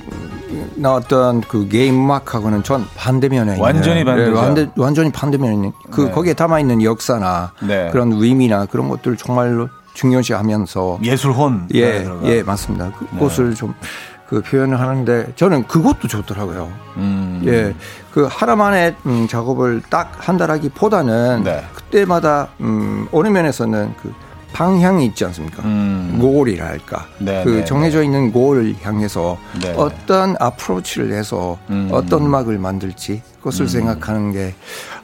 나왔던 0.76 1.42
그 1.42 1.68
게임 1.68 2.02
음악하고는 2.02 2.62
전 2.62 2.86
반대면에 2.96 3.60
완전히 3.60 4.02
반대, 4.04 4.24
네, 4.24 4.30
완전, 4.30 4.72
완전히 4.76 5.12
반대면에 5.12 5.52
있는 5.52 5.72
그 5.90 6.06
네. 6.06 6.10
거기에 6.10 6.32
담아 6.32 6.60
있는 6.60 6.82
역사나 6.82 7.52
네. 7.60 7.90
그런 7.92 8.12
의미나 8.14 8.64
그런 8.64 8.88
것들 8.88 9.18
정말로 9.18 9.68
중요시하면서 9.92 11.00
예술혼 11.02 11.68
예, 11.74 12.08
예 12.24 12.42
맞습니다. 12.42 12.90
그것을 12.92 13.50
네. 13.50 13.56
좀그 13.56 14.40
표현을 14.46 14.80
하는데 14.80 15.30
저는 15.36 15.66
그것도 15.66 16.08
좋더라고요. 16.08 16.72
음. 16.96 17.42
예, 17.44 17.74
그 18.12 18.26
하나만의 18.30 18.94
음, 19.04 19.28
작업을 19.28 19.82
딱 19.90 20.10
한다라기보다는 20.16 21.42
네. 21.44 21.62
그때마다 21.74 22.48
음, 22.60 23.06
어느 23.12 23.28
면에서는 23.28 23.92
그 24.02 24.23
방향이 24.54 25.04
있지 25.06 25.24
않습니까? 25.26 25.62
음. 25.64 26.18
골이랄까. 26.22 27.06
네, 27.18 27.42
그 27.44 27.50
네, 27.50 27.64
정해져 27.64 27.98
네. 27.98 28.04
있는 28.04 28.32
골을 28.32 28.76
향해서 28.80 29.36
네, 29.60 29.72
네. 29.72 29.74
어떤 29.76 30.36
아프로치를 30.38 31.12
해서 31.12 31.58
음. 31.70 31.90
어떤 31.92 32.22
음악을 32.24 32.58
만들지 32.58 33.20
그것을 33.38 33.62
음. 33.64 33.68
생각하는 33.68 34.32
게 34.32 34.54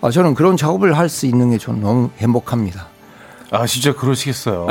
아, 0.00 0.10
저는 0.10 0.34
그런 0.34 0.56
작업을 0.56 0.96
할 0.96 1.10
수 1.10 1.26
있는 1.26 1.50
게 1.50 1.58
저는 1.58 1.80
너무 1.80 2.10
행복합니다. 2.18 2.86
아, 3.50 3.66
진짜 3.66 3.92
그러시겠어요. 3.92 4.68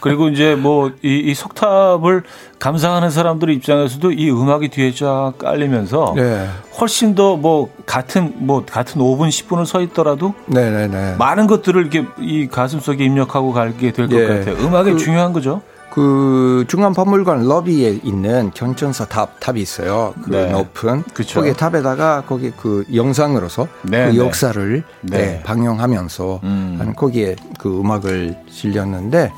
그리고 0.00 0.28
이제 0.28 0.54
뭐, 0.54 0.92
이, 1.02 1.18
이 1.18 1.34
석탑을 1.34 2.22
감상하는 2.58 3.10
사람들 3.10 3.50
입장에서도 3.50 4.12
이 4.12 4.30
음악이 4.30 4.68
뒤에 4.68 4.92
쫙 4.94 5.32
깔리면서 5.38 6.14
네. 6.16 6.48
훨씬 6.80 7.14
더 7.14 7.36
뭐, 7.36 7.70
같은, 7.84 8.32
뭐, 8.36 8.64
같은 8.64 9.00
5분, 9.00 9.28
10분을 9.28 9.66
서 9.66 9.80
있더라도 9.82 10.34
네네네. 10.46 11.16
많은 11.18 11.46
것들을 11.48 11.80
이렇게 11.80 12.06
이 12.20 12.46
가슴 12.46 12.78
속에 12.78 13.04
입력하고 13.04 13.52
가게 13.52 13.92
될것 13.92 14.12
예. 14.12 14.26
같아요. 14.26 14.56
음악이 14.64 14.92
그, 14.92 14.98
중요한 14.98 15.32
거죠. 15.32 15.62
그 15.92 16.64
중앙 16.68 16.94
박물관 16.94 17.46
로비에 17.46 18.00
있는 18.02 18.50
경천사 18.54 19.04
탑 19.04 19.38
탑이 19.40 19.60
있어요. 19.60 20.14
그 20.24 20.30
네. 20.30 20.50
높은 20.50 21.02
그쵸. 21.12 21.40
거기 21.40 21.52
탑에다가 21.52 22.22
거기 22.26 22.50
그 22.50 22.86
영상으로서 22.94 23.68
네, 23.82 24.06
그 24.06 24.12
네. 24.12 24.16
역사를 24.16 24.84
네. 25.02 25.18
네, 25.18 25.42
방영하면서 25.42 26.40
음. 26.44 26.76
하는 26.78 26.94
거기에 26.96 27.36
그 27.58 27.78
음악을 27.78 28.38
실렸는데 28.48 29.30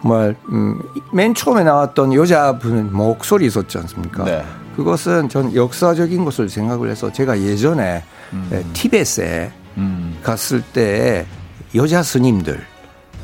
정말 0.00 0.36
음, 0.50 0.80
맨 1.12 1.34
처음에 1.34 1.64
나왔던 1.64 2.14
여자분 2.14 2.90
목소리 2.90 3.44
있었지 3.44 3.76
않습니까? 3.76 4.24
네. 4.24 4.42
그것은 4.76 5.28
전 5.28 5.54
역사적인 5.54 6.24
것을 6.24 6.48
생각을 6.48 6.88
해서 6.88 7.12
제가 7.12 7.38
예전에 7.42 8.02
네, 8.48 8.64
티벳에 8.72 9.52
음. 9.76 10.18
갔을 10.22 10.62
때 10.62 11.26
여자 11.74 12.02
스님들 12.02 12.69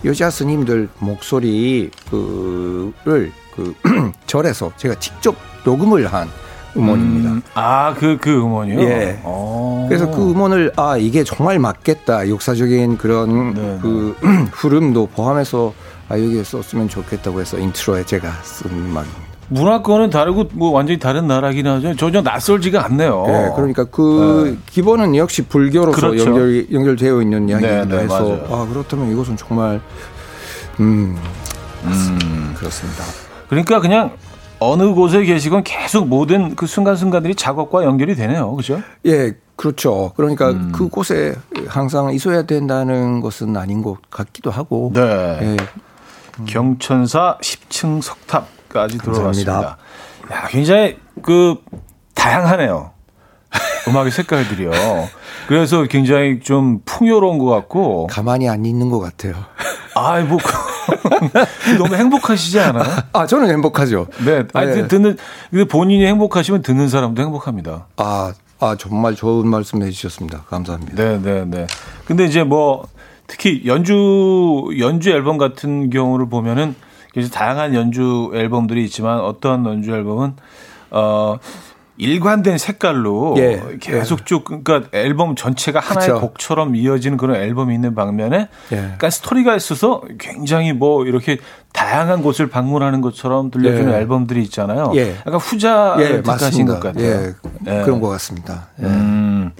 여자 0.06 0.30
스님들 0.30 0.88
목소리 1.00 1.90
그를 2.10 3.32
그 3.54 3.74
절에서 4.26 4.70
제가 4.76 4.94
직접 5.00 5.34
녹음을 5.64 6.06
한 6.06 6.28
음원입니다. 6.76 7.30
음, 7.30 7.42
아, 7.54 7.92
그, 7.94 8.16
그 8.20 8.30
음원이요? 8.40 8.80
예. 8.82 9.18
어. 9.24 9.86
그래서 9.88 10.08
그 10.10 10.30
음원을 10.30 10.72
아 10.76 10.96
이게 10.96 11.24
정말 11.24 11.58
맞겠다 11.58 12.28
역사적인 12.28 12.98
그런 12.98 13.54
네, 13.54 13.78
그 13.82 14.16
흐름도 14.52 15.06
포함해서 15.08 15.74
아 16.08 16.14
여기에 16.14 16.44
썼으면 16.44 16.88
좋겠다고 16.88 17.40
해서 17.40 17.58
인트로에 17.58 18.04
제가 18.04 18.30
쓴 18.42 18.70
음악입니다. 18.70 19.25
문화권은 19.48 20.10
다르고 20.10 20.46
뭐 20.52 20.70
완전히 20.70 20.98
다른 20.98 21.26
나라긴 21.26 21.66
하죠. 21.66 21.94
전혀 21.96 22.20
낯설지가 22.20 22.84
않네요. 22.86 23.24
네, 23.26 23.52
그러니까 23.54 23.84
그 23.84 24.58
기본은 24.66 25.14
역시 25.16 25.42
불교로서 25.42 26.00
그렇죠. 26.00 26.24
연결 26.26 26.72
연결되어 26.72 27.22
있는 27.22 27.48
이야기이기도 27.48 27.84
네, 27.84 27.96
네, 27.96 28.04
해서 28.04 28.22
맞아요. 28.22 28.46
아 28.50 28.66
그렇다면 28.68 29.12
이것은 29.12 29.36
정말 29.36 29.80
음 30.80 31.16
음. 31.84 32.54
그렇습니다. 32.56 33.04
그러니까 33.48 33.80
그냥 33.80 34.12
어느 34.58 34.94
곳에 34.94 35.24
계시건 35.24 35.62
계속 35.64 36.08
모든 36.08 36.56
그 36.56 36.66
순간순간들이 36.66 37.34
작업과 37.34 37.84
연결이 37.84 38.14
되네요. 38.16 38.54
그죠? 38.56 38.82
예, 39.04 39.34
그렇죠. 39.54 40.12
그러니까 40.16 40.50
음. 40.50 40.72
그곳에 40.72 41.36
항상 41.68 42.12
있어야 42.12 42.42
된다는 42.42 43.20
것은 43.20 43.56
아닌 43.56 43.82
것 43.82 43.98
같기도 44.10 44.50
하고. 44.50 44.90
네. 44.94 45.38
예, 45.42 45.56
경천사 46.46 47.38
10층 47.40 48.02
석탑 48.02 48.55
까지 48.76 48.98
들어갔습니다. 48.98 49.52
감사합니다. 49.52 49.78
야, 50.32 50.46
굉장히 50.48 50.98
그 51.22 51.56
다양하네요. 52.14 52.90
음악의 53.88 54.10
색깔들이요. 54.10 54.70
그래서 55.48 55.84
굉장히 55.84 56.40
좀 56.40 56.80
풍요로운 56.84 57.38
것 57.38 57.46
같고, 57.46 58.08
가만히 58.08 58.48
안 58.48 58.66
있는 58.66 58.90
것 58.90 58.98
같아요. 58.98 59.34
아이, 59.94 60.24
뭐, 60.24 60.38
너무 61.78 61.94
행복하시지 61.94 62.60
않아요? 62.60 62.84
아, 63.12 63.26
저는 63.26 63.48
행복하죠. 63.48 64.08
네. 64.24 64.44
아니, 64.52 64.74
네. 64.74 64.88
듣는, 64.88 65.16
근데 65.50 65.64
본인이 65.64 66.04
행복하시면 66.06 66.62
듣는 66.62 66.88
사람도 66.88 67.22
행복합니다. 67.22 67.86
아, 67.96 68.34
아, 68.58 68.76
정말 68.78 69.14
좋은 69.14 69.46
말씀 69.46 69.82
해주셨습니다. 69.82 70.42
감사합니다. 70.48 70.94
네, 70.96 71.18
네, 71.22 71.44
네. 71.46 71.66
근데 72.06 72.24
이제 72.24 72.42
뭐, 72.42 72.86
특히 73.26 73.62
연주, 73.66 74.68
연주 74.78 75.10
앨범 75.10 75.38
같은 75.38 75.90
경우를 75.90 76.28
보면은, 76.28 76.74
굉장히 77.16 77.32
다양한 77.32 77.74
연주 77.74 78.30
앨범들이 78.34 78.84
있지만, 78.84 79.20
어떤 79.20 79.64
연주 79.64 79.92
앨범은, 79.92 80.34
어, 80.90 81.38
일관된 81.98 82.58
색깔로 82.58 83.36
예, 83.38 83.78
계속 83.80 84.26
쭉 84.26 84.44
그러니까 84.44 84.82
앨범 84.92 85.34
전체가 85.34 85.80
하나의 85.80 86.08
그쵸. 86.10 86.20
곡처럼 86.20 86.76
이어지는 86.76 87.16
그런 87.16 87.36
앨범이 87.36 87.74
있는 87.74 87.94
방면에 87.94 88.48
예. 88.72 88.76
약간 88.76 89.10
스토리가 89.10 89.56
있어서 89.56 90.02
굉장히 90.18 90.74
뭐 90.74 91.06
이렇게 91.06 91.38
다양한 91.72 92.22
곳을 92.22 92.48
방문하는 92.48 93.00
것처럼 93.00 93.50
들려주는 93.50 93.90
예. 93.94 93.96
앨범들이 93.96 94.42
있잖아요. 94.42 94.92
예. 94.94 95.16
약간 95.26 95.36
후자를 95.36 96.04
예, 96.04 96.22
뜻하신 96.22 96.66
맞습니다. 96.66 96.74
것 96.74 96.80
같아요. 96.80 97.06
예, 97.06 97.78
예. 97.78 97.82
그런 97.82 98.00
것 98.02 98.08
같습니다. 98.08 98.66
예. 98.82 98.84
음. 98.84 99.52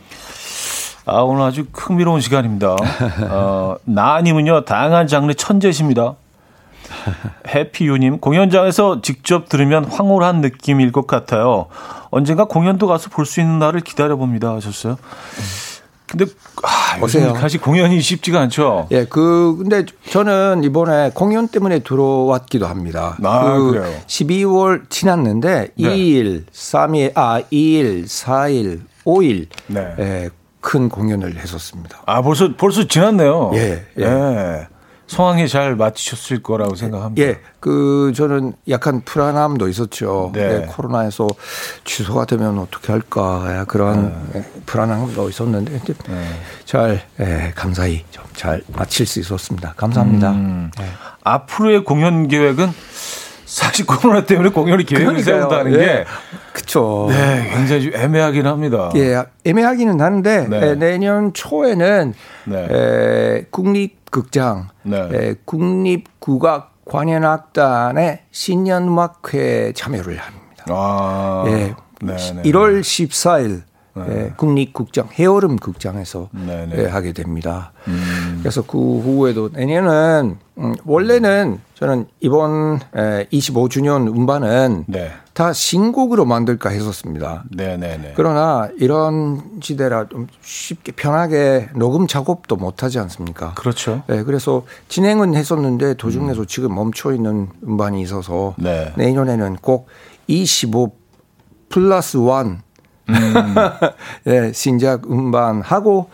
아, 1.06 1.20
오늘 1.20 1.42
아주 1.42 1.64
흥미로운 1.72 2.20
시간입니다. 2.20 2.76
어, 3.30 3.76
나님은요, 3.84 4.64
다양한 4.64 5.06
장르 5.06 5.32
천재십니다. 5.32 6.16
해피유님, 7.48 8.18
공연장에서 8.18 9.00
직접 9.02 9.48
들으면 9.48 9.84
황홀한 9.84 10.40
느낌일 10.40 10.92
것 10.92 11.06
같아요. 11.06 11.66
언젠가 12.10 12.44
공연도 12.44 12.86
가서 12.86 13.10
볼 13.10 13.26
수 13.26 13.40
있는 13.40 13.58
날을 13.58 13.80
기다려봅니다. 13.80 14.54
하셨어요. 14.54 14.96
근데, 16.08 16.24
아, 16.62 17.02
오세요. 17.02 17.34
사실 17.34 17.60
공연이 17.60 18.00
쉽지가 18.00 18.40
않죠. 18.42 18.86
예, 18.92 19.04
그, 19.06 19.56
근데 19.58 19.84
저는 20.10 20.62
이번에 20.62 21.10
공연 21.12 21.48
때문에 21.48 21.80
들어왔기도 21.80 22.66
합니다. 22.66 23.16
아, 23.24 23.56
그 23.56 23.72
그래요? 23.72 23.92
12월 24.06 24.88
지났는데 24.88 25.70
네. 25.76 25.88
2일, 25.96 26.44
3일, 26.52 27.10
아, 27.16 27.40
2일, 27.52 28.04
4일, 28.04 28.82
5일, 29.04 29.46
네. 29.66 29.94
예, 29.98 30.30
큰 30.60 30.88
공연을 30.88 31.36
했었습니다. 31.38 31.98
아, 32.06 32.22
벌써, 32.22 32.54
벌써 32.56 32.86
지났네요. 32.86 33.50
예, 33.54 33.84
예. 33.98 34.02
예. 34.04 34.66
성황에 35.06 35.46
잘 35.46 35.76
맞추셨을 35.76 36.42
거라고 36.42 36.74
생각합니다. 36.74 37.26
예, 37.26 37.40
그 37.60 38.12
저는 38.14 38.54
약간 38.68 39.02
불안함도 39.04 39.68
있었죠. 39.68 40.32
네. 40.34 40.62
예, 40.62 40.66
코로나에서 40.66 41.28
취소가 41.84 42.24
되면 42.24 42.58
어떻게 42.58 42.92
할까 42.92 43.44
예, 43.60 43.64
그런 43.66 44.12
네. 44.32 44.40
예, 44.40 44.60
불안함도 44.66 45.28
있었는데 45.28 45.80
이제 45.82 45.94
잘 46.64 47.02
예, 47.20 47.52
감사히 47.54 48.04
좀 48.10 48.26
잘 48.36 48.62
마칠 48.76 49.06
수 49.06 49.18
있었습니다. 49.18 49.72
감사합니다. 49.76 50.30
음. 50.32 50.70
예. 50.78 50.84
앞으로의 51.24 51.84
공연 51.84 52.28
계획은 52.28 52.68
사실 53.46 53.86
코로나 53.86 54.26
때문에 54.26 54.50
공연이 54.50 54.84
계획을 54.84 55.20
세운다는 55.20 55.72
예. 55.72 55.76
게 55.76 56.04
그쵸. 56.52 57.06
네, 57.08 57.48
굉장히 57.54 57.82
좀 57.82 57.94
애매하긴 57.94 58.46
합니다. 58.46 58.90
예, 58.96 59.22
애매하기는 59.44 60.00
한데 60.00 60.46
네. 60.48 60.60
예, 60.62 60.74
내년 60.74 61.32
초에는 61.32 62.12
네. 62.44 62.68
에, 62.70 63.44
국립극장, 63.50 64.68
네. 64.82 65.08
에, 65.12 65.34
국립국악 65.44 66.74
관현악단의 66.84 68.22
신년음악회 68.32 69.72
참여를 69.74 70.18
합니다. 70.18 70.64
아, 70.68 71.44
예, 71.46 71.74
네, 72.02 72.16
네. 72.16 72.42
1월 72.42 72.80
14일 72.80 73.62
예, 74.08 74.32
국립극장 74.36 75.08
해오름 75.18 75.56
극장에서 75.56 76.28
네, 76.32 76.66
네. 76.66 76.82
예, 76.82 76.86
하게 76.86 77.12
됩니다. 77.12 77.72
음, 77.88 78.38
그래서 78.40 78.62
그 78.62 78.78
후에도 78.98 79.48
내년은 79.52 80.38
음, 80.58 80.74
원래는 80.84 81.60
저는 81.74 82.06
이번 82.20 82.80
에, 82.94 83.26
25주년 83.32 84.08
음반은 84.08 84.84
네, 84.88 85.12
다 85.34 85.52
신곡으로 85.52 86.24
만들까 86.24 86.70
했었습니다. 86.70 87.44
네, 87.50 87.76
네, 87.76 87.98
네. 87.98 88.12
그러나 88.16 88.68
이런 88.78 89.60
시대라 89.60 90.08
좀 90.08 90.26
쉽게 90.40 90.92
편하게 90.92 91.68
녹음 91.74 92.06
작업도 92.06 92.56
못 92.56 92.82
하지 92.82 92.98
않습니까? 92.98 93.54
그렇죠. 93.54 94.02
네, 94.06 94.22
그래서 94.22 94.62
진행은 94.88 95.34
했었는데 95.34 95.94
도중에서 95.94 96.46
지금 96.46 96.74
멈춰 96.74 97.12
있는 97.12 97.48
음반이 97.66 98.00
있어서 98.02 98.54
네. 98.58 98.92
내년에는 98.96 99.56
꼭 99.56 99.88
25 100.26 100.92
플러스 101.68 102.16
1 102.16 102.65
네, 104.24 104.52
신작 104.54 105.10
음반하고 105.10 106.10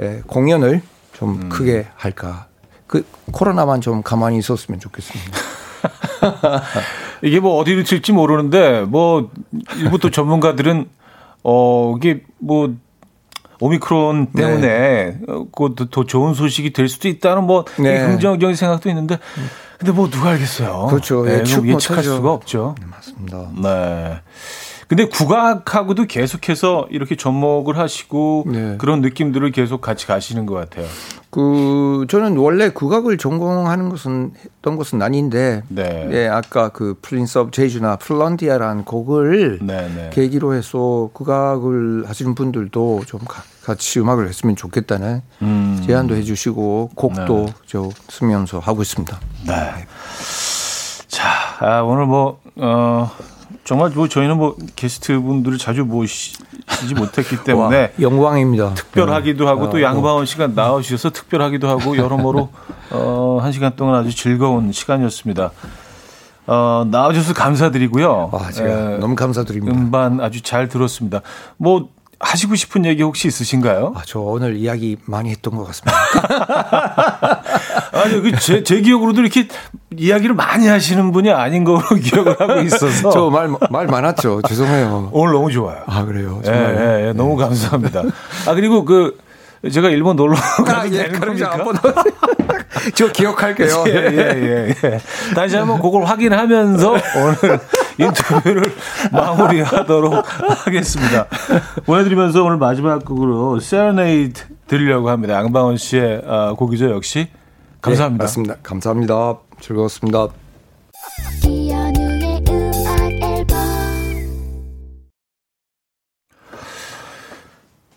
예, 0.00 0.22
공연을 0.26 0.82
좀 1.12 1.48
크게 1.48 1.86
할까. 1.96 2.46
그 2.86 3.04
코로나만 3.32 3.80
좀 3.80 4.02
가만히 4.02 4.38
있었으면 4.38 4.78
좋겠습니다. 4.80 5.38
이게 7.22 7.40
뭐 7.40 7.56
어디로 7.58 7.84
튈지 7.84 8.12
모르는데 8.12 8.82
뭐 8.82 9.30
일부 9.76 9.98
또 9.98 10.10
전문가들은 10.10 10.88
어 11.42 11.94
이게 11.96 12.22
뭐 12.38 12.74
오미크론 13.60 14.28
네. 14.32 14.42
때문에 14.42 15.18
어, 15.28 15.46
그더 15.50 15.86
더 15.90 16.04
좋은 16.04 16.34
소식이 16.34 16.72
될 16.72 16.88
수도 16.88 17.08
있다는 17.08 17.44
뭐 17.44 17.64
네. 17.78 18.06
긍정적인 18.06 18.54
생각도 18.54 18.88
있는데 18.90 19.18
근데 19.78 19.92
뭐 19.92 20.08
누가 20.08 20.30
알겠어요. 20.30 20.86
그렇죠. 20.88 21.26
예, 21.28 21.38
네, 21.38 21.44
추측 21.44 21.64
뭐 21.64 21.74
예측할 21.74 21.96
못하죠. 21.96 22.16
수가 22.16 22.32
없죠. 22.32 22.74
맞습니다. 22.90 23.50
네. 23.62 24.20
근데 24.88 25.04
국악하고도 25.08 26.04
계속해서 26.06 26.86
이렇게 26.90 27.16
접목을 27.16 27.76
하시고 27.76 28.44
네. 28.46 28.76
그런 28.78 29.00
느낌들을 29.00 29.50
계속 29.50 29.80
같이 29.80 30.06
가시는 30.06 30.46
것 30.46 30.54
같아요. 30.54 30.86
그 31.30 32.06
저는 32.08 32.36
원래 32.36 32.68
국악을 32.70 33.18
전공하는 33.18 33.88
것은 33.88 34.32
했던 34.44 34.76
것은 34.76 35.02
아닌데 35.02 35.62
네. 35.68 36.08
예, 36.12 36.28
아까 36.28 36.68
그 36.68 36.94
Prince 37.02 37.38
of 37.38 37.50
Jeju나 37.50 37.96
Frontier라는 37.96 38.84
곡을 38.84 39.58
네, 39.60 39.88
네. 39.94 40.10
계기로 40.12 40.54
해서 40.54 41.10
국악을 41.12 42.04
하시는 42.06 42.34
분들도 42.36 43.02
좀 43.06 43.20
가- 43.26 43.42
같이 43.64 43.98
음악을 43.98 44.28
했으면 44.28 44.54
좋겠다는 44.54 45.20
음. 45.42 45.82
제안도 45.84 46.14
해주시고 46.14 46.92
곡도 46.94 47.46
네. 47.46 47.52
저 47.66 47.90
쓰면서 48.08 48.60
하고 48.60 48.82
있습니다. 48.82 49.18
네. 49.48 49.54
자, 51.08 51.28
아, 51.58 51.80
오늘 51.80 52.06
뭐, 52.06 52.38
어, 52.56 53.10
정말 53.66 53.90
뭐 53.90 54.06
저희는 54.06 54.38
뭐 54.38 54.56
게스트 54.76 55.20
분들을 55.20 55.58
자주 55.58 55.84
모시지 55.84 56.94
못했기 56.96 57.38
때문에 57.44 57.80
와, 57.80 57.88
영광입니다. 58.00 58.74
특별하기도 58.74 59.48
하고 59.48 59.70
또 59.70 59.78
어, 59.78 59.82
양방언 59.82 60.24
시간 60.24 60.54
나와주셔서 60.54 61.10
특별하기도 61.10 61.68
하고 61.68 61.96
여러모로 61.96 62.48
어, 62.92 63.38
한 63.42 63.50
시간 63.50 63.74
동안 63.74 63.96
아주 63.96 64.14
즐거운 64.14 64.70
시간이었습니다. 64.70 65.50
어, 66.46 66.86
나와주셔서 66.88 67.34
감사드리고요. 67.34 68.30
아, 68.32 68.52
제가 68.52 68.94
에, 68.94 68.98
너무 68.98 69.16
감사드립니다. 69.16 69.76
음반 69.76 70.20
아주 70.20 70.42
잘 70.42 70.68
들었습니다. 70.68 71.22
뭐, 71.56 71.88
하시고 72.18 72.54
싶은 72.54 72.84
얘기 72.86 73.02
혹시 73.02 73.28
있으신가요? 73.28 73.92
아, 73.94 74.02
저 74.06 74.20
오늘 74.20 74.56
이야기 74.56 74.96
많이 75.04 75.30
했던 75.30 75.54
것 75.54 75.64
같습니다. 75.66 75.96
아니, 77.92 78.20
그 78.20 78.38
제, 78.38 78.62
제 78.62 78.80
기억으로도 78.80 79.20
이렇게 79.20 79.48
이야기를 79.96 80.34
많이 80.34 80.66
하시는 80.66 81.12
분이 81.12 81.30
아닌 81.30 81.64
걸로 81.64 81.82
기억을 82.02 82.40
하고 82.40 82.60
있어서. 82.62 83.10
저 83.10 83.30
말, 83.30 83.50
말 83.70 83.86
많았죠. 83.86 84.42
죄송해요. 84.48 85.10
오늘 85.12 85.34
너무 85.34 85.50
좋아요. 85.50 85.82
아, 85.86 86.04
그래요? 86.04 86.40
정말. 86.42 86.76
예, 86.76 86.80
예, 87.04 87.08
예, 87.08 87.12
너무 87.12 87.36
감사합니다. 87.36 88.02
아, 88.46 88.54
그리고 88.54 88.84
그, 88.84 89.18
제가 89.70 89.90
일본 89.90 90.16
놀러 90.16 90.34
가도 90.64 90.72
아, 90.72 90.86
예, 90.86 91.04
되는 91.08 91.20
겁니까? 91.20 91.56
저 92.94 93.10
기억할게요. 93.10 93.84
예, 93.88 93.92
예, 93.92 94.74
예, 94.84 95.00
다시 95.34 95.56
한번 95.56 95.80
그걸 95.80 96.04
확인하면서 96.04 96.90
오늘 97.16 97.60
인터뷰를 97.98 98.62
마무리하도록 99.12 100.24
하겠습니다. 100.64 101.26
보내드리면서 101.84 102.44
오늘 102.44 102.58
마지막 102.58 103.04
곡으로 103.04 103.60
세레네이드 103.60 104.42
드리려고 104.68 105.10
합니다. 105.10 105.34
양방원 105.34 105.76
씨의 105.76 106.22
아, 106.26 106.54
곡이죠, 106.56 106.90
역시. 106.90 107.28
감사합니다. 107.80 108.22
네, 108.22 108.24
맞습니다. 108.24 108.56
감사합니다. 108.62 109.38
즐거웠습니다. 109.60 110.28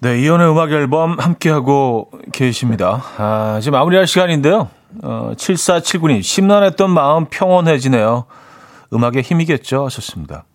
네, 0.01 0.19
이연의 0.21 0.49
음악 0.49 0.71
앨범 0.71 1.19
함께하고 1.19 2.09
계십니다. 2.31 3.03
아, 3.17 3.59
지금 3.61 3.77
마무리할 3.77 4.07
시간인데요. 4.07 4.69
어, 5.03 5.31
7479님, 5.35 6.23
심란했던 6.23 6.89
마음 6.89 7.25
평온해지네요. 7.25 8.23
음악의 8.93 9.21
힘이겠죠? 9.23 9.85
하셨습니다. 9.85 10.45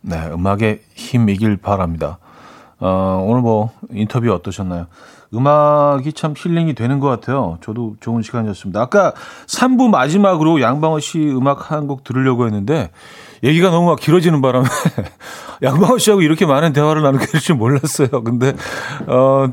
네, 0.00 0.16
음악의 0.32 0.80
힘이길 0.94 1.58
바랍니다. 1.58 2.18
어, 2.78 3.22
오늘 3.26 3.42
뭐 3.42 3.70
인터뷰 3.90 4.32
어떠셨나요? 4.32 4.86
음악이 5.34 6.12
참 6.14 6.34
힐링이 6.36 6.74
되는 6.74 6.98
것 6.98 7.08
같아요. 7.08 7.58
저도 7.60 7.96
좋은 8.00 8.22
시간이었습니다. 8.22 8.80
아까 8.80 9.12
3부 9.46 9.90
마지막으로 9.90 10.60
양방어 10.62 11.00
씨 11.00 11.18
음악 11.18 11.70
한 11.70 11.86
곡 11.86 12.04
들으려고 12.04 12.46
했는데 12.46 12.90
얘기가 13.44 13.70
너무 13.70 13.88
막 13.88 13.98
길어지는 14.00 14.40
바람에 14.42 14.66
양방어 15.62 15.98
씨하고 15.98 16.22
이렇게 16.22 16.46
많은 16.46 16.72
대화를 16.72 17.02
나누게 17.02 17.26
될 17.26 17.40
줄 17.40 17.56
몰랐어요. 17.56 18.08
근데 18.24 18.54
어 19.06 19.48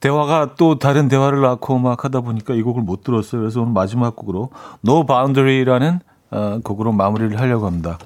대화가 0.00 0.54
또 0.56 0.78
다른 0.78 1.08
대화를 1.08 1.40
낳고 1.40 1.78
막 1.78 2.04
하다 2.04 2.20
보니까 2.20 2.54
이 2.54 2.62
곡을 2.62 2.82
못 2.82 3.02
들었어요. 3.02 3.40
그래서 3.40 3.60
오늘 3.62 3.72
마지막 3.72 4.14
곡으로 4.16 4.50
No 4.86 5.06
Boundary라는 5.06 6.00
어, 6.30 6.58
곡으로 6.62 6.92
마무리를 6.92 7.38
하려고 7.40 7.66
합니다. 7.66 7.98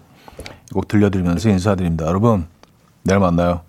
이 0.71 0.73
곡 0.73 0.87
들려드리면서 0.87 1.49
인사드립니다. 1.51 2.07
여러분 2.07 2.47
내일 3.03 3.19
만나요. 3.19 3.63